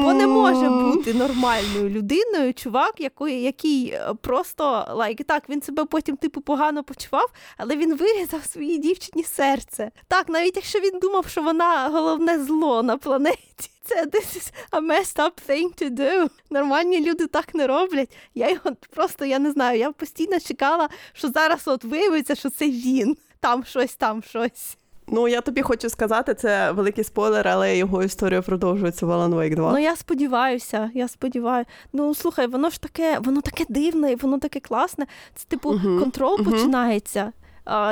бо 0.03 0.13
не 0.13 0.27
може 0.27 0.69
бути 0.69 1.13
нормальною 1.13 1.89
людиною, 1.89 2.53
чувак, 2.53 2.93
який 2.97 3.41
який 3.41 3.89
е, 3.89 4.13
просто 4.21 4.85
лайк 4.89 5.23
так, 5.23 5.49
він 5.49 5.61
себе 5.61 5.85
потім 5.85 6.17
типу 6.17 6.41
погано 6.41 6.83
почував, 6.83 7.31
але 7.57 7.75
він 7.75 7.95
вирізав 7.95 8.43
своїй 8.43 8.77
дівчині 8.77 9.23
серце. 9.23 9.91
Так, 10.07 10.29
навіть 10.29 10.55
якщо 10.55 10.79
він 10.79 10.99
думав, 10.99 11.27
що 11.27 11.41
вона 11.41 11.89
головне 11.89 12.43
зло 12.43 12.83
на 12.83 12.97
планеті. 12.97 13.69
Це 13.83 14.05
this 14.05 14.37
is 14.37 14.51
a 14.71 14.81
messed 14.81 15.15
up 15.15 15.31
thing 15.49 15.83
to 15.83 15.89
do. 15.89 16.29
Нормальні 16.49 17.05
люди 17.05 17.27
так 17.27 17.55
не 17.55 17.67
роблять. 17.67 18.17
Я 18.35 18.49
його 18.49 18.71
просто 18.89 19.25
я 19.25 19.39
не 19.39 19.51
знаю. 19.51 19.79
Я 19.79 19.91
постійно 19.91 20.39
чекала, 20.39 20.89
що 21.13 21.29
зараз 21.29 21.67
от 21.67 21.83
виявиться, 21.83 22.35
що 22.35 22.49
це 22.49 22.69
він. 22.69 23.17
Там 23.39 23.63
щось, 23.63 23.95
там 23.95 24.23
щось. 24.23 24.77
Ну, 25.09 25.27
я 25.27 25.41
тобі 25.41 25.61
хочу 25.61 25.89
сказати, 25.89 26.33
це 26.33 26.71
великий 26.71 27.03
спойлер, 27.03 27.47
але 27.47 27.77
його 27.77 28.03
історія 28.03 28.41
продовжується 28.41 29.05
в 29.05 29.11
Alan 29.11 29.35
Wake 29.35 29.55
2. 29.55 29.71
Ну, 29.71 29.79
я 29.79 29.95
сподіваюся, 29.95 30.91
я 30.93 31.07
сподіваюся. 31.07 31.69
Ну, 31.93 32.15
слухай, 32.15 32.47
воно 32.47 32.69
ж 32.69 32.81
таке, 32.81 33.19
воно 33.19 33.41
таке 33.41 33.65
дивне, 33.69 34.15
воно 34.15 34.39
таке 34.39 34.59
класне. 34.59 35.05
Це, 35.35 35.45
типу, 35.47 35.73
uh-huh. 35.73 35.99
контрол 35.99 36.39
uh-huh. 36.39 36.51
починається. 36.51 37.31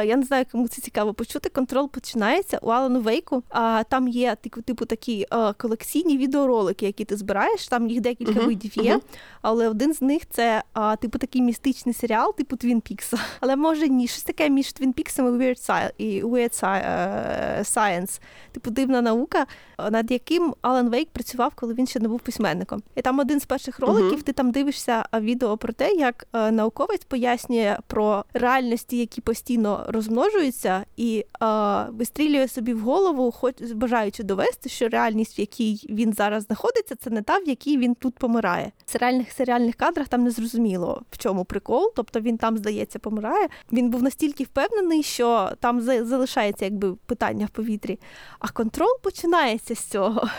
Я 0.06 0.16
не 0.16 0.24
знаю, 0.24 0.46
кому 0.52 0.68
це 0.68 0.82
цікаво 0.82 1.14
почути. 1.14 1.50
Контрол 1.50 1.90
починається 1.90 2.60
у 2.62 2.70
Алану 2.70 3.02
Вейку. 3.02 3.44
А 3.50 3.84
там 3.90 4.08
є 4.08 4.36
типу, 4.36 4.62
типу 4.62 4.86
такі 4.86 5.28
колекційні 5.58 6.18
відеоролики, 6.18 6.86
які 6.86 7.06
ти 7.06 7.18
збираєш. 7.18 7.68
Там 7.68 7.90
їх 7.90 8.02
декілька 8.02 8.32
uh-huh. 8.32 8.46
видів 8.46 8.78
є. 8.78 9.00
Але 9.42 9.70
один 9.70 9.94
з 9.94 10.02
них 10.02 10.22
це 10.30 10.64
типу 11.00 11.18
такий 11.18 11.42
містичний 11.42 11.96
серіал, 11.96 12.36
типу 12.36 12.56
Твін 12.56 12.82
Пікса. 12.82 13.18
Але 13.40 13.56
може 13.56 13.88
ні, 13.88 14.08
щось 14.08 14.24
таке 14.24 14.50
між 14.50 14.74
Твін 14.74 14.94
Піксом 14.94 15.28
і 15.28 15.44
Weird 15.44 15.70
Sci- 15.70 15.92
і 15.98 16.24
Weird 16.24 16.66
е, 16.66 17.60
Science. 17.62 18.20
Типу 18.52 18.72
дивна 18.72 19.02
наука, 19.02 19.46
над 19.92 20.12
яким 20.12 20.56
Алан 20.62 20.90
Вейк 20.90 21.10
працював, 21.10 21.54
коли 21.56 21.74
він 21.74 21.88
ще 21.88 22.00
не 22.00 22.08
був 22.08 22.20
письменником. 22.20 22.84
І 22.96 23.02
там 23.02 23.20
один 23.20 23.40
з 23.40 23.46
перших 23.46 23.80
роликів, 23.80 24.24
ти 24.24 24.34
там 24.34 24.52
дивишся 24.52 25.06
відео 25.14 25.58
про 25.58 25.74
те, 25.74 25.92
як 25.92 26.28
е, 26.34 26.52
науковець 26.52 27.04
пояснює 27.04 27.78
про 27.88 28.26
реальності, 28.34 28.98
які 28.98 29.22
постійно 29.22 29.65
постійно 29.66 29.86
розмножується 29.88 30.86
і 30.98 31.26
е, 31.42 31.46
вистрілює 31.90 32.48
собі 32.48 32.74
в 32.74 32.80
голову, 32.80 33.32
хоч 33.32 33.62
бажаючи 33.62 34.24
довести, 34.24 34.70
що 34.70 34.90
реальність, 34.90 35.38
в 35.38 35.40
якій 35.40 35.88
він 35.90 36.14
зараз 36.14 36.44
знаходиться, 36.44 36.96
це 36.96 37.10
не 37.10 37.22
та, 37.22 37.38
в 37.38 37.48
якій 37.48 37.78
він 37.78 37.96
тут 37.96 38.16
помирає. 38.16 38.72
В 38.86 38.92
серіальних 38.92 39.32
серіальних 39.32 39.76
кадрах 39.76 40.08
там 40.08 40.24
не 40.24 40.32
зрозуміло, 40.32 41.02
в 41.12 41.18
чому 41.18 41.46
прикол. 41.46 41.94
Тобто 41.96 42.20
він 42.20 42.38
там, 42.38 42.58
здається, 42.58 43.00
помирає. 43.00 43.48
Він 43.72 43.90
був 43.90 44.04
настільки 44.04 44.44
впевнений, 44.44 45.04
що 45.04 45.52
там 45.60 45.82
залишається 45.82 46.66
якби 46.66 46.96
питання 47.06 47.46
в 47.46 47.50
повітрі. 47.50 48.00
А 48.40 48.48
контрол 48.48 49.00
починається 49.04 49.76
з 49.76 49.80
цього. 49.80 50.30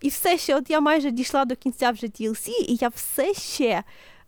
І 0.00 0.08
все 0.08 0.38
ще, 0.38 0.56
от 0.56 0.70
я 0.70 0.80
майже 0.80 1.10
дійшла 1.10 1.44
до 1.44 1.56
кінця 1.56 1.90
вже 1.90 2.06
DLC, 2.06 2.48
і 2.48 2.78
я 2.80 2.88
все 2.88 3.34
ще 3.34 3.82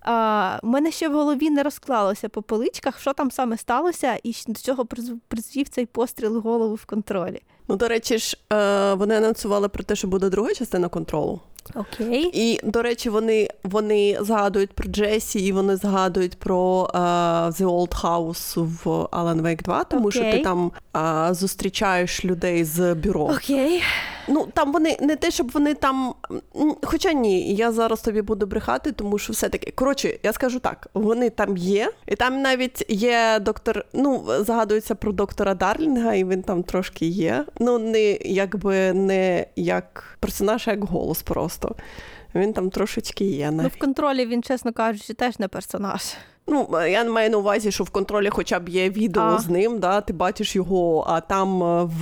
а, 0.04 0.58
У 0.62 0.66
мене 0.66 0.90
ще 0.90 1.08
в 1.08 1.12
голові 1.12 1.50
не 1.50 1.62
розклалося 1.62 2.28
по 2.28 2.42
поличках, 2.42 3.00
що 3.00 3.12
там 3.12 3.30
саме 3.30 3.56
сталося, 3.56 4.18
і 4.22 4.34
до 4.48 4.60
чого 4.60 4.86
призвів 5.28 5.68
цей 5.68 5.86
постріл 5.86 6.38
голову 6.38 6.74
в 6.74 6.84
контролі. 6.84 7.40
Ну, 7.68 7.76
до 7.76 7.88
речі, 7.88 8.18
ж 8.18 8.36
е, 8.52 8.94
вони 8.94 9.16
анонсували 9.16 9.68
про 9.68 9.84
те, 9.84 9.96
що 9.96 10.08
буде 10.08 10.28
друга 10.28 10.54
частина 10.54 10.88
контролу. 10.88 11.40
Окей. 11.74 12.30
І, 12.34 12.60
до 12.64 12.82
речі, 12.82 13.10
вони 13.10 13.48
вони 13.62 14.18
згадують 14.20 14.72
про 14.72 14.88
Джесі, 14.88 15.40
і 15.40 15.52
вони 15.52 15.76
згадують 15.76 16.38
про 16.38 16.90
uh, 16.94 17.00
The 17.52 17.64
Old 17.64 18.02
House 18.02 18.62
в 18.62 18.86
Alan 18.88 19.42
Wake 19.42 19.62
2, 19.62 19.84
тому 19.84 20.08
okay. 20.08 20.10
що 20.10 20.22
ти 20.22 20.38
там 20.38 20.72
uh, 20.94 21.34
зустрічаєш 21.34 22.24
людей 22.24 22.64
з 22.64 22.94
бюро. 22.94 23.24
Окей. 23.24 23.82
Ну 24.28 24.48
там 24.54 24.72
вони 24.72 24.96
не 25.00 25.16
те, 25.16 25.30
щоб 25.30 25.50
вони 25.50 25.74
там. 25.74 26.14
Хоча 26.82 27.12
ні, 27.12 27.54
я 27.54 27.72
зараз 27.72 28.00
тобі 28.00 28.22
буду 28.22 28.46
брехати, 28.46 28.92
тому 28.92 29.18
що 29.18 29.32
все-таки. 29.32 29.70
Коротше, 29.70 30.18
я 30.22 30.32
скажу 30.32 30.58
так: 30.60 30.88
вони 30.94 31.30
там 31.30 31.56
є, 31.56 31.90
і 32.06 32.16
там 32.16 32.42
навіть 32.42 32.84
є 32.88 33.38
доктор. 33.40 33.84
Ну, 33.92 34.24
згадується 34.40 34.94
про 34.94 35.12
доктора 35.12 35.54
Дарлінга, 35.54 36.14
і 36.14 36.24
він 36.24 36.42
там 36.42 36.62
трошки 36.62 37.06
є. 37.06 37.44
Ну, 37.60 37.78
не 37.78 38.12
якби 38.12 38.92
не 38.92 39.46
як 39.56 40.16
персонаж, 40.20 40.68
а 40.68 40.70
як 40.70 40.84
голос 40.84 41.22
просто. 41.22 41.76
Він 42.34 42.52
там 42.52 42.70
трошечки 42.70 43.24
є. 43.24 43.50
Навіть. 43.50 43.72
Ну, 43.72 43.78
в 43.78 43.80
контролі 43.80 44.26
він, 44.26 44.42
чесно 44.42 44.72
кажучи, 44.72 45.14
теж 45.14 45.38
не 45.38 45.48
персонаж. 45.48 46.02
Ну, 46.46 46.68
я 46.86 47.04
маю 47.04 47.30
на 47.30 47.36
увазі, 47.36 47.72
що 47.72 47.84
в 47.84 47.90
контролі 47.90 48.30
хоча 48.30 48.58
б 48.60 48.68
є 48.68 48.90
відео 48.90 49.22
а. 49.22 49.38
з 49.38 49.48
ним, 49.48 49.78
да, 49.78 50.00
ти 50.00 50.12
бачиш 50.12 50.56
його, 50.56 51.04
а 51.08 51.20
там 51.20 51.62
е, 51.62 51.84
в 51.84 52.00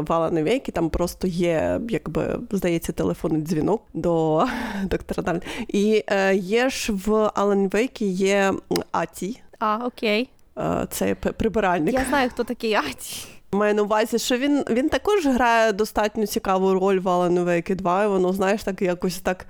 Валаневейкі 0.00 0.72
там 0.72 0.90
просто 0.90 1.26
є, 1.26 1.80
якби, 1.88 2.40
здається, 2.50 2.92
телефонний 2.92 3.42
дзвінок 3.42 3.82
до 3.94 4.44
доктора 4.84 5.22
Дарлі. 5.22 5.42
І 5.68 6.04
е, 6.06 6.34
є 6.34 6.70
ж 6.70 6.92
в 6.92 7.30
Алан 7.34 7.68
Вейкі 7.68 8.06
є 8.06 8.52
Аті. 8.92 9.40
А, 9.58 9.78
окей. 9.86 10.30
Е, 10.58 10.86
це 10.90 11.14
прибиральник. 11.14 11.94
Я 11.94 12.04
знаю, 12.08 12.30
хто 12.30 12.44
такий 12.44 12.74
Аті. 12.74 13.26
Маю 13.52 13.74
на 13.74 13.82
увазі, 13.82 14.18
що 14.18 14.36
він 14.36 14.64
він 14.70 14.88
також 14.88 15.26
грає 15.26 15.72
достатньо 15.72 16.26
цікаву 16.26 16.74
роль 16.74 16.98
в 16.98 17.06
Alan 17.06 17.44
Wake 17.44 17.74
2, 17.74 18.04
і 18.04 18.08
воно, 18.08 18.32
знаєш, 18.32 18.64
так 18.64 18.82
якось 18.82 19.18
так 19.18 19.46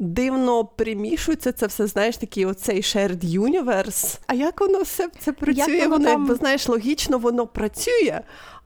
дивно 0.00 0.64
примішується 0.64 1.52
це 1.52 1.66
все, 1.66 1.86
знаєш, 1.86 2.16
такий 2.16 2.46
оцей 2.46 2.80
shared 2.80 3.24
universe. 3.24 4.18
А 4.26 4.34
як 4.34 4.60
воно 4.60 4.82
все 4.82 5.08
це 5.18 5.32
працює? 5.32 5.74
Як 5.74 5.88
воно, 5.88 5.90
воно 5.90 6.04
там... 6.04 6.20
якби 6.20 6.34
знаєш, 6.34 6.68
логічно 6.68 7.18
воно 7.18 7.46
працює. 7.46 8.20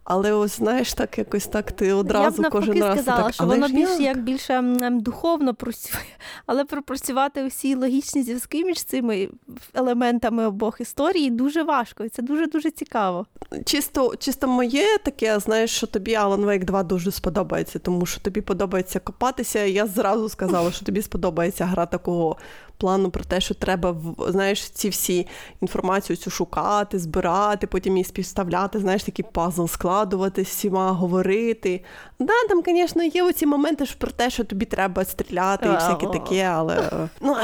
Але 0.05 0.33
ось 0.33 0.57
знаєш, 0.57 0.95
так 0.95 1.19
якось 1.19 1.47
так 1.47 1.73
ти 1.73 1.93
одразу 1.93 2.43
Я 2.43 2.49
б 2.49 2.53
кожен 2.53 2.83
раз 2.83 2.99
сказала, 2.99 3.23
так, 3.23 3.35
що 3.35 3.47
воно 3.47 3.69
більше 3.69 4.03
як 4.03 4.23
більше 4.23 4.63
духовно 4.91 5.55
працює, 5.55 6.01
але 6.47 6.65
пропрацювати 6.65 7.45
усі 7.45 7.75
логічні 7.75 8.23
зв'язки 8.23 8.65
між 8.65 8.85
цими 8.85 9.29
елементами 9.75 10.47
обох 10.47 10.81
історії 10.81 11.31
дуже 11.31 11.63
важко, 11.63 12.05
і 12.05 12.09
це 12.09 12.23
дуже 12.23 12.47
дуже 12.47 12.71
цікаво. 12.71 13.27
Чисто 13.65 14.17
чисто 14.17 14.49
моє 14.49 14.99
таке, 15.05 15.39
знаєш, 15.39 15.71
що 15.71 15.87
тобі 15.87 16.13
Alan 16.13 16.45
Wake 16.45 16.65
2 16.65 16.83
дуже 16.83 17.11
сподобається, 17.11 17.79
тому 17.79 18.07
що 18.07 18.21
тобі 18.21 18.41
подобається 18.41 19.01
копатися. 19.01 19.65
Я 19.65 19.87
зразу 19.87 20.29
сказала, 20.29 20.73
що 20.73 20.85
тобі 20.85 21.03
сподобається 21.03 21.65
гра 21.65 21.87
такого 21.87 22.37
плану 22.79 23.11
про 23.11 23.25
те, 23.25 23.41
що 23.41 23.55
треба 23.55 23.97
знаєш, 24.29 24.71
ці 24.71 24.89
всі 24.89 25.27
інформацію 25.63 26.17
цю 26.17 26.31
шукати, 26.31 26.99
збирати, 26.99 27.67
потім 27.67 27.97
її 27.97 28.05
співставляти, 28.05 28.79
знаєш, 28.79 29.05
такий 29.05 29.25
пазл 29.33 29.67
складувати 29.67 30.45
з 30.45 30.49
всіма, 30.49 30.93
говорити. 30.93 31.85
Да, 32.19 32.33
Там, 32.49 32.63
звісно, 32.67 33.03
є 33.03 33.23
оці 33.23 33.47
моменти 33.47 33.85
про 33.99 34.11
те, 34.11 34.31
що 34.31 34.45
тобі 34.45 34.65
треба 34.65 35.05
стріляти 35.05 35.67
і 35.67 35.73
всяке 35.73 36.07
таке, 36.07 36.24
але 36.59 37.09
ну. 37.21 37.37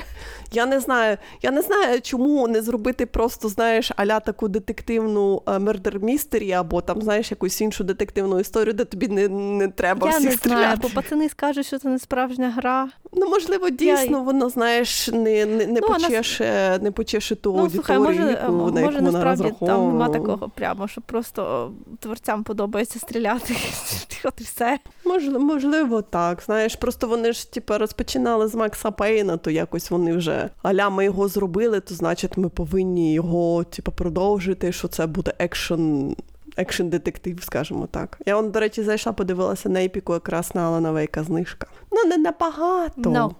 Я 0.52 0.66
не 0.66 0.80
знаю, 0.80 1.18
я 1.42 1.50
не 1.50 1.62
знаю, 1.62 2.00
чому 2.00 2.48
не 2.48 2.62
зробити 2.62 3.06
просто, 3.06 3.48
знаєш, 3.48 3.92
аля 3.96 4.20
таку 4.20 4.48
детективну 4.48 5.42
мердер 5.60 6.00
містері, 6.00 6.52
або 6.52 6.80
там, 6.80 7.02
знаєш, 7.02 7.30
якусь 7.30 7.60
іншу 7.60 7.84
детективну 7.84 8.40
історію, 8.40 8.72
де 8.72 8.84
тобі 8.84 9.08
не 9.08 9.28
не 9.28 9.68
треба 9.68 10.10
я 10.10 10.18
всіх 10.18 10.30
не 10.30 10.36
стріляти. 10.36 10.62
знаю, 10.62 10.78
бо 10.82 10.88
пацани 10.88 11.28
скажуть, 11.28 11.66
що 11.66 11.78
це 11.78 11.88
не 11.88 11.98
справжня 11.98 12.50
гра. 12.50 12.88
Ну, 13.12 13.28
можливо, 13.28 13.70
дійсно, 13.70 14.18
я... 14.18 14.22
воно, 14.22 14.48
знаєш, 14.48 15.08
не 15.08 15.46
не, 15.46 15.66
не, 15.66 15.80
ну, 15.80 15.88
почеше, 15.88 16.44
вона... 16.44 16.78
не 16.78 16.90
почеше 16.90 17.36
ту 17.36 17.52
ну, 17.52 17.58
аудиторію, 17.58 17.84
слухай, 17.84 17.98
може, 17.98 18.30
яку, 18.30 18.52
може, 18.52 18.74
на 18.74 18.80
яку 18.80 18.94
вона 18.94 19.10
насправді 19.10 19.54
там 19.60 19.88
нема 19.88 20.08
такого 20.08 20.48
прямо, 20.54 20.88
що 20.88 21.00
просто 21.00 21.72
творцям 22.00 22.44
подобається 22.44 22.98
стріляти. 22.98 23.56
От 24.24 24.40
і 24.40 24.44
все. 24.44 24.78
Можливо, 25.04 25.40
можливо, 25.40 26.02
так. 26.02 26.42
Знаєш, 26.42 26.76
просто 26.76 27.06
вони 27.08 27.32
ж 27.32 27.52
типу, 27.52 27.78
розпочинали 27.78 28.48
з 28.48 28.54
Макса 28.54 28.90
Пейна, 28.90 29.36
то 29.36 29.50
якось 29.50 29.90
вони 29.90 30.16
вже 30.16 30.35
аля 30.62 30.90
ми 30.90 31.04
його 31.04 31.28
зробили, 31.28 31.80
то 31.80 31.94
значить 31.94 32.36
ми 32.36 32.48
повинні 32.48 33.12
його 33.14 33.64
типу, 33.64 33.92
продовжити, 33.92 34.72
що 34.72 34.88
це 34.88 35.06
буде 35.06 35.34
екшен. 35.38 36.16
Екшн 36.58 36.88
детектив, 36.88 37.42
скажімо 37.42 37.88
так. 37.90 38.18
Я 38.26 38.36
он, 38.36 38.50
до 38.50 38.60
речі, 38.60 38.82
зайшла, 38.82 39.12
подивилася 39.12 39.68
на 39.68 39.84
епіку 39.84 40.12
якраз 40.12 40.54
на 40.54 40.66
Алана 40.66 40.92
Вейка 40.92 41.22
знижка. 41.22 41.66
Ну, 41.92 42.04
не 42.04 42.16
набагато. 42.16 43.10
No. 43.10 43.30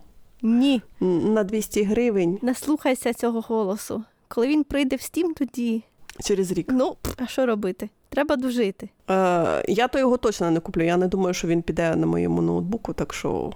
Ні. 0.43 0.83
На 1.01 1.45
200 1.45 1.83
гривень. 1.83 2.39
Не 2.43 2.55
слухайся 2.55 3.15
цього 3.15 3.41
голосу. 3.41 4.05
Коли 4.29 4.47
він 4.49 4.65
прийде 4.65 4.97
в 4.97 5.01
стім, 5.01 5.35
тоді. 5.35 5.83
Через 6.25 6.53
рік. 6.53 6.67
Ну, 6.73 6.97
а 7.17 7.27
що 7.27 7.47
робити? 7.47 7.89
Треба 8.09 8.37
дожити. 8.37 8.89
Е, 9.11 9.65
Я 9.69 9.89
то 9.89 9.99
його 9.99 10.17
точно 10.17 10.51
не 10.51 10.61
куплю. 10.61 10.83
Я 10.83 10.97
не 10.97 11.09
думаю, 11.09 11.35
що 11.35 11.49
він 11.49 11.63
піде 11.63 11.97
на 11.97 12.07
моєму 12.07 12.43
ноутбуку, 12.43 12.93
так 12.93 13.15
що 13.15 13.53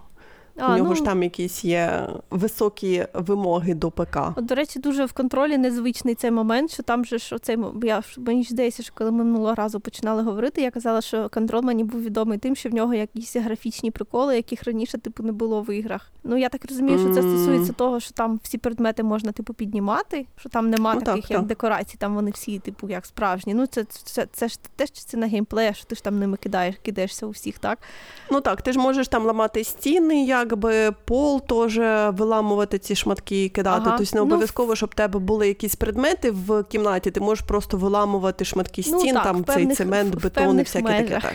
А, 0.56 0.74
У 0.74 0.76
нього 0.76 0.88
ну, 0.88 0.94
ж 0.94 1.04
там 1.04 1.22
якісь 1.22 1.64
є 1.64 2.08
високі 2.30 3.06
вимоги 3.14 3.74
до 3.74 3.90
ПК. 3.90 4.16
От, 4.36 4.44
До 4.44 4.54
речі, 4.54 4.78
дуже 4.78 5.04
в 5.04 5.12
контролі 5.12 5.58
незвичний 5.58 6.14
цей 6.14 6.30
момент, 6.30 6.70
що 6.70 6.82
там 6.82 7.04
же 7.04 7.18
ж 7.18 7.34
оцей 7.34 7.58
я 7.82 8.02
мені 8.18 8.42
ж 8.42 8.50
здається, 8.50 8.82
що 8.82 8.92
коли 8.94 9.10
ми 9.10 9.24
минулого 9.24 9.54
разу 9.54 9.80
починали 9.80 10.22
говорити, 10.22 10.62
я 10.62 10.70
казала, 10.70 11.00
що 11.00 11.28
контроль 11.28 11.62
мені 11.62 11.84
був 11.84 12.02
відомий 12.02 12.38
тим, 12.38 12.56
що 12.56 12.68
в 12.68 12.74
нього 12.74 12.94
якісь 12.94 13.36
графічні 13.36 13.90
приколи, 13.90 14.36
яких 14.36 14.64
раніше 14.64 14.98
типу 14.98 15.22
не 15.22 15.32
було 15.32 15.62
в 15.62 15.74
іграх. 15.74 16.12
Ну 16.24 16.36
я 16.36 16.48
так 16.48 16.64
розумію, 16.68 16.98
що 16.98 17.14
це 17.14 17.22
стосується 17.22 17.72
того, 17.72 18.00
що 18.00 18.12
там 18.12 18.40
всі 18.42 18.58
предмети 18.58 19.02
можна 19.02 19.32
типу 19.32 19.54
піднімати, 19.54 20.26
що 20.36 20.48
там 20.48 20.70
нема 20.70 20.94
ну, 20.94 21.00
таких 21.00 21.22
так, 21.22 21.30
як 21.30 21.40
так. 21.40 21.48
декорацій, 21.48 21.96
там 21.98 22.14
вони 22.14 22.30
всі, 22.30 22.58
типу, 22.58 22.88
як 22.88 23.06
справжні. 23.06 23.54
Ну 23.54 23.66
це 23.66 23.84
це, 23.84 24.00
це, 24.04 24.26
це 24.32 24.48
ж 24.48 24.58
теж 24.76 24.92
частина 24.92 25.26
геймплея, 25.26 25.72
що 25.72 25.84
ти 25.84 25.94
ж 25.94 26.04
там 26.04 26.18
ними 26.18 26.36
кидаєш, 26.36 26.74
кидаєшся 26.82 27.26
у 27.26 27.30
всіх, 27.30 27.58
так? 27.58 27.78
Ну 28.30 28.40
так, 28.40 28.62
ти 28.62 28.72
ж 28.72 28.78
можеш 28.78 29.08
там 29.08 29.26
ламати 29.26 29.64
стіни, 29.64 30.24
якби 30.50 30.92
пол 31.04 31.40
теж 31.40 31.78
виламувати 32.18 32.78
ці 32.78 32.94
шматки 32.94 33.44
і 33.44 33.48
кидати. 33.48 33.82
Ага. 33.86 33.98
Тобто 33.98 34.16
не 34.16 34.20
ну, 34.20 34.26
обов'язково, 34.26 34.76
щоб 34.76 34.90
в 34.90 34.94
тебе 34.94 35.18
були 35.18 35.48
якісь 35.48 35.76
предмети 35.76 36.30
в 36.30 36.62
кімнаті, 36.62 37.10
ти 37.10 37.20
можеш 37.20 37.44
просто 37.44 37.76
виламувати 37.76 38.44
шматки 38.44 38.82
ну, 38.86 38.98
стін, 38.98 39.14
ну, 39.14 39.20
так, 39.20 39.24
там 39.24 39.44
цей 39.44 39.66
цемент, 39.66 40.22
бетон 40.22 40.58
і 40.58 40.62
всяке 40.62 41.02
таке. 41.02 41.20
так. 41.20 41.34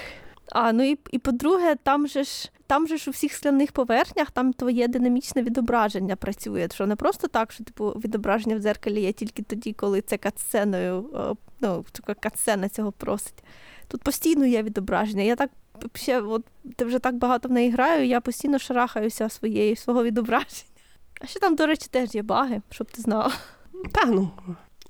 А 0.52 0.74
ну 0.74 0.84
і 0.84 1.00
і 1.12 1.20
по-друге, 1.20 1.76
там 1.84 2.08
же 2.08 2.24
ж 2.24 2.52
там 2.68 2.88
же 2.88 2.98
ж 2.98 3.10
у 3.10 3.12
всіх 3.12 3.34
скляних 3.34 3.72
поверхнях 3.72 4.32
там 4.32 4.54
твоє 4.54 4.88
динамічне 4.88 5.42
відображення 5.42 6.16
працює. 6.16 6.68
Що 6.74 6.88
не 6.88 6.96
просто 6.96 7.28
так, 7.28 7.52
що 7.52 7.64
типу 7.64 7.90
відображення 7.90 8.56
в 8.56 8.60
дзеркалі 8.60 9.02
є 9.02 9.12
тільки 9.12 9.44
тоді, 9.44 9.74
коли 9.74 10.02
це 10.02 10.18
катсценою, 10.18 11.10
ну 11.60 11.86
катсцена 12.20 12.70
цього 12.70 12.92
просить. 12.92 13.44
Тут 13.88 14.02
постійно 14.02 14.46
є 14.46 14.64
відображення. 14.64 15.24
Я 15.24 15.36
так 15.36 15.50
ще, 15.94 16.22
от 16.22 16.46
ти 16.76 16.86
вже 16.86 17.00
так 17.00 17.16
багато 17.16 17.50
в 17.50 17.52
неї 17.52 17.72
граю, 17.72 18.08
я 18.08 18.22
постійно 18.22 18.60
шарахаюся 18.60 19.30
своєї 19.30 19.76
свого 19.76 20.04
відображення. 20.04 20.64
А 21.22 21.26
ще 21.26 21.40
там, 21.40 21.56
до 21.56 21.66
речі, 21.66 21.88
теж 21.92 22.16
є 22.16 22.22
баги, 22.22 22.62
щоб 22.70 22.92
ти 22.92 23.02
знала. 23.02 23.32
Та 23.92 24.06
ну. 24.06 24.32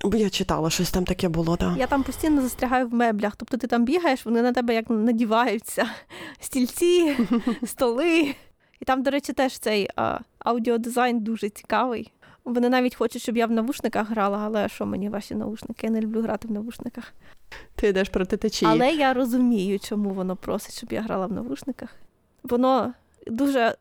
Бо 0.03 0.17
я 0.17 0.29
читала, 0.29 0.69
щось 0.69 0.91
там 0.91 1.05
таке 1.05 1.29
було, 1.29 1.57
так. 1.57 1.77
Я 1.77 1.88
там 1.88 2.03
постійно 2.03 2.41
застрягаю 2.41 2.88
в 2.88 2.93
меблях. 2.93 3.36
Тобто 3.36 3.57
ти 3.57 3.67
там 3.67 3.86
бігаєш, 3.86 4.25
вони 4.25 4.41
на 4.41 4.53
тебе 4.53 4.73
як 4.73 4.89
надіваються. 4.89 5.89
Стільці, 6.39 7.17
столи. 7.65 8.36
І 8.79 8.86
там, 8.86 9.03
до 9.03 9.11
речі, 9.11 9.33
теж 9.33 9.59
цей 9.59 9.89
а, 9.95 10.19
аудіодизайн 10.39 11.19
дуже 11.19 11.49
цікавий. 11.49 12.11
Вони 12.45 12.69
навіть 12.69 12.95
хочуть, 12.95 13.21
щоб 13.21 13.38
я 13.38 13.45
в 13.45 13.51
навушниках 13.51 14.09
грала, 14.09 14.41
але 14.45 14.69
що 14.69 14.86
мені 14.86 15.09
ваші 15.09 15.36
навушники? 15.36 15.88
Я 15.88 15.93
не 15.93 16.01
люблю 16.01 16.21
грати 16.21 16.47
в 16.47 16.51
навушниках. 16.51 17.13
Ти 17.75 17.87
йдеш 17.87 18.09
проти 18.09 18.37
течії. 18.37 18.71
Але 18.71 18.91
я 18.91 19.13
розумію, 19.13 19.79
чому 19.79 20.09
воно 20.09 20.35
просить, 20.35 20.77
щоб 20.77 20.93
я 20.93 21.01
грала 21.01 21.25
в 21.25 21.31
навушниках. 21.31 21.89
Воно 22.43 22.93
дуже 23.27 23.75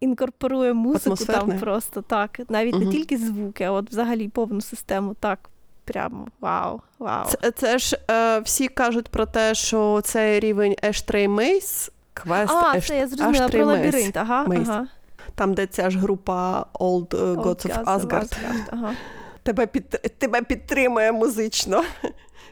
інкорпорує 0.00 0.72
музику 0.72 1.24
там 1.24 1.58
просто 1.58 2.02
так. 2.02 2.40
Навіть 2.48 2.74
угу. 2.74 2.84
не 2.84 2.90
тільки 2.90 3.18
звуки, 3.18 3.64
а 3.64 3.70
от 3.70 3.90
взагалі 3.90 4.28
повну 4.28 4.60
систему. 4.60 5.16
Так, 5.20 5.38
прямо 5.84 6.26
вау. 6.40 6.80
вау. 6.98 7.26
Це, 7.28 7.50
це 7.50 7.78
ж 7.78 7.98
е, 8.10 8.40
всі 8.40 8.68
кажуть 8.68 9.08
про 9.08 9.26
те, 9.26 9.54
що 9.54 10.00
цей 10.04 10.40
рівень 10.40 10.74
Ashtray 10.82 11.28
Maze, 11.28 11.90
квест 12.14 12.52
А, 12.52 12.76
Ash, 12.76 12.86
це 12.86 12.98
я 12.98 13.08
зрозуміла 13.08 13.48
про 13.48 13.64
лабіринт. 13.64 14.16
Ага, 14.16 14.46
ага. 14.56 14.86
Там, 15.34 15.54
де 15.54 15.66
ця 15.66 15.90
ж 15.90 15.98
група 15.98 16.66
Old, 16.74 17.08
Old 17.08 17.42
Gods 17.42 17.66
of 17.66 17.84
Asgard. 17.84 18.08
Asgard. 18.08 18.64
Ага. 18.70 18.94
Тебе 19.42 19.66
під, 19.66 19.90
тебе 20.18 20.42
підтримує 20.42 21.12
музично. 21.12 21.84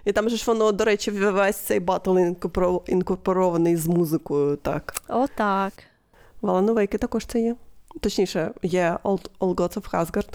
І 0.09 0.12
там 0.12 0.28
же 0.28 0.36
ж 0.36 0.44
воно, 0.46 0.72
до 0.72 0.84
речі, 0.84 1.11
весь 1.11 1.56
цей 1.56 1.80
батл 1.80 2.18
інкорпорований 2.86 3.76
з 3.76 3.86
музикою. 3.86 4.56
так. 4.56 4.94
О, 5.09 5.26
так. 5.26 5.72
В 6.40 6.46
Алан 6.46 6.69
Вейкі 6.69 6.98
також 6.98 7.26
це 7.26 7.40
є. 7.40 7.56
Точніше, 8.00 8.50
є 8.62 8.98
Old, 9.04 9.30
Old 9.40 9.54
Gods 9.54 9.74
of 9.74 9.90
Asgard. 9.90 10.28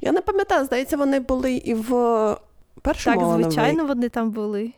Я 0.00 0.12
не 0.12 0.20
пам'ятаю, 0.20 0.64
здається, 0.64 0.96
вони 0.96 1.20
були 1.20 1.52
і 1.52 1.74
в 1.74 1.88
першому 2.82 3.20
Так, 3.20 3.42
звичайно, 3.42 3.86
вони 3.86 4.08
там 4.08 4.30
були. 4.30 4.72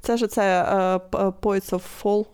Це 0.00 0.16
ж 0.16 0.26
це 0.26 0.62
uh, 0.62 1.32
Poets 1.32 1.70
of 1.70 1.82
Fall. 2.02 2.26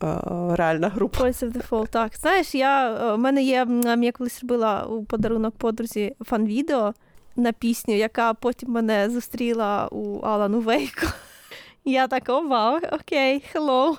Uh, 0.00 0.56
реальна 0.56 0.88
група. 0.88 1.24
Poets 1.24 1.44
of 1.44 1.52
the 1.52 1.68
Fall, 1.68 1.88
так. 1.88 2.12
Знаєш, 2.20 2.54
я, 2.54 2.96
у 3.14 3.18
мене 3.18 3.42
є, 3.42 3.66
я 4.00 4.12
колись 4.12 4.42
робила 4.42 4.84
у 4.84 5.04
подарунок 5.04 5.54
подрузі 5.56 6.16
фан-відео, 6.20 6.94
на 7.36 7.52
пісню, 7.52 7.94
яка 7.94 8.34
потім 8.34 8.70
мене 8.70 9.10
зустріла 9.10 9.88
у 9.92 10.18
Алану 10.20 10.60
Вейку. 10.60 11.06
Я 11.84 12.08
так, 12.08 12.22
о, 12.28 12.40
вау, 12.40 12.80
окей, 12.92 13.42
hello. 13.52 13.96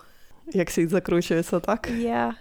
Як 0.53 0.69
світ 0.69 0.89
закручується, 0.89 1.59
так? 1.59 1.89
Yeah. 1.91 2.31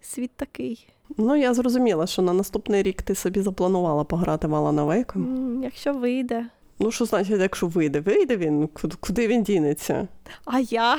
Світ 0.00 0.30
такий. 0.36 0.88
Ну, 1.16 1.36
я 1.36 1.54
зрозуміла, 1.54 2.06
що 2.06 2.22
на 2.22 2.32
наступний 2.32 2.82
рік 2.82 3.02
ти 3.02 3.14
собі 3.14 3.40
запланувала 3.40 4.04
пограти 4.04 4.46
в 4.46 4.54
Алана 4.54 4.84
Вейка. 4.84 5.18
Mm, 5.18 5.62
якщо 5.64 5.94
вийде. 5.94 6.46
Ну, 6.78 6.90
що 6.90 7.04
значить, 7.04 7.40
якщо 7.40 7.66
вийде? 7.66 8.00
Вийде 8.00 8.36
він, 8.36 8.68
куди 9.00 9.28
він 9.28 9.42
дінеться? 9.42 10.08
А 10.44 10.60
я? 10.60 10.98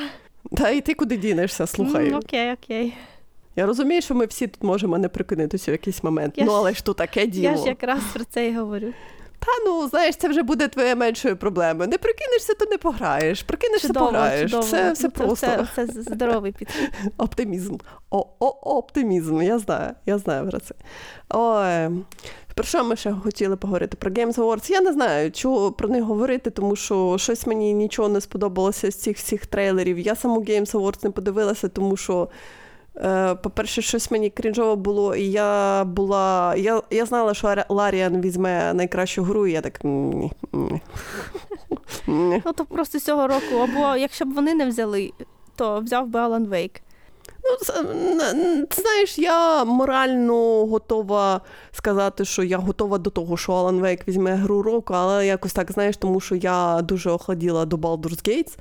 Та 0.58 0.70
і 0.70 0.82
ти 0.82 0.94
куди 0.94 1.18
дінешся, 1.18 1.68
слухай. 1.68 2.12
Mm, 2.12 2.18
окей, 2.18 2.54
окей. 2.54 2.94
Я 3.56 3.66
розумію, 3.66 4.02
що 4.02 4.16
ми 4.16 4.26
всі 4.26 4.48
тут 4.48 4.64
можемо 4.64 4.98
не 4.98 5.10
прикинутися 5.10 5.72
в 5.72 5.74
якийсь 5.74 6.04
момент. 6.04 6.34
Я 6.38 6.46
ну, 6.46 6.52
але 6.52 6.74
ж 6.74 6.86
тут 6.86 6.98
таке 6.98 7.28
діло. 7.28 7.44
Я 7.44 7.58
ж 7.58 7.66
якраз 7.66 8.04
про 8.14 8.24
це 8.24 8.48
і 8.48 8.56
говорю. 8.56 8.94
Та 9.46 9.52
ну, 9.66 9.88
знаєш, 9.88 10.16
це 10.16 10.30
вже 10.30 10.44
буде 10.44 10.68
твоєю 10.68 10.96
меншою 10.96 11.38
проблемою. 11.38 11.90
Не 11.90 11.98
прикинешся, 11.98 12.54
то 12.54 12.66
не 12.66 12.78
пограєш. 12.78 13.44
Прикинешся, 13.44 13.88
чудово, 13.88 14.06
пограєш. 14.06 14.52
Чудово. 14.52 14.68
Це 14.68 14.92
все 14.92 15.04
ну, 15.04 15.12
просто. 15.12 15.68
Це, 15.76 15.88
це 15.88 16.02
здоровий 16.02 16.52
підхід. 16.52 16.92
Оптимізм. 17.18 17.78
О, 18.10 18.26
о, 18.40 18.48
Оптимізм. 18.78 19.42
Я 19.42 19.60
знаю, 19.60 19.92
я 20.06 20.18
знаю 20.18 20.50
про 20.50 20.60
це. 20.60 20.76
Ой. 21.30 22.04
Про 22.56 22.64
що 22.64 22.84
ми 22.84 22.96
ще 22.96 23.12
хотіли 23.12 23.56
поговорити? 23.56 23.98
Про 23.98 24.12
Games 24.12 24.36
Awards? 24.36 24.72
Я 24.72 24.82
не 24.82 24.94
знаю, 24.94 25.32
чого 25.32 25.72
про 25.72 25.90
них 25.90 26.04
говорити, 26.04 26.50
тому 26.50 26.76
що 26.76 27.18
щось 27.20 27.48
мені 27.48 27.74
нічого 27.74 28.10
не 28.10 28.22
сподобалося 28.22 28.92
з 28.92 28.96
цих 28.96 29.18
всіх 29.18 29.46
трейлерів. 29.46 30.00
Я 30.00 30.16
саму 30.16 30.40
Games 30.40 30.72
Awards 30.72 31.04
не 31.04 31.12
подивилася, 31.12 31.68
тому 31.68 31.98
що 31.98 32.30
по-перше, 33.44 33.82
щось 33.82 34.12
мені 34.12 34.30
крінжово 34.30 34.76
було, 34.76 35.16
і 35.16 35.32
я 35.32 35.84
була. 35.84 36.56
Я 36.58 36.82
я 36.90 37.06
знала, 37.06 37.34
що 37.34 37.56
Ларіан 37.70 38.22
візьме 38.22 38.74
найкращу 38.74 39.24
гру, 39.24 39.48
і 39.48 39.52
я 39.52 39.62
так. 39.62 39.84
ні, 39.84 40.32
ні. 42.08 42.42
Ну, 42.46 42.54
то 42.54 42.66
просто 42.66 43.00
цього 43.00 43.28
року, 43.28 43.56
або 43.64 43.96
якщо 43.96 44.26
б 44.26 44.34
вони 44.34 44.54
не 44.54 44.66
взяли, 44.66 45.12
то 45.56 45.80
взяв 45.80 46.08
би 46.08 46.20
Алан 46.20 46.46
Вейк. 46.46 46.82
Ну, 47.44 47.58
знаєш, 48.72 49.20
я 49.20 49.66
морально 49.66 50.66
готова 50.66 51.42
сказати, 51.72 52.26
що 52.26 52.44
я 52.44 52.58
готова 52.58 52.98
до 52.98 53.10
того, 53.10 53.38
що 53.38 53.54
Алан 53.54 53.80
Вейк 53.80 54.08
візьме 54.08 54.36
гру 54.36 54.62
року, 54.62 54.94
але 54.94 55.28
якось 55.28 55.54
так, 55.54 55.72
знаєш, 55.72 55.98
тому 55.98 56.20
що 56.20 56.36
я 56.36 56.82
дуже 56.82 57.10
охладіла 57.10 57.66
до 57.66 57.76
Baldur's 57.78 58.28
Gates. 58.28 58.58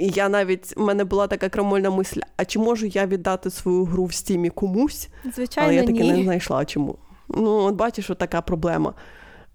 І 0.00 0.08
я 0.14 0.28
навіть 0.28 0.76
в 0.76 0.80
мене 0.80 1.04
була 1.04 1.26
така 1.26 1.48
крамольна 1.48 1.90
мисль: 1.90 2.20
а 2.36 2.44
чи 2.44 2.58
можу 2.58 2.86
я 2.86 3.06
віддати 3.06 3.50
свою 3.50 3.84
гру 3.84 4.04
в 4.04 4.12
стімі 4.12 4.50
комусь? 4.50 5.08
Звичайно, 5.34 5.68
Але 5.68 5.74
я 5.74 5.86
таки 5.86 6.00
ні. 6.00 6.12
не 6.12 6.22
знайшла 6.22 6.64
чому. 6.64 6.96
Ну, 7.28 7.50
от 7.50 7.74
бачиш, 7.74 8.04
що 8.04 8.14
така 8.14 8.40
проблема. 8.40 8.94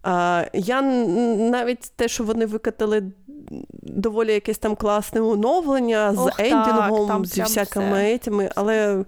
А, 0.03 0.45
Я 0.53 0.81
навіть 0.81 1.91
те, 1.95 2.07
що 2.07 2.23
вони 2.23 2.45
викатали 2.45 3.03
доволі 3.83 4.33
якесь 4.33 4.57
там 4.57 4.75
класне 4.75 5.21
оновлення 5.21 6.13
з 6.13 6.17
Ох, 6.17 6.39
ендінгом, 6.39 7.07
так, 7.07 7.25
зі 7.25 7.41
всякими 7.41 8.13
етями, 8.13 8.49
але 8.55 9.05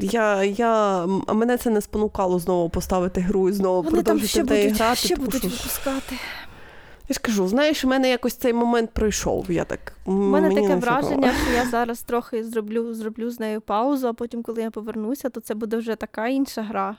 я, 0.00 0.44
я, 0.44 1.06
мене 1.28 1.56
це 1.56 1.70
не 1.70 1.80
спонукало 1.80 2.38
знову 2.38 2.68
поставити 2.68 3.20
гру 3.20 3.48
і 3.48 3.52
знову 3.52 3.82
вони 3.82 4.02
продовжити 4.02 4.42
в 4.42 4.50
неї 4.50 4.68
грати. 4.68 4.96
Ще 4.96 5.16
будуть 5.16 5.44
випускати. 5.44 6.16
Я 7.08 7.14
ж 7.14 7.20
кажу, 7.20 7.48
знаєш, 7.48 7.84
у 7.84 7.88
мене 7.88 8.10
якось 8.10 8.34
цей 8.34 8.52
момент 8.52 8.90
пройшов. 8.90 9.50
Я 9.50 9.64
так, 9.64 9.92
У 10.04 10.12
мене 10.12 10.54
таке 10.54 10.76
враження, 10.76 11.32
що 11.44 11.54
я 11.54 11.66
зараз 11.66 12.02
трохи 12.02 12.44
зроблю 12.44 12.94
зроблю 12.94 13.30
з 13.30 13.40
нею 13.40 13.60
паузу, 13.60 14.08
а 14.08 14.12
потім, 14.12 14.42
коли 14.42 14.62
я 14.62 14.70
повернуся, 14.70 15.28
то 15.28 15.40
це 15.40 15.54
буде 15.54 15.76
вже 15.76 15.96
така 15.96 16.28
інша 16.28 16.62
гра. 16.62 16.96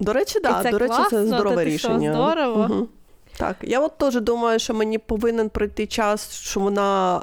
До 0.00 0.12
речі, 0.12 0.40
да, 0.40 0.70
до 0.70 0.78
речі, 0.78 0.94
класно, 0.94 1.18
це 1.18 1.26
здорове 1.26 1.64
рішення. 1.64 2.12
Що, 2.12 2.22
здорово. 2.22 2.68
Угу. 2.70 2.88
Так, 3.36 3.56
я 3.62 3.80
от 3.80 3.98
теж 3.98 4.20
думаю, 4.20 4.58
що 4.58 4.74
мені 4.74 4.98
повинен 4.98 5.48
пройти 5.48 5.86
час, 5.86 6.32
що 6.32 6.60
вона 6.60 7.20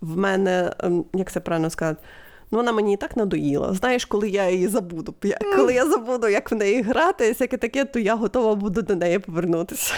в 0.00 0.16
мене, 0.16 0.72
ем, 0.78 1.04
як 1.14 1.32
це 1.32 1.40
правильно 1.40 1.70
сказати, 1.70 2.02
ну 2.50 2.58
вона 2.58 2.72
мені 2.72 2.94
і 2.94 2.96
так 2.96 3.16
надоїла. 3.16 3.74
Знаєш, 3.74 4.04
коли 4.04 4.28
я 4.28 4.50
її 4.50 4.68
забуду. 4.68 5.14
Коли 5.56 5.74
я 5.74 5.86
забуду, 5.86 6.28
як 6.28 6.52
в 6.52 6.54
неї 6.54 6.82
грати, 6.82 7.28
всяке 7.28 7.56
таке, 7.56 7.84
то 7.84 7.98
я 7.98 8.14
готова 8.14 8.54
буду 8.54 8.82
до 8.82 8.96
неї 8.96 9.18
повернутися. 9.18 9.94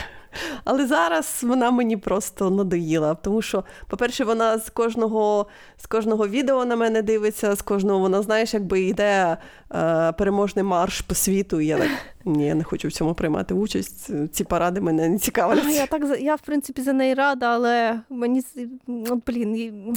Але 0.64 0.87
зараз 0.87 1.41
вона 1.43 1.70
мені 1.70 1.97
просто 1.97 2.51
надоїла. 2.51 3.14
Тому 3.14 3.43
що, 3.43 3.64
по-перше, 3.89 4.24
вона 4.24 4.59
з 4.59 4.70
кожного 4.70 5.47
з 5.76 5.87
кожного 5.87 6.28
відео 6.28 6.64
на 6.64 6.76
мене 6.76 7.03
дивиться, 7.03 7.55
з 7.55 7.62
кожного 7.62 7.99
вона, 7.99 8.22
знаєш, 8.22 8.55
якби 8.55 8.80
йде 8.80 9.37
е, 9.74 10.12
переможний 10.12 10.64
марш 10.64 11.01
по 11.01 11.14
світу. 11.14 11.61
І 11.61 11.66
я 11.66 11.78
так 11.78 11.91
ні, 12.24 12.47
я 12.47 12.55
не 12.55 12.64
хочу 12.64 12.89
в 12.89 12.93
цьому 12.93 13.14
приймати 13.14 13.55
участь. 13.55 14.11
Ці 14.32 14.45
паради 14.45 14.80
мене 14.80 15.09
не 15.09 15.18
цікавлять. 15.18 15.64
Я 15.74 15.87
так 15.87 16.03
я, 16.20 16.35
в 16.35 16.41
принципі, 16.41 16.82
за 16.82 16.93
неї 16.93 17.14
рада, 17.14 17.47
але 17.47 18.01
мені 18.11 18.43
от, 18.87 19.24
блін. 19.26 19.97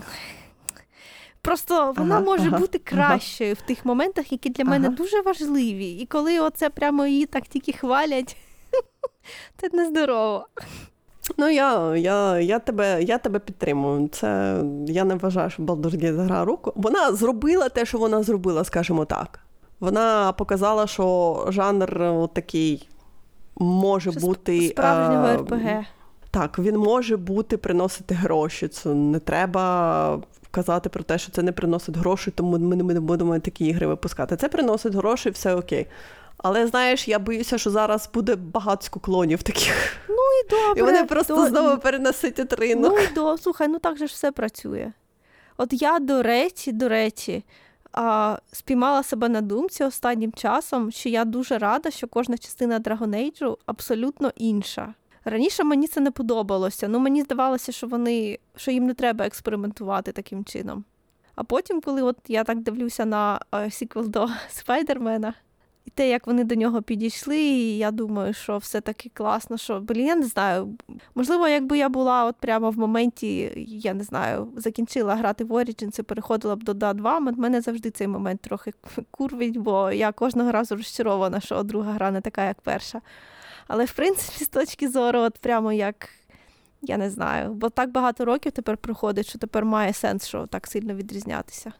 Просто 1.42 1.94
вона 1.98 2.16
ага, 2.16 2.26
може 2.26 2.48
ага, 2.48 2.58
бути 2.58 2.78
кращою 2.78 3.52
ага. 3.52 3.62
в 3.64 3.68
тих 3.68 3.86
моментах, 3.86 4.32
які 4.32 4.50
для 4.50 4.64
мене 4.64 4.90
дуже 4.90 5.22
важливі. 5.22 5.92
І 5.92 6.06
коли 6.06 6.40
оце 6.40 6.70
прямо 6.70 7.06
її 7.06 7.26
так 7.26 7.48
тільки 7.48 7.72
хвалять, 7.74 8.38
це 9.58 9.70
нездорово. 9.74 10.48
Ну, 11.38 11.50
я 11.50 11.96
я, 11.96 12.40
я, 12.40 12.60
тебе 12.60 13.04
я 13.04 13.18
тебе 13.18 13.40
підтримую. 13.40 14.08
Це 14.08 14.62
Я 14.88 15.04
не 15.04 15.16
вважаю, 15.16 15.50
що 15.50 15.64
Baldur's 15.64 16.04
Gate 16.04 16.24
гра 16.24 16.46
руку. 16.46 16.74
Вона 16.76 17.12
зробила 17.12 17.70
те, 17.70 17.86
що 17.86 17.98
вона 17.98 18.24
зробила, 18.24 18.64
скажімо 18.64 19.06
так. 19.06 19.40
Вона 19.80 20.32
показала, 20.32 20.88
що 20.88 21.46
жанр 21.50 22.28
такий 22.34 22.90
може 23.56 24.12
що 24.12 24.20
бути. 24.20 24.70
Справжнього 24.70 25.26
а, 25.28 25.38
РПГ. 25.38 25.86
Так, 26.32 26.60
він 26.60 26.78
може 26.78 27.18
бути 27.18 27.58
приносити 27.58 28.16
гроші. 28.16 28.68
Це 28.68 28.90
не 28.90 29.20
треба 29.20 30.22
казати 30.52 30.90
про 30.90 31.04
те, 31.04 31.18
що 31.18 31.32
це 31.32 31.44
не 31.44 31.52
приносить 31.52 31.98
гроші, 31.98 32.32
тому 32.32 32.58
ми 32.58 32.76
не 32.76 33.00
будемо 33.00 33.40
такі 33.40 33.66
ігри 33.66 33.88
випускати. 33.88 34.36
Це 34.36 34.50
приносить 34.50 34.96
гроші, 34.96 35.30
все 35.30 35.56
окей. 35.56 35.88
Але 36.38 36.68
знаєш, 36.68 37.08
я 37.08 37.20
боюся, 37.20 37.58
що 37.58 37.70
зараз 37.70 38.10
буде 38.14 38.36
багатсько 38.36 39.00
клонів 39.00 39.44
таких. 39.44 39.98
Ну 40.10 40.16
і 40.16 40.50
добре. 40.50 40.82
І 40.82 40.84
вони 40.84 41.04
просто 41.04 41.36
до... 41.36 41.48
знову 41.48 41.78
переносять 41.78 42.54
ринок. 42.54 42.94
Ну 42.96 43.00
і 43.00 43.14
до... 43.14 43.38
слухай, 43.38 43.68
ну 43.68 43.80
так 43.80 43.98
же 43.98 44.08
ж 44.08 44.14
все 44.14 44.32
працює. 44.32 44.92
От 45.58 45.70
я, 45.72 46.00
до 46.00 46.24
речі, 46.24 46.72
до 46.72 46.90
речі, 46.90 47.44
а, 47.92 48.38
спіймала 48.52 49.04
себе 49.04 49.30
на 49.30 49.42
думці 49.42 49.84
останнім 49.84 50.32
часом, 50.32 50.92
що 50.92 51.10
я 51.10 51.26
дуже 51.26 51.58
рада, 51.58 51.92
що 51.92 52.08
кожна 52.08 52.38
частина 52.38 52.80
Dragon 52.80 53.10
Age 53.10 53.58
абсолютно 53.66 54.32
інша. 54.36 54.94
Раніше 55.26 55.64
мені 55.64 55.88
це 55.88 56.02
не 56.02 56.12
подобалося, 56.12 56.88
ну 56.88 57.00
мені 57.00 57.22
здавалося, 57.22 57.72
що 57.72 57.88
вони 57.88 58.40
що 58.56 58.72
їм 58.72 58.86
не 58.86 58.94
треба 58.94 59.26
експериментувати 59.26 60.12
таким 60.12 60.46
чином. 60.46 60.84
А 61.36 61.44
потім, 61.44 61.82
коли 61.82 62.02
от 62.02 62.18
я 62.28 62.44
так 62.44 62.60
дивлюся 62.60 63.06
на 63.06 63.40
сіквел 63.70 64.08
до 64.08 64.30
Спайдермена, 64.50 65.34
і 65.88 65.90
те, 65.90 66.10
як 66.10 66.28
вони 66.28 66.44
до 66.44 66.56
нього 66.56 66.82
підійшли, 66.82 67.38
і 67.38 67.78
я 67.78 67.92
думаю, 67.92 68.34
що 68.34 68.58
все 68.58 68.82
таки 68.82 69.12
класно, 69.14 69.58
що 69.58 69.80
блін, 69.80 70.08
я 70.08 70.16
не 70.16 70.26
знаю. 70.26 70.78
Можливо, 71.16 71.48
якби 71.48 71.78
я 71.78 71.90
була 71.90 72.26
от 72.26 72.36
прямо 72.36 72.70
в 72.72 72.78
моменті, 72.78 73.52
я 73.68 73.94
не 73.94 74.04
знаю, 74.04 74.48
закінчила 74.56 75.16
грати 75.16 75.44
в 75.44 75.52
Origins 75.52 76.00
і 76.00 76.04
переходила 76.04 76.56
б 76.56 76.64
до 76.64 76.72
da 76.72 76.94
2 76.94 77.20
мене 77.20 77.62
завжди 77.62 77.92
цей 77.92 78.08
момент 78.08 78.42
трохи 78.42 78.74
курвить, 79.12 79.58
бо 79.58 79.92
я 79.92 80.12
кожного 80.12 80.52
разу 80.52 80.76
розчарована, 80.76 81.40
що 81.40 81.64
друга 81.64 81.92
гра 81.92 82.12
не 82.12 82.22
така, 82.22 82.46
як 82.46 82.62
перша. 82.62 83.02
Але 83.68 83.86
в 83.86 83.92
принципі, 83.92 84.46
з 84.46 84.50
точки 84.50 84.90
зору, 84.90 85.20
от 85.20 85.38
прямо 85.38 85.74
як. 85.74 86.10
Я 86.82 86.98
не 86.98 87.10
знаю, 87.10 87.54
бо 87.54 87.70
так 87.70 87.92
багато 87.92 88.26
років 88.26 88.52
тепер 88.52 88.78
проходить, 88.78 89.30
що 89.30 89.40
тепер 89.40 89.66
має 89.66 89.94
сенс, 89.94 90.28
що 90.28 90.48
так 90.48 90.68
сильно 90.68 90.94
відрізнятися. 90.94 91.74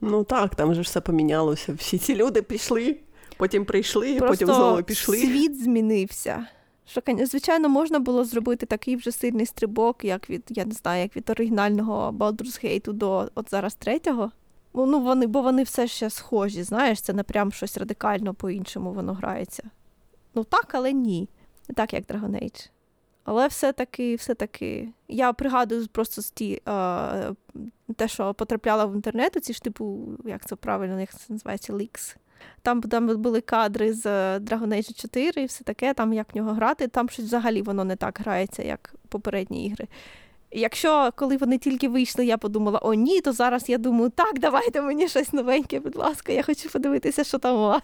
Ну 0.00 0.24
так, 0.24 0.54
там 0.54 0.74
же 0.74 0.80
все 0.80 1.00
помінялося. 1.00 1.72
Всі 1.72 1.98
ці 1.98 2.14
люди 2.16 2.42
пішли, 2.42 2.96
потім 3.40 3.64
прийшли, 3.64 4.18
Просто 4.18 4.26
потім 4.28 4.46
знову 4.46 4.82
пішли. 4.82 5.18
Світ 5.18 5.62
змінився. 5.62 6.46
Що, 6.86 7.02
звичайно, 7.22 7.68
можна 7.68 7.98
було 7.98 8.24
зробити 8.24 8.66
такий 8.66 8.96
вже 8.96 9.12
сильний 9.12 9.46
стрибок, 9.46 10.04
як 10.04 10.30
від, 10.30 10.42
я 10.48 10.64
не 10.64 10.72
знаю, 10.72 11.02
як 11.02 11.16
від 11.16 11.30
оригінального 11.30 12.12
Baldur's 12.12 12.64
Gate 12.64 12.92
до 12.92 13.30
от 13.34 13.50
зараз 13.50 13.74
третього. 13.74 14.30
Ну, 14.74 15.00
вони, 15.00 15.26
Бо 15.26 15.42
вони 15.42 15.62
все 15.62 15.88
ще 15.88 16.10
схожі, 16.10 16.62
знаєш, 16.62 17.00
це 17.00 17.12
не 17.12 17.22
прям 17.22 17.52
щось 17.52 17.76
радикально 17.76 18.34
по-іншому 18.34 18.92
воно 18.92 19.14
грається. 19.14 19.62
Ну 20.34 20.44
так, 20.44 20.74
але 20.74 20.92
ні. 20.92 21.28
Не 21.68 21.74
так, 21.74 21.92
як 21.92 22.04
Dragon 22.04 22.44
Age. 22.44 22.70
Але 23.24 23.46
все-таки, 23.46 24.14
все-таки, 24.14 24.88
я 25.08 25.32
пригадую 25.32 25.86
просто 25.92 26.22
з 26.22 26.30
ті, 26.30 26.62
а, 26.64 27.32
те, 27.96 28.08
що 28.08 28.34
потрапляла 28.34 28.84
в 28.84 28.94
інтернет, 28.94 29.44
ці 29.44 29.52
ж 29.52 29.62
типу, 29.62 30.08
як 30.24 30.46
це 30.46 30.56
правильно, 30.56 31.00
як 31.00 31.10
це 31.10 31.32
називається, 31.32 31.76
лікс. 31.76 32.16
Там 32.62 32.82
там 32.82 33.22
були 33.22 33.40
кадри 33.40 33.92
з 33.92 34.06
Dragon 34.38 34.68
Age 34.68 35.00
4 35.00 35.42
і 35.42 35.46
все 35.46 35.64
таке, 35.64 35.94
там 35.94 36.12
як 36.12 36.34
в 36.34 36.36
нього 36.36 36.52
грати, 36.52 36.88
там 36.88 37.08
щось 37.08 37.24
взагалі 37.24 37.62
воно 37.62 37.84
не 37.84 37.96
так 37.96 38.18
грається, 38.20 38.62
як 38.62 38.94
попередні 39.08 39.66
ігри. 39.66 39.88
Якщо 40.52 41.10
коли 41.16 41.36
вони 41.36 41.58
тільки 41.58 41.88
вийшли, 41.88 42.26
я 42.26 42.38
подумала, 42.38 42.78
о, 42.82 42.94
ні, 42.94 43.20
то 43.20 43.32
зараз 43.32 43.68
я 43.68 43.78
думаю, 43.78 44.10
так, 44.10 44.38
давайте 44.38 44.82
мені 44.82 45.08
щось 45.08 45.32
новеньке, 45.32 45.80
будь 45.80 45.96
ласка, 45.96 46.32
я 46.32 46.42
хочу 46.42 46.70
подивитися, 46.70 47.24
що 47.24 47.38
там 47.38 47.56
у 47.56 47.60
вас. 47.60 47.82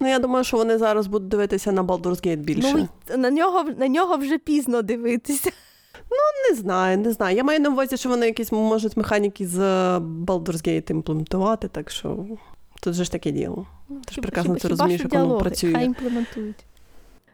Ну, 0.00 0.08
я 0.08 0.18
думаю, 0.18 0.44
що 0.44 0.56
вони 0.56 0.78
зараз 0.78 1.06
будуть 1.06 1.28
дивитися 1.28 1.72
на 1.72 1.82
Baldur's 1.82 2.26
Gate 2.26 2.36
більше. 2.36 2.88
Ну, 3.10 3.16
На 3.16 3.30
нього 3.30 3.64
на 3.78 3.88
нього 3.88 4.16
вже 4.16 4.38
пізно 4.38 4.82
дивитися. 4.82 5.50
Ну, 6.10 6.50
не 6.50 6.56
знаю, 6.56 6.98
не 6.98 7.12
знаю. 7.12 7.36
Я 7.36 7.44
маю 7.44 7.60
на 7.60 7.68
увазі, 7.70 7.96
що 7.96 8.08
вони 8.08 8.26
якісь 8.26 8.52
можуть 8.52 8.96
механіки 8.96 9.46
з 9.46 9.58
Baldur's 9.98 10.68
Gate 10.68 10.90
імплементувати, 10.90 11.68
так 11.68 11.90
що 11.90 12.16
тут 12.84 12.94
же 12.94 13.04
ж 13.04 13.12
таке 13.12 13.30
діло. 13.30 13.66
Ну, 13.88 14.00
Ти 14.06 14.14
ж 14.14 14.20
прекрасно 14.20 14.56
це 14.56 14.68
розумієш, 14.68 15.00
як 15.00 15.12
воно 15.12 15.38
працює. 15.38 15.72
Хай 15.72 15.84
імплементують. 15.84 16.64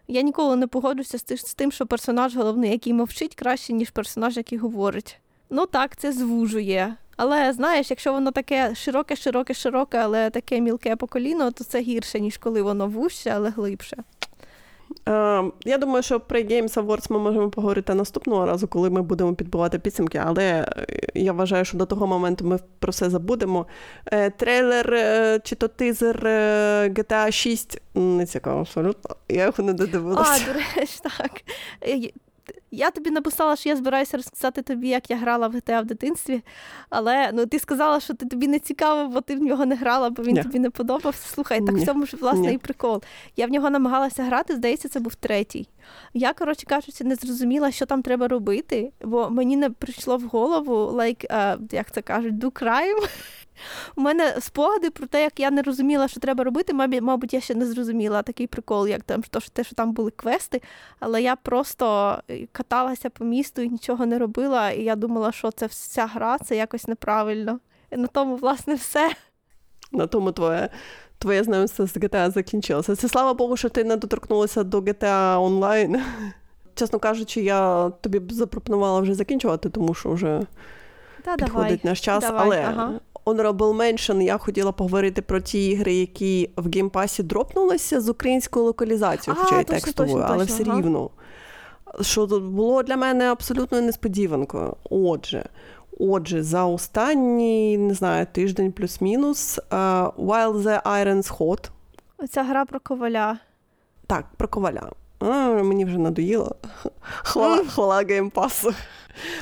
Я 0.08 0.22
ніколи 0.22 0.56
не 0.56 0.66
погоджуся 0.66 1.18
з 1.18 1.54
тим, 1.54 1.72
що 1.72 1.86
персонаж 1.86 2.36
головний, 2.36 2.70
який 2.70 2.92
мовчить, 2.92 3.34
краще, 3.34 3.72
ніж 3.72 3.90
персонаж, 3.90 4.36
який 4.36 4.58
говорить. 4.58 5.16
Ну 5.50 5.66
так, 5.66 5.96
це 5.96 6.12
звужує. 6.12 6.94
Але 7.16 7.52
знаєш, 7.52 7.90
якщо 7.90 8.12
воно 8.12 8.30
таке 8.30 8.74
широке, 8.74 9.16
широке, 9.16 9.54
широке, 9.54 9.98
але 9.98 10.30
таке 10.30 10.60
мілке 10.60 10.96
по 10.96 11.06
коліно, 11.06 11.50
то 11.50 11.64
це 11.64 11.80
гірше, 11.80 12.20
ніж 12.20 12.38
коли 12.38 12.62
воно 12.62 12.86
вужче, 12.86 13.30
але 13.30 13.50
глибше. 13.50 13.96
Uh, 15.06 15.52
я 15.64 15.78
думаю, 15.78 16.02
що 16.02 16.20
про 16.20 16.38
Games 16.38 16.74
Awards 16.74 17.12
ми 17.12 17.18
можемо 17.18 17.50
поговорити 17.50 17.94
наступного 17.94 18.46
разу, 18.46 18.68
коли 18.68 18.90
ми 18.90 19.02
будемо 19.02 19.34
підбивати 19.34 19.78
підсумки, 19.78 20.22
але 20.24 20.44
е, 20.44 20.86
я 21.14 21.32
вважаю, 21.32 21.64
що 21.64 21.76
до 21.76 21.86
того 21.86 22.06
моменту 22.06 22.44
ми 22.44 22.58
про 22.78 22.90
все 22.90 23.10
забудемо. 23.10 23.66
Е, 24.06 24.30
трейлер 24.30 24.94
е, 24.94 25.40
чи 25.44 25.56
то 25.56 25.68
тизер 25.68 26.16
GTA 26.90 27.32
6 27.32 27.80
не 27.94 28.26
цікаво 28.26 28.60
абсолютно. 28.60 29.16
Я 29.28 29.44
його 29.44 29.64
не 29.64 29.72
додивилася. 29.72 30.44
А, 30.44 30.52
до 30.52 30.58
речі, 30.58 31.00
так. 31.02 31.30
Я 32.70 32.90
тобі 32.90 33.10
написала, 33.10 33.56
що 33.56 33.68
я 33.68 33.76
збираюся 33.76 34.16
розказати 34.16 34.62
тобі, 34.62 34.88
як 34.88 35.10
я 35.10 35.16
грала 35.16 35.48
в 35.48 35.54
GTA 35.54 35.82
в 35.82 35.84
дитинстві, 35.84 36.42
але 36.90 37.30
ну 37.32 37.46
ти 37.46 37.58
сказала, 37.58 38.00
що 38.00 38.14
ти 38.14 38.26
тобі 38.26 38.48
не 38.48 38.58
цікаво, 38.58 39.08
бо 39.08 39.20
ти 39.20 39.36
в 39.36 39.42
нього 39.42 39.66
не 39.66 39.74
грала, 39.74 40.10
бо 40.10 40.22
він 40.22 40.34
Ні. 40.34 40.42
тобі 40.42 40.58
не 40.58 40.70
подобався. 40.70 41.28
Слухай, 41.34 41.60
так 41.60 41.74
Ні. 41.74 41.82
в 41.82 41.86
цьому 41.86 42.06
ж 42.06 42.16
власне 42.16 42.48
Ні. 42.48 42.54
і 42.54 42.58
прикол. 42.58 43.02
Я 43.36 43.46
в 43.46 43.50
нього 43.50 43.70
намагалася 43.70 44.22
грати, 44.22 44.54
здається, 44.54 44.88
це 44.88 45.00
був 45.00 45.14
третій. 45.14 45.68
Я, 46.14 46.32
коротше 46.32 46.66
кажучи, 46.66 47.04
не 47.04 47.14
зрозуміла, 47.14 47.70
що 47.70 47.86
там 47.86 48.02
треба 48.02 48.28
робити, 48.28 48.92
бо 49.00 49.30
мені 49.30 49.56
не 49.56 49.70
прийшло 49.70 50.16
в 50.16 50.22
голову, 50.22 50.74
like, 50.74 51.30
uh, 51.30 51.74
як 51.74 51.90
це 51.90 52.02
кажуть, 52.02 52.34
do 52.34 52.50
crime. 52.50 53.08
У 53.96 54.00
мене 54.00 54.36
спогади 54.40 54.90
про 54.90 55.06
те, 55.06 55.22
як 55.22 55.40
я 55.40 55.50
не 55.50 55.62
розуміла, 55.62 56.08
що 56.08 56.20
треба 56.20 56.44
робити. 56.44 56.72
Мабуть, 57.00 57.34
я 57.34 57.40
ще 57.40 57.54
не 57.54 57.66
зрозуміла 57.66 58.22
такий 58.22 58.46
прикол, 58.46 58.88
як 58.88 59.02
там 59.02 59.22
то, 59.22 59.40
те, 59.52 59.64
що 59.64 59.74
там 59.74 59.92
були 59.92 60.10
квести. 60.10 60.62
Але 61.00 61.22
я 61.22 61.36
просто 61.36 62.16
е, 62.30 62.46
каталася 62.52 63.10
по 63.10 63.24
місту 63.24 63.62
і 63.62 63.68
нічого 63.68 64.06
не 64.06 64.18
робила. 64.18 64.70
І 64.70 64.82
я 64.82 64.96
думала, 64.96 65.32
що 65.32 65.50
це 65.50 65.66
вся 65.66 66.06
гра, 66.06 66.38
це 66.38 66.56
якось 66.56 66.88
неправильно. 66.88 67.58
І 67.90 67.96
на 67.96 68.06
тому, 68.06 68.36
власне, 68.36 68.74
все. 68.74 69.10
На 69.92 70.06
тому 70.06 70.32
твоє. 70.32 70.68
Твоє 71.18 71.44
знайомство 71.44 71.86
з 71.86 71.96
GTA 71.96 72.30
закінчилося. 72.30 72.96
Це 72.96 73.08
слава 73.08 73.34
Богу, 73.34 73.56
що 73.56 73.68
ти 73.68 73.84
не 73.84 73.96
доторкнулася 73.96 74.64
до 74.64 74.80
GTA 74.80 75.42
онлайн. 75.42 76.02
Чесно 76.74 76.98
кажучи, 76.98 77.42
я 77.42 77.90
тобі 77.90 78.18
б 78.18 78.32
запропонувала 78.32 79.00
вже 79.00 79.14
закінчувати, 79.14 79.68
тому 79.68 79.94
що 79.94 80.12
вже 80.12 80.40
Та, 81.24 81.36
підходить 81.36 81.52
давай, 81.52 81.80
наш 81.84 82.00
час. 82.00 82.24
Давай, 82.24 82.42
Але 82.42 82.60
ага. 82.60 83.00
Honorable 83.24 83.76
Mention, 83.76 84.22
я 84.22 84.38
хотіла 84.38 84.72
поговорити 84.72 85.22
про 85.22 85.40
ті 85.40 85.66
ігри, 85.66 85.94
які 85.94 86.50
в 86.56 86.70
геймпасі 86.74 87.22
дропнулися 87.22 88.00
з 88.00 88.08
українською 88.08 88.64
локалізацією, 88.64 89.42
хоча 89.42 89.60
й 89.60 89.64
текстовою, 89.64 90.16
точно, 90.16 90.34
але 90.34 90.44
все 90.44 90.64
ага. 90.66 90.78
рівно. 90.78 91.10
Що 92.00 92.26
тут 92.26 92.44
було 92.44 92.82
для 92.82 92.96
мене 92.96 93.24
абсолютно 93.24 93.80
несподіванкою. 93.80 94.76
Отже, 94.90 95.44
отже, 95.98 96.42
за 96.42 96.64
останній, 96.64 97.78
не 97.78 97.94
знаю, 97.94 98.26
тиждень 98.32 98.72
плюс-мінус, 98.72 99.60
uh, 99.70 100.12
While 100.12 100.62
the 100.62 100.82
Iron's 100.82 101.38
Hot. 101.38 101.70
Оця 102.18 102.42
гра 102.42 102.64
про 102.64 102.80
коваля. 102.80 103.38
Так, 104.06 104.24
про 104.36 104.48
коваля. 104.48 104.90
А, 105.18 105.48
Мені 105.62 105.84
вже 105.84 105.98
надоїло. 105.98 106.56
Хвала, 107.22 107.64
хвала 107.64 108.02
геймпасу. 108.08 108.74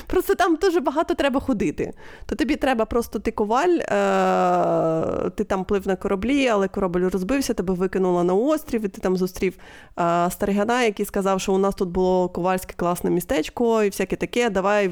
Просто 0.07 0.35
там 0.35 0.55
дуже 0.55 0.79
багато 0.79 1.13
треба 1.13 1.39
ходити. 1.39 1.93
То 2.25 2.35
тобі 2.35 2.55
треба 2.55 2.85
просто 2.85 3.19
ти 3.19 3.31
коваль, 3.31 3.69
е- 3.79 5.29
ти 5.35 5.43
там 5.43 5.63
плив 5.65 5.87
на 5.87 5.95
кораблі, 5.95 6.47
але 6.47 6.67
корабль 6.67 6.99
розбився, 7.09 7.53
тебе 7.53 7.73
викинуло 7.73 8.23
на 8.23 8.33
острів, 8.33 8.85
і 8.85 8.87
ти 8.87 9.01
там 9.01 9.17
зустрів 9.17 9.53
е- 9.99 10.27
старигана, 10.31 10.83
який 10.83 11.05
сказав, 11.05 11.41
що 11.41 11.53
у 11.53 11.57
нас 11.57 11.75
тут 11.75 11.89
було 11.89 12.29
ковальське 12.29 12.73
класне 12.77 13.09
містечко 13.09 13.83
і 13.83 13.89
всяке 13.89 14.15
таке. 14.15 14.49
Давай 14.49 14.91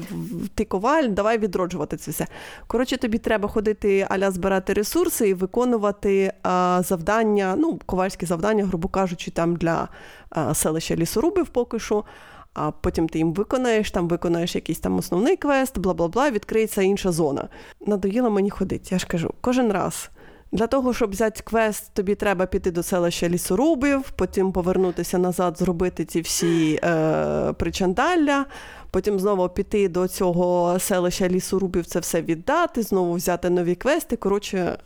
ти 0.54 0.64
коваль, 0.64 1.08
давай 1.08 1.38
відроджувати 1.38 1.96
це 1.96 2.10
все. 2.10 2.26
Коротше, 2.66 2.96
тобі 2.96 3.18
треба 3.18 3.48
ходити, 3.48 4.06
аля 4.10 4.30
збирати 4.30 4.72
ресурси 4.72 5.28
і 5.28 5.34
виконувати 5.34 6.18
е- 6.24 6.32
завдання, 6.82 7.54
ну, 7.58 7.78
ковальські 7.86 8.26
завдання, 8.26 8.64
грубо 8.64 8.88
кажучи, 8.88 9.30
там 9.30 9.56
для 9.56 9.88
е, 10.36 10.54
селища 10.54 10.96
лісорубів 10.96 11.46
поки 11.48 11.78
що. 11.78 12.04
А 12.54 12.70
потім 12.70 13.08
ти 13.08 13.18
їм 13.18 13.32
виконаєш, 13.32 13.90
там 13.90 14.08
виконаєш 14.08 14.54
якийсь 14.54 14.80
там 14.80 14.98
основний 14.98 15.36
квест, 15.36 15.78
бла 15.78 15.94
бла 15.94 16.08
бла, 16.08 16.30
відкриється 16.30 16.82
інша 16.82 17.12
зона. 17.12 17.48
Надоїло 17.86 18.30
мені 18.30 18.50
ходити, 18.50 18.84
я 18.90 18.98
ж 18.98 19.06
кажу, 19.06 19.34
кожен 19.40 19.72
раз. 19.72 20.10
Для 20.52 20.66
того, 20.66 20.94
щоб 20.94 21.10
взяти 21.10 21.40
квест, 21.44 21.94
тобі 21.94 22.14
треба 22.14 22.46
піти 22.46 22.70
до 22.70 22.82
селища 22.82 23.28
лісорубів, 23.28 24.10
потім 24.10 24.52
повернутися 24.52 25.18
назад, 25.18 25.58
зробити 25.58 26.04
ці 26.04 26.20
всі 26.20 26.80
е, 26.84 27.52
причандалля, 27.52 28.46
потім 28.90 29.18
знову 29.18 29.48
піти 29.48 29.88
до 29.88 30.08
цього 30.08 30.78
селища 30.78 31.28
лісорубів, 31.28 31.86
це 31.86 32.00
все 32.00 32.22
віддати, 32.22 32.82
знову 32.82 33.14
взяти 33.14 33.50
нові 33.50 33.74
квести. 33.74 34.16
Коротше, 34.16 34.78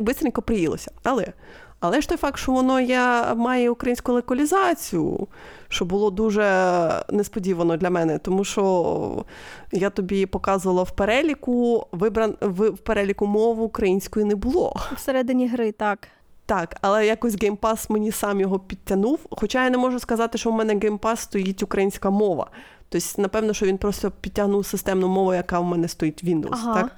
бистренько 0.00 0.42
приїлося. 0.42 0.90
Але 1.02 1.32
але 1.80 2.00
ж 2.00 2.08
той 2.08 2.18
факт, 2.18 2.38
що 2.38 2.52
воно 2.52 2.80
є, 2.80 3.34
має 3.36 3.70
українську 3.70 4.12
локалізацію, 4.12 5.28
що 5.68 5.84
було 5.84 6.10
дуже 6.10 6.44
несподівано 7.10 7.76
для 7.76 7.90
мене, 7.90 8.18
тому 8.18 8.44
що 8.44 9.24
я 9.72 9.90
тобі 9.90 10.26
показувала 10.26 10.82
в 10.82 10.90
переліку, 10.90 11.86
вибран 11.92 12.34
в 12.40 12.70
переліку 12.70 13.26
мову 13.26 13.64
української 13.64 14.26
не 14.26 14.34
було. 14.34 14.76
Всередині 14.96 15.48
гри, 15.48 15.72
так. 15.72 16.08
Так, 16.46 16.76
але 16.80 17.06
якось 17.06 17.42
геймпас 17.42 17.90
мені 17.90 18.12
сам 18.12 18.40
його 18.40 18.58
підтягнув. 18.58 19.18
Хоча 19.30 19.64
я 19.64 19.70
не 19.70 19.78
можу 19.78 19.98
сказати, 19.98 20.38
що 20.38 20.50
в 20.50 20.54
мене 20.54 20.78
геймпас 20.82 21.20
стоїть 21.20 21.62
українська 21.62 22.10
мова. 22.10 22.50
Тобто, 22.88 23.22
напевно, 23.22 23.52
що 23.52 23.66
він 23.66 23.78
просто 23.78 24.10
підтягнув 24.10 24.66
системну 24.66 25.08
мову, 25.08 25.34
яка 25.34 25.60
в 25.60 25.64
мене 25.64 25.88
стоїть 25.88 26.24
Windows. 26.24 26.48
Ага. 26.52 26.82
так? 26.82 26.90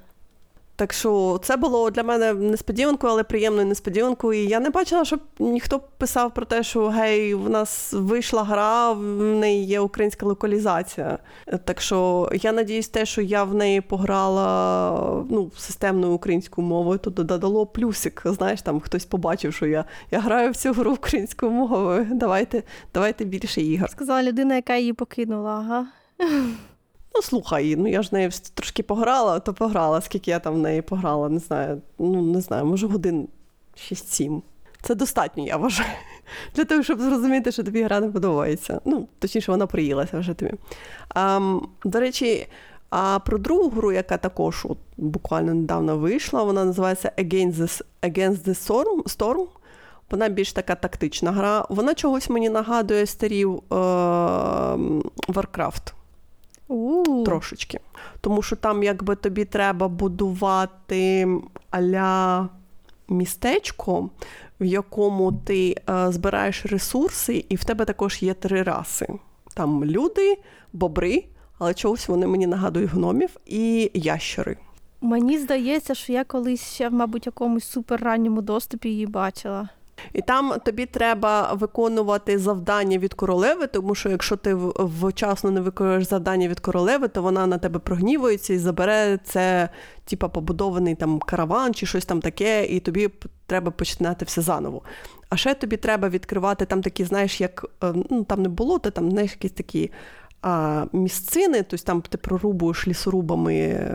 Так 0.75 0.93
що 0.93 1.39
це 1.43 1.57
було 1.57 1.91
для 1.91 2.03
мене 2.03 2.33
несподіванкою, 2.33 3.13
але 3.13 3.23
приємною 3.23 3.67
несподіванкою. 3.67 4.43
І 4.43 4.47
я 4.47 4.59
не 4.59 4.69
бачила, 4.69 5.05
щоб 5.05 5.19
ніхто 5.39 5.79
писав 5.79 6.33
про 6.33 6.45
те, 6.45 6.63
що 6.63 6.87
гей, 6.87 7.33
в 7.35 7.49
нас 7.49 7.93
вийшла 7.93 8.43
гра, 8.43 8.91
в 8.91 9.21
неї 9.21 9.65
є 9.65 9.79
українська 9.79 10.25
локалізація. 10.25 11.19
Так 11.65 11.81
що 11.81 12.29
я 12.33 12.51
надіюсь, 12.51 12.87
те, 12.87 13.05
що 13.05 13.21
я 13.21 13.43
в 13.43 13.55
неї 13.55 13.81
пограла 13.81 15.25
ну, 15.29 15.51
системною 15.57 16.13
українською 16.13 16.67
мовою, 16.67 16.99
то 16.99 17.09
додало 17.09 17.65
плюсик. 17.65 18.21
Знаєш, 18.25 18.61
там 18.61 18.79
хтось 18.79 19.05
побачив, 19.05 19.53
що 19.53 19.65
я 19.65 19.85
я 20.11 20.19
граю 20.19 20.51
в 20.51 20.55
цю 20.55 20.73
гру 20.73 20.93
українською 20.93 21.51
мовою. 21.51 22.07
Давайте, 22.11 22.63
давайте 22.93 23.25
більше 23.25 23.61
ігор. 23.61 23.89
Сказала 23.89 24.23
людина, 24.23 24.55
яка 24.55 24.75
її 24.75 24.93
покинула, 24.93 25.51
ага. 25.51 25.87
Ну, 27.15 27.21
слухай, 27.21 27.75
ну 27.75 27.87
я 27.87 28.01
ж 28.01 28.09
нею 28.11 28.31
трошки 28.53 28.83
пограла, 28.83 29.39
то 29.39 29.53
пограла. 29.53 30.01
Скільки 30.01 30.31
я 30.31 30.39
там 30.39 30.53
в 30.53 30.57
неї 30.57 30.81
пограла, 30.81 31.29
не 31.29 31.39
знаю. 31.39 31.81
Ну, 31.99 32.21
не 32.21 32.41
знаю, 32.41 32.65
може 32.65 32.87
годин 32.87 33.27
6-7. 33.77 34.41
Це 34.81 34.95
достатньо, 34.95 35.45
я 35.45 35.57
вважаю. 35.57 35.89
Для 36.55 36.65
того, 36.65 36.83
щоб 36.83 37.01
зрозуміти, 37.01 37.51
що 37.51 37.63
тобі 37.63 37.83
гра 37.83 37.99
не 37.99 38.07
подобається. 38.07 38.81
Ну, 38.85 39.07
точніше, 39.19 39.51
вона 39.51 39.67
приїлася 39.67 40.19
вже 40.19 40.33
тобі. 40.33 40.51
А, 41.09 41.59
До 41.83 41.99
речі, 41.99 42.47
а 42.89 43.19
про 43.19 43.37
другу 43.37 43.69
гру, 43.69 43.91
яка 43.91 44.17
також 44.17 44.65
от, 44.69 44.77
буквально 44.97 45.53
недавно 45.53 45.97
вийшла, 45.97 46.43
вона 46.43 46.65
називається 46.65 47.11
Against 47.17 47.53
the, 47.53 47.81
Against 48.01 48.43
the 48.43 48.67
Storm. 48.67 49.03
Storm. 49.03 49.47
Вона 50.11 50.29
більш 50.29 50.53
така 50.53 50.75
тактична 50.75 51.31
гра. 51.31 51.65
Вона 51.69 51.93
чогось 51.93 52.29
мені 52.29 52.49
нагадує 52.49 53.05
старів 53.05 53.63
е- 53.71 53.75
Warcraft. 55.27 55.93
Трошечки. 57.25 57.79
Тому 58.21 58.41
що 58.41 58.55
там, 58.55 58.83
якби 58.83 59.15
тобі 59.15 59.45
треба 59.45 59.87
будувати 59.87 61.27
аля 61.69 62.49
містечко, 63.09 64.09
в 64.59 64.65
якому 64.65 65.31
ти 65.31 65.75
е, 65.89 66.11
збираєш 66.11 66.65
ресурси, 66.65 67.45
і 67.49 67.55
в 67.55 67.63
тебе 67.63 67.85
також 67.85 68.23
є 68.23 68.33
три 68.33 68.63
раси. 68.63 69.07
Там 69.53 69.85
люди, 69.85 70.37
бобри, 70.73 71.23
але 71.59 71.73
чогось 71.73 72.07
вони 72.07 72.27
мені 72.27 72.47
нагадують 72.47 72.91
гномів 72.91 73.29
і 73.45 73.91
ящери. 73.93 74.57
Мені 75.01 75.37
здається, 75.37 75.95
що 75.95 76.13
я 76.13 76.23
колись 76.23 76.73
ще, 76.73 76.89
мабуть, 76.89 77.25
в 77.25 77.27
якомусь 77.27 77.65
суперранньому 77.65 78.41
доступі 78.41 78.89
її 78.89 79.07
бачила. 79.07 79.69
І 80.13 80.21
там 80.21 80.53
тобі 80.65 80.85
треба 80.85 81.53
виконувати 81.53 82.39
завдання 82.39 82.97
від 82.97 83.13
королеви, 83.13 83.67
тому 83.67 83.95
що 83.95 84.09
якщо 84.09 84.35
ти 84.35 84.57
вчасно 85.01 85.51
не 85.51 85.61
виконуєш 85.61 86.07
завдання 86.07 86.47
від 86.47 86.59
королеви, 86.59 87.07
то 87.07 87.21
вона 87.21 87.47
на 87.47 87.57
тебе 87.57 87.79
прогнівується 87.79 88.53
і 88.53 88.57
забере 88.57 89.19
це, 89.23 89.69
типа, 90.05 90.27
побудований 90.27 90.95
там 90.95 91.19
караван 91.19 91.73
чи 91.73 91.85
щось 91.85 92.05
там 92.05 92.21
таке, 92.21 92.65
і 92.65 92.79
тобі 92.79 93.09
треба 93.47 93.71
починати 93.71 94.25
все 94.25 94.41
заново. 94.41 94.81
А 95.29 95.37
ще 95.37 95.53
тобі 95.53 95.77
треба 95.77 96.09
відкривати 96.09 96.65
там 96.65 96.81
такі, 96.81 97.05
знаєш, 97.05 97.41
як 97.41 97.65
е, 97.83 97.93
ну 98.09 98.23
там 98.23 98.41
не 98.41 98.49
було, 98.49 98.79
то 98.79 98.91
там 98.91 99.11
знаєш, 99.11 99.31
якісь 99.31 99.51
такі. 99.51 99.91
А 100.43 100.85
місцини, 100.93 101.63
тобто 101.69 101.85
там 101.85 102.01
ти 102.01 102.17
прорубуєш 102.17 102.87
лісорубами 102.87 103.85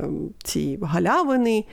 ці 0.45 0.79
галявини, 0.83 1.65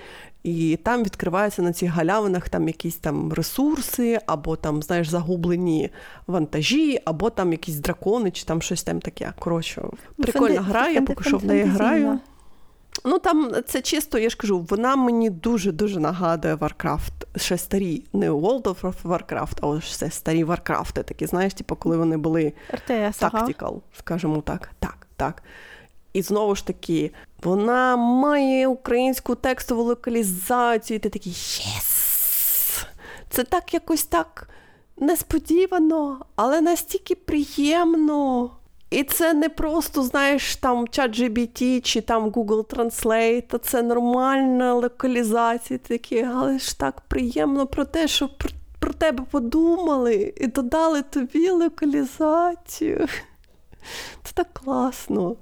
і 0.43 0.79
там 0.83 1.03
відкриваються 1.03 1.61
на 1.61 1.73
цих 1.73 1.91
галявинах 1.91 2.49
там 2.49 2.67
якісь 2.67 2.97
там 2.97 3.33
ресурси, 3.33 4.19
або 4.25 4.55
там, 4.55 4.83
знаєш, 4.83 5.07
загублені 5.07 5.89
вантажі, 6.27 6.99
або 7.05 7.29
там 7.29 7.51
якісь 7.51 7.75
дракони, 7.75 8.31
чи 8.31 8.45
там 8.45 8.61
щось 8.61 8.83
там 8.83 8.99
таке. 8.99 9.33
Коротше, 9.39 9.81
ну, 10.17 10.23
прикольна 10.23 10.55
Фанди... 10.55 10.69
гра, 10.69 10.89
я 10.89 11.01
поки 11.01 11.23
що 11.23 11.37
в 11.37 11.45
неї 11.45 11.63
граю. 11.63 12.19
Ну 13.03 13.19
там 13.19 13.51
це 13.67 13.81
чисто, 13.81 14.17
я 14.17 14.29
ж 14.29 14.37
кажу, 14.37 14.65
вона 14.69 14.95
мені 14.95 15.29
дуже-дуже 15.29 15.99
нагадує 15.99 16.55
Warcraft. 16.55 17.11
Ще 17.35 17.57
старі, 17.57 18.03
не 18.13 18.31
World 18.31 18.61
of 18.63 18.93
Warcraft, 19.03 19.57
а 19.61 19.77
все 19.77 20.11
старі 20.11 20.45
Warcraft, 20.45 21.03
такі, 21.03 21.25
знаєш, 21.25 21.53
типу, 21.53 21.75
коли 21.75 21.97
вони 21.97 22.17
були 22.17 22.53
RTS, 22.73 23.19
tactical, 23.19 23.55
ага. 23.59 23.81
скажімо 23.97 24.41
так. 24.41 24.69
Так, 24.79 25.07
так. 25.15 25.43
І 26.13 26.21
знову 26.21 26.55
ж 26.55 26.67
таки, 26.67 27.11
вона 27.43 27.95
має 27.95 28.67
українську 28.67 29.35
текстову 29.35 29.83
локалізацію, 29.83 30.97
і 30.97 30.99
ти 30.99 31.09
такий 31.09 31.31
єс! 31.31 32.85
Це 33.29 33.43
так 33.43 33.73
якось 33.73 34.03
так 34.03 34.49
несподівано, 34.97 36.25
але 36.35 36.61
настільки 36.61 37.15
приємно. 37.15 38.51
І 38.95 39.03
це 39.03 39.33
не 39.33 39.49
просто, 39.49 40.03
знаєш, 40.03 40.55
там 40.55 40.85
ChatGPT 40.85 41.81
чи 41.81 42.01
там 42.01 42.29
Google 42.29 42.63
Translate, 42.63 43.55
а 43.55 43.57
це 43.57 43.81
нормальна 43.81 44.73
локалізація, 44.73 45.79
такі, 45.79 46.23
але 46.23 46.59
ж 46.59 46.79
так 46.79 47.01
приємно 47.01 47.67
про 47.67 47.85
те, 47.85 48.07
що 48.07 48.27
про, 48.27 48.49
про 48.79 48.93
тебе 48.93 49.23
подумали 49.31 50.33
і 50.37 50.47
додали 50.47 51.01
тобі 51.01 51.49
локалізацію. 51.49 53.07
Це 54.23 54.31
так 54.33 54.47
класно. 54.53 55.35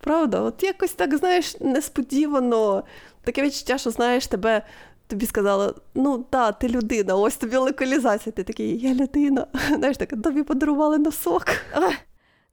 Правда, 0.00 0.40
от 0.40 0.62
якось 0.62 0.92
так, 0.92 1.16
знаєш, 1.16 1.60
несподівано 1.60 2.84
таке 3.24 3.42
відчуття, 3.42 3.78
що 3.78 3.90
знаєш, 3.90 4.26
тебе 4.26 4.62
тобі 5.06 5.26
сказали, 5.26 5.74
ну 5.94 6.24
так, 6.30 6.58
ти 6.58 6.68
людина, 6.68 7.14
ось 7.14 7.36
тобі 7.36 7.56
локалізація. 7.56 8.32
Ти 8.32 8.44
такий, 8.44 8.78
я 8.78 8.94
людина. 8.94 9.46
Знаєш, 9.76 9.96
так, 9.96 10.14
тобі 10.22 10.42
подарували 10.42 10.98
носок. 10.98 11.44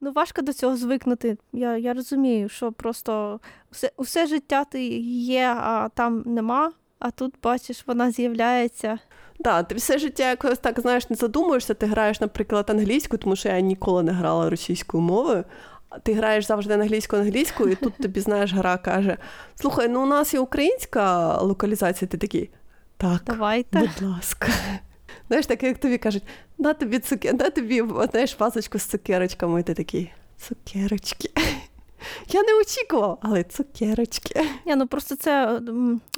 Ну, 0.01 0.11
важко 0.11 0.41
до 0.41 0.53
цього 0.53 0.77
звикнути. 0.77 1.37
Я 1.53 1.77
я 1.77 1.93
розумію, 1.93 2.49
що 2.49 2.71
просто 2.71 3.39
все, 3.71 3.91
усе 3.97 4.27
життя 4.27 4.65
ти 4.65 4.87
є, 4.87 5.55
а 5.57 5.89
там 5.93 6.23
нема, 6.25 6.71
а 6.99 7.11
тут 7.11 7.33
бачиш, 7.43 7.83
вона 7.87 8.11
з'являється. 8.11 8.99
Так, 9.43 9.67
ти 9.67 9.75
все 9.75 9.99
життя 9.99 10.29
якось 10.29 10.59
так 10.59 10.79
знаєш, 10.79 11.09
не 11.09 11.15
задумуєшся, 11.15 11.73
ти 11.73 11.85
граєш, 11.85 12.21
наприклад, 12.21 12.69
англійську, 12.69 13.17
тому 13.17 13.35
що 13.35 13.49
я 13.49 13.59
ніколи 13.59 14.03
не 14.03 14.11
грала 14.11 14.49
російською 14.49 15.03
мовою 15.03 15.43
ти 16.03 16.13
граєш 16.13 16.47
завжди 16.47 16.73
англійською 16.73 17.21
англійською, 17.21 17.71
і 17.71 17.75
тут 17.75 17.93
тобі 17.97 18.19
знаєш, 18.19 18.53
гра 18.53 18.77
каже: 18.77 19.17
Слухай, 19.55 19.87
ну 19.87 20.03
у 20.03 20.05
нас 20.05 20.33
є 20.33 20.39
українська 20.39 21.37
локалізація, 21.37 22.09
ти 22.09 22.17
такий. 22.17 22.49
Так, 22.97 23.21
Давайте. 23.25 23.79
будь 23.79 24.01
ласка. 24.01 24.47
Знаєш, 25.27 25.45
так 25.45 25.63
як 25.63 25.77
тобі 25.77 25.97
кажуть, 25.97 26.23
на 26.57 26.73
тобі 26.73 26.99
цуке, 26.99 27.33
на 27.33 27.49
тобі 27.49 27.83
знаєш, 28.11 28.33
пасочку 28.33 28.79
з 28.79 28.83
цукерочками, 28.83 29.59
і 29.59 29.63
ти 29.63 29.73
такий 29.73 30.11
цукерочки. 30.37 31.29
Я 32.29 32.43
не 32.43 32.59
очікував, 32.61 33.19
але 33.21 33.43
цукерочки. 33.43 34.45
Ні, 34.65 34.75
ну 34.75 34.87
просто 34.87 35.15
це 35.15 35.61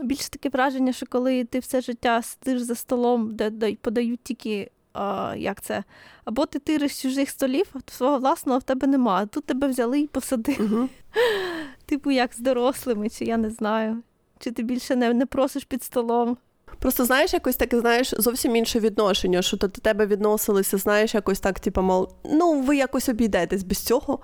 більше 0.02 0.30
таке 0.30 0.50
враження, 0.50 0.94
що 0.94 1.06
коли 1.06 1.44
ти 1.44 1.60
все 1.60 1.82
життя 1.82 2.22
сидиш 2.22 2.62
за 2.62 2.76
столом, 2.76 3.36
де 3.36 3.76
подають 3.76 4.20
тільки 4.24 4.72
а, 4.94 5.36
як 5.38 5.62
це? 5.62 5.84
Або 6.26 6.46
ти 6.46 6.60
тириш 6.60 7.02
чужих 7.02 7.30
столів, 7.30 7.66
а 7.74 7.92
свого 7.92 8.18
власного 8.18 8.60
в 8.60 8.64
тебе 8.64 8.88
немає. 8.88 9.28
Тут 9.28 9.46
тебе 9.46 9.68
взяли 9.68 10.00
і 10.00 10.08
посадили. 10.08 10.66
Угу. 10.66 10.90
Типу, 11.86 12.12
як 12.12 12.34
з 12.34 12.40
дорослими, 12.40 13.10
чи 13.10 13.26
я 13.26 13.38
не 13.38 13.50
знаю. 13.50 14.04
Чи 14.40 14.52
ти 14.52 14.64
більше 14.64 14.96
не, 14.96 15.14
не 15.14 15.26
просиш 15.26 15.64
під 15.64 15.84
столом? 15.84 16.38
Просто 16.80 17.06
знаєш, 17.06 17.34
якось 17.34 17.56
таке, 17.56 17.80
знаєш, 17.80 18.14
зовсім 18.18 18.56
інше 18.56 18.80
відношення, 18.80 19.42
що 19.42 19.58
до 19.58 19.68
тебе 19.68 20.06
відносилися, 20.06 20.78
знаєш, 20.78 21.14
якось 21.14 21.40
так, 21.40 21.60
типу, 21.60 21.82
мол, 21.82 22.10
ну, 22.24 22.62
ви 22.62 22.78
якось 22.78 23.10
обійдетесь 23.10 23.64
без 23.64 23.78
цього. 23.78 24.20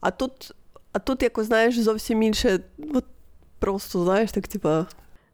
А 0.00 0.10
тут, 0.10 0.54
а 0.92 0.98
тут 0.98 1.22
якось, 1.22 1.46
знаєш, 1.46 1.78
зовсім 1.78 2.22
інше, 2.22 2.60
от 2.94 3.04
просто, 3.58 4.04
знаєш, 4.04 4.32
так, 4.32 4.48
типу. 4.48 4.68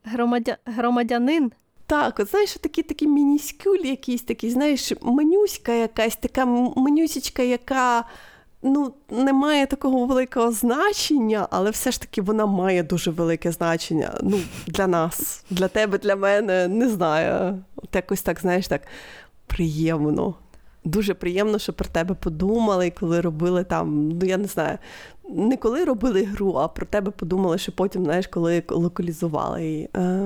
Громадя... 0.04 0.56
Громадянин 0.64 1.52
так, 1.86 2.20
от 2.20 2.30
знаєш, 2.30 2.52
такі 2.52 2.82
такі 2.82 3.06
мініскюль 3.06 3.84
якісь 3.84 4.22
такі, 4.22 4.50
знаєш, 4.50 4.92
менюська 5.02 5.72
якась, 5.72 6.16
така 6.16 6.44
менюсічка, 6.76 7.42
яка 7.42 8.04
ну, 8.64 8.92
не 9.10 9.32
має 9.32 9.66
такого 9.66 10.06
великого 10.06 10.52
значення, 10.52 11.48
але 11.50 11.70
все 11.70 11.90
ж 11.90 12.00
таки 12.00 12.22
вона 12.22 12.46
має 12.46 12.82
дуже 12.82 13.10
велике 13.10 13.52
значення. 13.52 14.14
Ну, 14.22 14.40
для 14.66 14.86
нас, 14.86 15.44
для 15.50 15.68
тебе, 15.68 15.98
для 15.98 16.16
мене, 16.16 16.68
не 16.68 16.88
знаю. 16.88 17.58
От 17.76 17.94
якось 17.94 18.22
так, 18.22 18.40
знаєш, 18.40 18.68
так 18.68 18.82
приємно. 19.46 20.34
Дуже 20.84 21.14
приємно, 21.14 21.58
що 21.58 21.72
про 21.72 21.88
тебе 21.88 22.14
подумали, 22.14 22.90
коли 22.90 23.20
робили 23.20 23.64
там, 23.64 24.08
ну 24.08 24.26
я 24.26 24.36
не 24.36 24.46
знаю, 24.46 24.78
не 25.28 25.56
коли 25.56 25.84
робили 25.84 26.22
гру, 26.24 26.52
а 26.52 26.68
про 26.68 26.86
тебе 26.86 27.10
подумали, 27.10 27.58
що 27.58 27.72
потім, 27.72 28.04
знаєш, 28.04 28.26
коли 28.26 28.62
локалізували 28.68 29.64
її. 29.64 29.88
Е, 29.96 30.20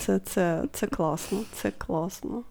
це, 0.00 0.18
це, 0.18 0.62
Це 0.72 0.86
класно, 0.86 1.38
це 1.54 1.72
класно. 1.78 2.42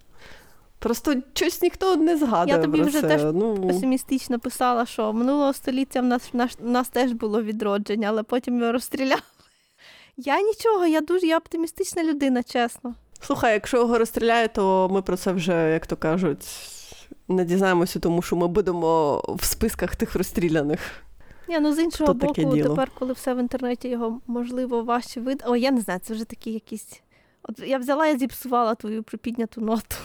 Просто 0.84 1.16
щось 1.34 1.62
ніхто 1.62 1.96
не 1.96 2.18
згадує. 2.18 2.58
Я 2.58 2.62
тобі 2.64 2.78
про 2.78 2.88
вже 2.88 3.02
це. 3.02 3.08
теж 3.08 3.22
ну... 3.22 3.68
песимістично 3.68 4.40
писала, 4.40 4.86
що 4.86 5.14
минулого 5.14 5.54
століття 5.54 6.02
в 6.02 6.06
нас, 6.06 6.22
в 6.34 6.38
нас, 6.38 6.58
в 6.60 6.70
нас 6.70 6.90
теж 6.90 7.12
було 7.12 7.44
відродження, 7.44 8.08
але 8.08 8.24
потім 8.24 8.60
його 8.60 8.72
розстріляли. 8.72 9.22
Я 10.18 10.42
нічого, 10.42 10.86
я 10.86 11.02
дуже 11.02 11.28
я 11.28 11.38
оптимістична 11.38 12.04
людина, 12.04 12.44
чесно. 12.44 12.94
Слухай, 13.22 13.54
якщо 13.54 13.78
його 13.78 13.98
розстріляють, 13.98 14.54
то 14.54 14.90
ми 14.92 15.02
про 15.02 15.18
це 15.18 15.32
вже, 15.32 15.72
як 15.72 15.88
то 15.88 15.96
кажуть, 15.96 16.46
не 17.28 17.46
дізнаємося, 17.46 18.00
тому 18.00 18.22
що 18.22 18.36
ми 18.36 18.48
будемо 18.48 19.22
в 19.28 19.44
списках 19.44 19.96
тих 19.96 20.16
розстріляних. 20.16 20.80
Ні, 21.48 21.60
ну 21.60 21.74
з 21.74 21.80
іншого 21.80 22.14
Хто 22.14 22.28
боку, 22.28 22.58
тепер, 22.58 22.92
коли 23.00 23.14
все 23.14 23.34
в 23.34 23.40
інтернеті, 23.40 23.88
його 23.88 24.22
можливо 24.28 24.84
важче 24.84 25.22
вид. 25.22 25.44
О, 25.48 25.56
я 25.56 25.72
не 25.72 25.82
знаю, 25.82 26.00
це 26.04 26.14
вже 26.14 26.26
такі 26.26 26.52
якісь. 26.52 27.02
От 27.44 27.60
я 27.60 27.78
взяла 27.78 28.08
і 28.08 28.18
зіпсувала 28.18 28.76
твою 28.76 29.04
припідняту 29.04 29.62
ноту. 29.62 29.96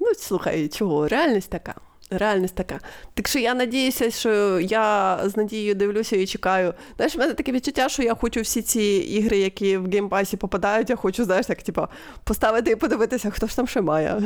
Ну, 0.00 0.14
слухай, 0.14 0.68
чого? 0.68 1.08
Реальність 1.08 1.50
така. 1.50 1.74
Реальність 2.10 2.54
така. 2.54 2.80
Так 3.14 3.28
що 3.28 3.38
я 3.38 3.54
надіюся, 3.54 4.10
що 4.10 4.60
я 4.60 5.18
з 5.24 5.36
надією 5.36 5.74
дивлюся 5.74 6.16
і 6.16 6.26
чекаю. 6.26 6.74
Знаєш, 6.96 7.16
в 7.16 7.18
мене 7.18 7.34
таке 7.34 7.52
відчуття, 7.52 7.88
що 7.88 8.02
я 8.02 8.14
хочу 8.14 8.40
всі 8.40 8.62
ці 8.62 8.82
ігри, 8.82 9.38
які 9.38 9.76
в 9.76 9.90
геймпасі 9.90 10.36
попадають, 10.36 10.90
я 10.90 10.96
хочу, 10.96 11.24
знаєш, 11.24 11.46
так, 11.46 11.62
типу, 11.62 11.86
поставити 12.24 12.70
і 12.70 12.76
подивитися, 12.76 13.30
хто 13.30 13.46
ж 13.46 13.56
там 13.56 13.66
ще 13.66 13.80
має. 13.80 14.22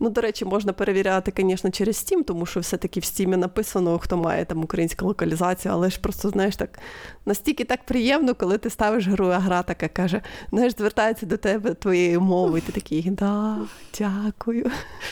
Ну, 0.00 0.10
до 0.10 0.20
речі, 0.20 0.44
можна 0.44 0.72
перевіряти, 0.72 1.32
звісно, 1.36 1.70
через 1.70 1.96
Steam, 1.96 2.24
тому 2.24 2.46
що 2.46 2.60
все-таки 2.60 3.00
в 3.00 3.02
Steam 3.02 3.36
написано, 3.36 3.98
хто 3.98 4.16
має 4.16 4.44
там 4.44 4.64
українську 4.64 5.06
локалізацію, 5.06 5.74
але 5.74 5.90
ж 5.90 6.00
просто, 6.00 6.28
знаєш, 6.28 6.56
так 6.56 6.78
настільки 7.26 7.64
так 7.64 7.84
приємно, 7.84 8.34
коли 8.34 8.58
ти 8.58 8.70
ставиш 8.70 9.06
гру, 9.06 9.26
а 9.28 9.38
гра 9.38 9.62
така 9.62 9.88
каже, 9.88 10.20
знаєш, 10.50 10.76
звертається 10.76 11.26
до 11.26 11.36
тебе 11.36 11.74
твоєю 11.74 12.20
мовою, 12.20 12.56
і 12.56 12.60
ти 12.60 12.72
такий, 12.72 13.10
да, 13.10 13.58
дякую, 13.98 14.70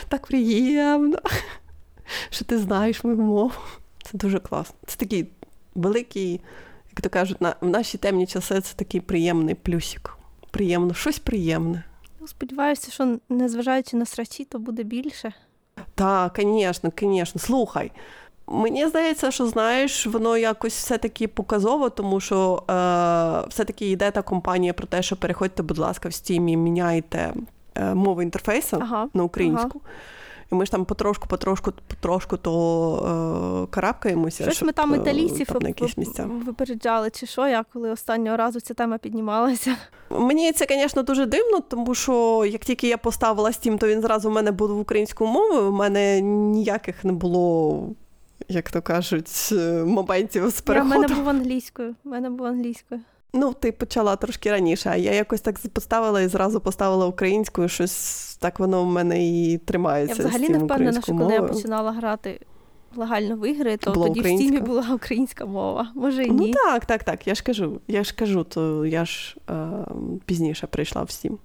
так 0.09 0.27
приємно, 0.27 1.17
що 2.29 2.45
ти 2.45 2.57
знаєш 2.57 3.03
мою 3.03 3.17
мову. 3.17 3.51
Це 4.03 4.17
дуже 4.17 4.39
класно. 4.39 4.75
Це 4.85 4.97
такий 4.97 5.29
великий, 5.75 6.41
як 6.91 7.01
то 7.01 7.09
кажуть, 7.09 7.41
на, 7.41 7.55
в 7.61 7.69
наші 7.69 7.97
темні 7.97 8.27
часи 8.27 8.61
це 8.61 8.75
такий 8.75 9.01
приємний 9.01 9.55
плюсик. 9.55 10.17
Приємно, 10.51 10.93
щось 10.93 11.19
приємне. 11.19 11.83
Ну, 12.25 12.29
сподіваюся, 12.29 12.91
що 12.91 13.17
незважаючи 13.29 13.97
на 13.97 14.05
срачі, 14.05 14.45
то 14.45 14.59
буде 14.59 14.83
більше. 14.83 15.33
Так, 15.95 16.39
звісно, 16.41 16.91
звісно. 17.01 17.41
Слухай. 17.41 17.91
Мені 18.47 18.87
здається, 18.87 19.31
що 19.31 19.47
знаєш, 19.47 20.07
воно 20.07 20.37
якось 20.37 20.73
все-таки 20.73 21.27
показово, 21.27 21.89
тому 21.89 22.19
що 22.19 22.63
е, 22.69 23.47
все-таки 23.49 23.89
йде 23.91 24.11
та 24.11 24.21
компанія 24.21 24.73
про 24.73 24.87
те, 24.87 25.01
що 25.01 25.15
переходьте, 25.15 25.63
будь 25.63 25.77
ласка, 25.77 26.09
в 26.09 26.11
Steam 26.11 26.49
і 26.49 26.57
міняйте 26.57 27.33
е, 27.75 27.93
мову 27.93 28.21
інтерфейсу 28.21 28.77
Ага, 28.81 29.09
на 29.13 29.23
українську. 29.23 29.81
І 30.51 30.55
ми 30.55 30.65
ж 30.65 30.71
там 30.71 30.85
потрошку, 30.85 31.27
потрошку, 31.27 31.73
потрошку 31.87 32.37
то 32.37 33.65
е, 33.65 33.73
карабкаємося. 33.73 34.43
Щось 34.43 34.55
щоб, 34.55 34.65
ми 34.65 34.73
там 34.73 34.93
е, 34.93 34.97
італійців 34.97 35.47
там 35.47 35.61
на 35.61 35.67
якісь 35.67 35.97
місця. 35.97 36.25
випереджали, 36.45 37.09
чи 37.09 37.25
що, 37.25 37.47
я 37.47 37.65
коли 37.73 37.89
останнього 37.89 38.37
разу 38.37 38.59
ця 38.59 38.73
тема 38.73 38.97
піднімалася. 38.97 39.75
Мені 40.09 40.51
це, 40.51 40.65
звісно, 40.69 41.03
дуже 41.03 41.25
дивно, 41.25 41.59
тому 41.59 41.95
що 41.95 42.45
як 42.49 42.65
тільки 42.65 42.87
я 42.87 42.97
поставила 42.97 43.49
Steam, 43.49 43.77
то 43.77 43.87
він 43.87 44.01
зразу 44.01 44.29
в 44.29 44.33
мене 44.33 44.51
був 44.51 44.79
українською 44.79 45.29
мовою. 45.29 45.69
У 45.69 45.71
мене 45.71 46.21
ніяких 46.21 47.05
не 47.05 47.13
було, 47.13 47.83
як 48.49 48.71
то 48.71 48.81
кажуть, 48.81 49.49
е, 49.51 49.83
моментів 49.83 50.49
з 50.49 50.63
Я, 50.67 50.81
в 50.81 50.85
мене 50.85 51.07
був 51.07 51.29
англійською. 51.29 51.95
В 52.03 52.07
мене 52.07 52.29
був 52.29 52.45
англійською. 52.45 53.01
Ну, 53.35 53.53
ти 53.53 53.71
почала 53.71 54.15
трошки 54.15 54.51
раніше, 54.51 54.89
а 54.89 54.95
я 54.95 55.13
якось 55.13 55.41
так 55.41 55.55
поставила 55.73 56.21
і 56.21 56.27
зразу 56.27 56.59
поставила 56.59 57.05
українською, 57.05 57.67
щось 57.67 58.35
так 58.41 58.59
воно 58.59 58.83
в 58.83 58.87
мене 58.87 59.27
і 59.27 59.57
тримається. 59.57 60.23
Я 60.23 60.29
взагалі 60.29 60.49
не 60.49 60.57
впевнена, 60.57 61.01
що 61.01 61.15
коли 61.15 61.33
я 61.33 61.41
починала 61.43 61.91
грати 61.91 62.39
легально 62.95 63.35
в 63.35 63.49
ігри, 63.49 63.77
то 63.77 63.91
Була 63.91 64.07
тоді 64.07 64.19
в 64.19 64.23
стімі 64.23 64.59
була 64.59 64.93
українська 64.93 65.45
мова. 65.45 65.91
Може 65.95 66.23
і 66.23 66.27
Ну 66.27 66.33
ні. 66.33 66.53
так, 66.53 66.85
так, 66.85 67.03
так. 67.03 67.27
Я 67.27 67.35
ж 67.35 67.43
кажу, 67.43 67.81
я 67.87 68.03
ж 68.03 68.15
кажу, 68.15 68.43
то 68.43 68.85
я 68.85 69.05
ж 69.05 69.37
е, 69.49 69.53
пізніше 70.25 70.67
прийшла 70.67 71.03
в 71.03 71.07
Steam. 71.07 71.37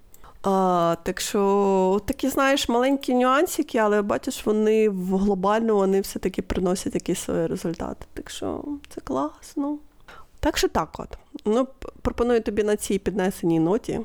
А, 0.43 0.97
так 1.03 1.21
що 1.21 2.01
такі, 2.07 2.29
знаєш, 2.29 2.69
маленькі 2.69 3.15
нюансики, 3.15 3.79
але 3.79 4.03
бачиш, 4.03 4.47
вони 4.47 4.89
в 4.89 5.17
глобально 5.17 5.75
вони 5.75 6.01
все-таки 6.01 6.43
приносять 6.43 6.95
якісь 6.95 7.19
свої 7.19 7.47
результати. 7.47 8.07
Так 8.15 8.31
що 8.31 8.65
це 8.95 9.01
класно. 9.01 9.79
Так 10.41 10.57
що 10.57 10.69
так 10.69 10.89
от. 10.99 11.19
Ну, 11.45 11.69
пропоную 12.03 12.41
тобі 12.41 12.63
на 12.63 12.77
цій 12.77 12.99
піднесеній 12.99 13.61
ноті 13.61 14.01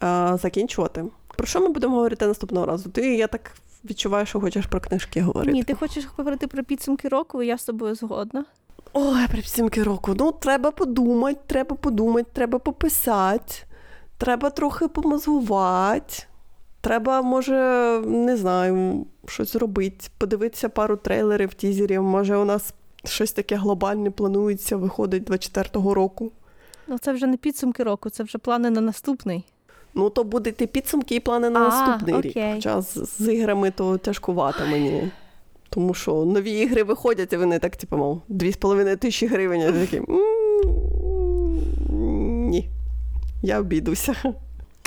а, 0.00 0.36
закінчувати. 0.36 1.04
Про 1.36 1.46
що 1.46 1.60
ми 1.60 1.68
будемо 1.68 1.96
говорити 1.96 2.26
наступного 2.26 2.66
разу? 2.66 2.90
Ти, 2.90 3.16
я 3.16 3.26
так 3.26 3.50
відчуваю, 3.84 4.26
що 4.26 4.40
хочеш 4.40 4.66
про 4.66 4.80
книжки 4.80 5.20
говорити. 5.20 5.52
Ні, 5.52 5.64
ти 5.64 5.74
хочеш 5.74 6.06
говорити 6.16 6.46
про 6.46 6.64
підсумки 6.64 7.08
року, 7.08 7.42
і 7.42 7.46
я 7.46 7.58
з 7.58 7.64
тобою 7.64 7.94
згодна. 7.94 8.44
Ой, 8.92 9.26
при 9.28 9.36
підсумки 9.36 9.82
року. 9.82 10.14
Ну, 10.18 10.32
треба 10.32 10.70
подумати, 10.70 11.40
треба 11.46 11.76
подумати, 11.76 12.30
треба 12.32 12.58
пописати, 12.58 13.54
треба 14.18 14.50
трохи 14.50 14.88
помозгувати. 14.88 16.14
Треба, 16.80 17.22
може, 17.22 17.54
не 18.06 18.36
знаю, 18.36 19.06
щось 19.26 19.52
зробити, 19.52 20.06
подивитися 20.18 20.68
пару 20.68 20.96
трейлерів, 20.96 21.54
тізерів. 21.54 22.02
Може, 22.02 22.36
у 22.36 22.44
нас 22.44 22.74
щось 23.04 23.32
таке 23.32 23.56
глобальне 23.56 24.10
планується, 24.10 24.76
виходить 24.76 25.30
24-го 25.30 25.94
року. 25.94 26.32
Ну 26.88 26.98
це 26.98 27.12
вже 27.12 27.26
не 27.26 27.36
підсумки 27.36 27.82
року, 27.82 28.10
це 28.10 28.22
вже 28.22 28.38
плани 28.38 28.70
на 28.70 28.80
наступний. 28.80 29.44
Ну, 29.94 30.10
то 30.10 30.24
будуть 30.24 30.62
і 30.62 30.66
підсумки, 30.66 31.14
і 31.14 31.20
плани 31.20 31.50
на 31.50 31.60
А, 31.60 31.68
наступний 31.68 32.20
рік. 32.20 32.36
Хоча 32.54 32.82
з, 32.82 33.16
з 33.18 33.32
іграми 33.32 33.70
то 33.70 33.98
тяжкувато 33.98 34.66
мені. 34.66 35.10
Тому 35.70 35.94
що 35.94 36.24
нові 36.24 36.52
ігри 36.52 36.82
виходять, 36.82 37.32
і 37.32 37.36
вони 37.36 37.58
так, 37.58 37.76
типу, 37.76 37.96
мов, 37.96 38.22
2,5 38.30 38.96
тисячі 38.96 39.26
гривень. 39.26 39.60
Я 39.60 39.72
такий. 39.72 39.98
«М, 39.98 40.18
Ні, 42.48 42.68
я 43.42 43.60
обійдуся. 43.60 44.14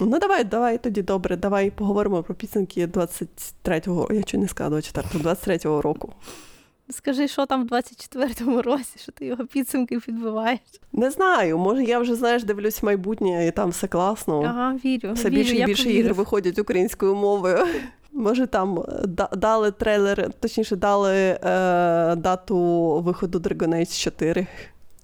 Ну, 0.02 0.20
давай, 0.20 0.44
давай 0.44 0.78
тоді 0.78 1.02
добре, 1.02 1.38
давай 1.38 1.72
поговоримо 1.72 2.24
про 2.24 2.36
підсумки 2.36 2.88
23-го, 2.88 4.08
я 4.14 4.24
чого 4.24 4.42
не 4.42 4.48
сказала 4.48 4.76
24-го, 4.76 5.30
23-го 5.30 5.82
року. 5.82 6.14
Скажи, 6.90 7.28
що 7.28 7.46
там 7.46 7.68
в 7.68 7.72
24-му 7.72 8.62
році, 8.62 8.94
що 8.98 9.12
ти 9.12 9.26
його 9.26 9.46
підсумки 9.46 10.00
підбиваєш. 10.00 10.60
Не 10.94 11.12
знаю, 11.12 11.58
може 11.58 11.84
я 11.84 12.00
вже, 12.00 12.16
знаєш, 12.16 12.44
дивлюсь 12.44 12.84
майбутнє, 12.84 13.48
і 13.48 13.52
там 13.52 13.70
все 13.70 13.88
класно. 13.88 14.42
Ага, 14.42 14.80
вірю. 14.86 15.14
Все 15.14 15.30
вірю, 15.30 15.38
більше 15.38 15.56
і 15.56 15.66
більше 15.66 15.84
повірю. 15.84 16.00
ігор 16.00 16.14
виходять 16.14 16.60
українською 16.60 17.16
мовою. 17.16 17.58
Може, 18.14 18.48
там 18.48 18.84
дали 19.34 19.72
трейлер, 19.72 20.34
точніше, 20.40 20.76
дали 20.76 21.14
е, 21.14 21.40
дату 22.16 22.58
виходу 23.02 23.40
Dragon 23.40 23.70
Age 23.70 24.04
4. 24.04 24.48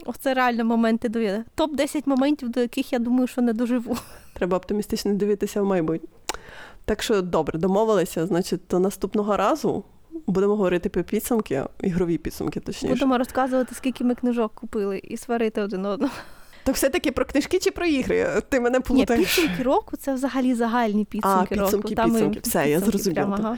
О, 0.06 0.14
це 0.20 0.34
реально 0.34 0.66
моменти 0.66 1.10
довіри. 1.10 1.44
Топ-10 1.58 2.04
моментів, 2.06 2.50
до 2.50 2.60
яких 2.60 2.94
я 2.94 3.00
думаю, 3.00 3.28
що 3.28 3.42
не 3.42 3.54
доживу. 3.54 3.98
Треба 4.34 4.58
оптимістично 4.58 5.14
дивитися 5.14 5.62
в 5.62 5.66
майбутнє. 5.66 6.10
Так 6.86 7.04
що 7.04 7.22
добре, 7.22 7.60
домовилися. 7.60 8.28
Значить, 8.28 8.62
до 8.70 8.80
наступного 8.80 9.38
разу 9.38 9.84
будемо 10.28 10.56
говорити 10.56 10.90
про 10.90 11.04
підсумки, 11.04 11.64
ігрові 11.82 12.18
підсумки, 12.18 12.60
точніше. 12.60 12.94
Будемо 12.94 13.18
розказувати, 13.18 13.76
скільки 13.76 14.04
ми 14.04 14.16
книжок 14.16 14.54
купили, 14.56 15.02
і 15.04 15.18
сварити 15.18 15.62
один 15.62 15.86
одного. 15.86 16.14
Так 16.64 16.76
все-таки 16.76 17.12
про 17.12 17.26
книжки 17.26 17.60
чи 17.60 17.72
про 17.72 17.86
ігри? 17.86 18.42
Ти 18.50 18.60
мене 18.60 18.78
Ні, 18.78 18.84
плутаєш. 18.84 19.36
підсумки 19.36 19.64
року 19.64 19.98
це 19.98 20.14
взагалі 20.14 20.54
загальні 20.54 21.06
підсумки, 21.06 21.56
підсумки, 21.56 21.96
року. 21.96 22.10
Підсумки. 22.10 22.40
Все, 22.44 22.70
я 22.70 22.80
зрозуміла. 22.80 23.26
прямо, 23.26 23.36
ага. 23.40 23.58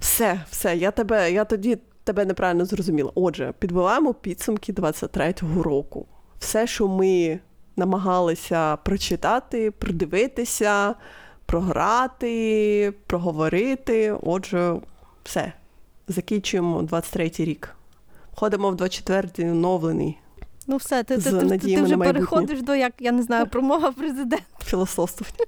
Все, 0.00 0.40
все, 0.50 0.76
я 0.76 0.90
тебе, 0.90 1.32
я 1.32 1.44
тоді 1.44 1.78
тебе 2.04 2.24
неправильно 2.24 2.64
зрозуміла. 2.64 3.12
Отже, 3.14 3.52
підбиваємо 3.58 4.14
підсумки 4.14 4.72
23-го 4.72 5.62
року. 5.62 6.06
Все, 6.38 6.66
що 6.66 6.88
ми 6.88 7.38
намагалися 7.76 8.76
прочитати, 8.76 9.70
придивитися, 9.70 10.94
програти, 11.46 12.92
проговорити. 13.06 14.16
Отже, 14.22 14.76
все. 15.24 15.52
Закінчуємо 16.08 16.82
23-й 16.82 17.44
рік. 17.44 17.74
Входимо 18.32 18.70
в 18.70 18.74
24-й 18.74 19.50
оновлений 19.50 20.18
Ну 20.66 20.76
все, 20.76 21.02
ти, 21.02 21.18
ти, 21.18 21.32
ти, 21.32 21.58
ти, 21.58 21.82
вже 21.82 21.96
переходиш 21.96 22.62
до, 22.62 22.74
як 22.74 22.92
я 22.98 23.12
не 23.12 23.22
знаю, 23.22 23.46
промова 23.46 23.92
президента. 23.92 24.44
філософствування. 24.64 25.44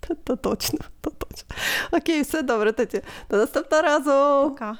Та, 0.00 0.14
та 0.14 0.36
точно, 0.36 0.78
та 1.00 1.10
точно. 1.10 1.54
Окей, 1.90 2.22
все 2.22 2.42
добре, 2.42 2.72
тоді. 2.72 3.02
До 3.30 3.36
наступного 3.36 3.82
разу. 3.82 4.50
Пока. 4.50 4.76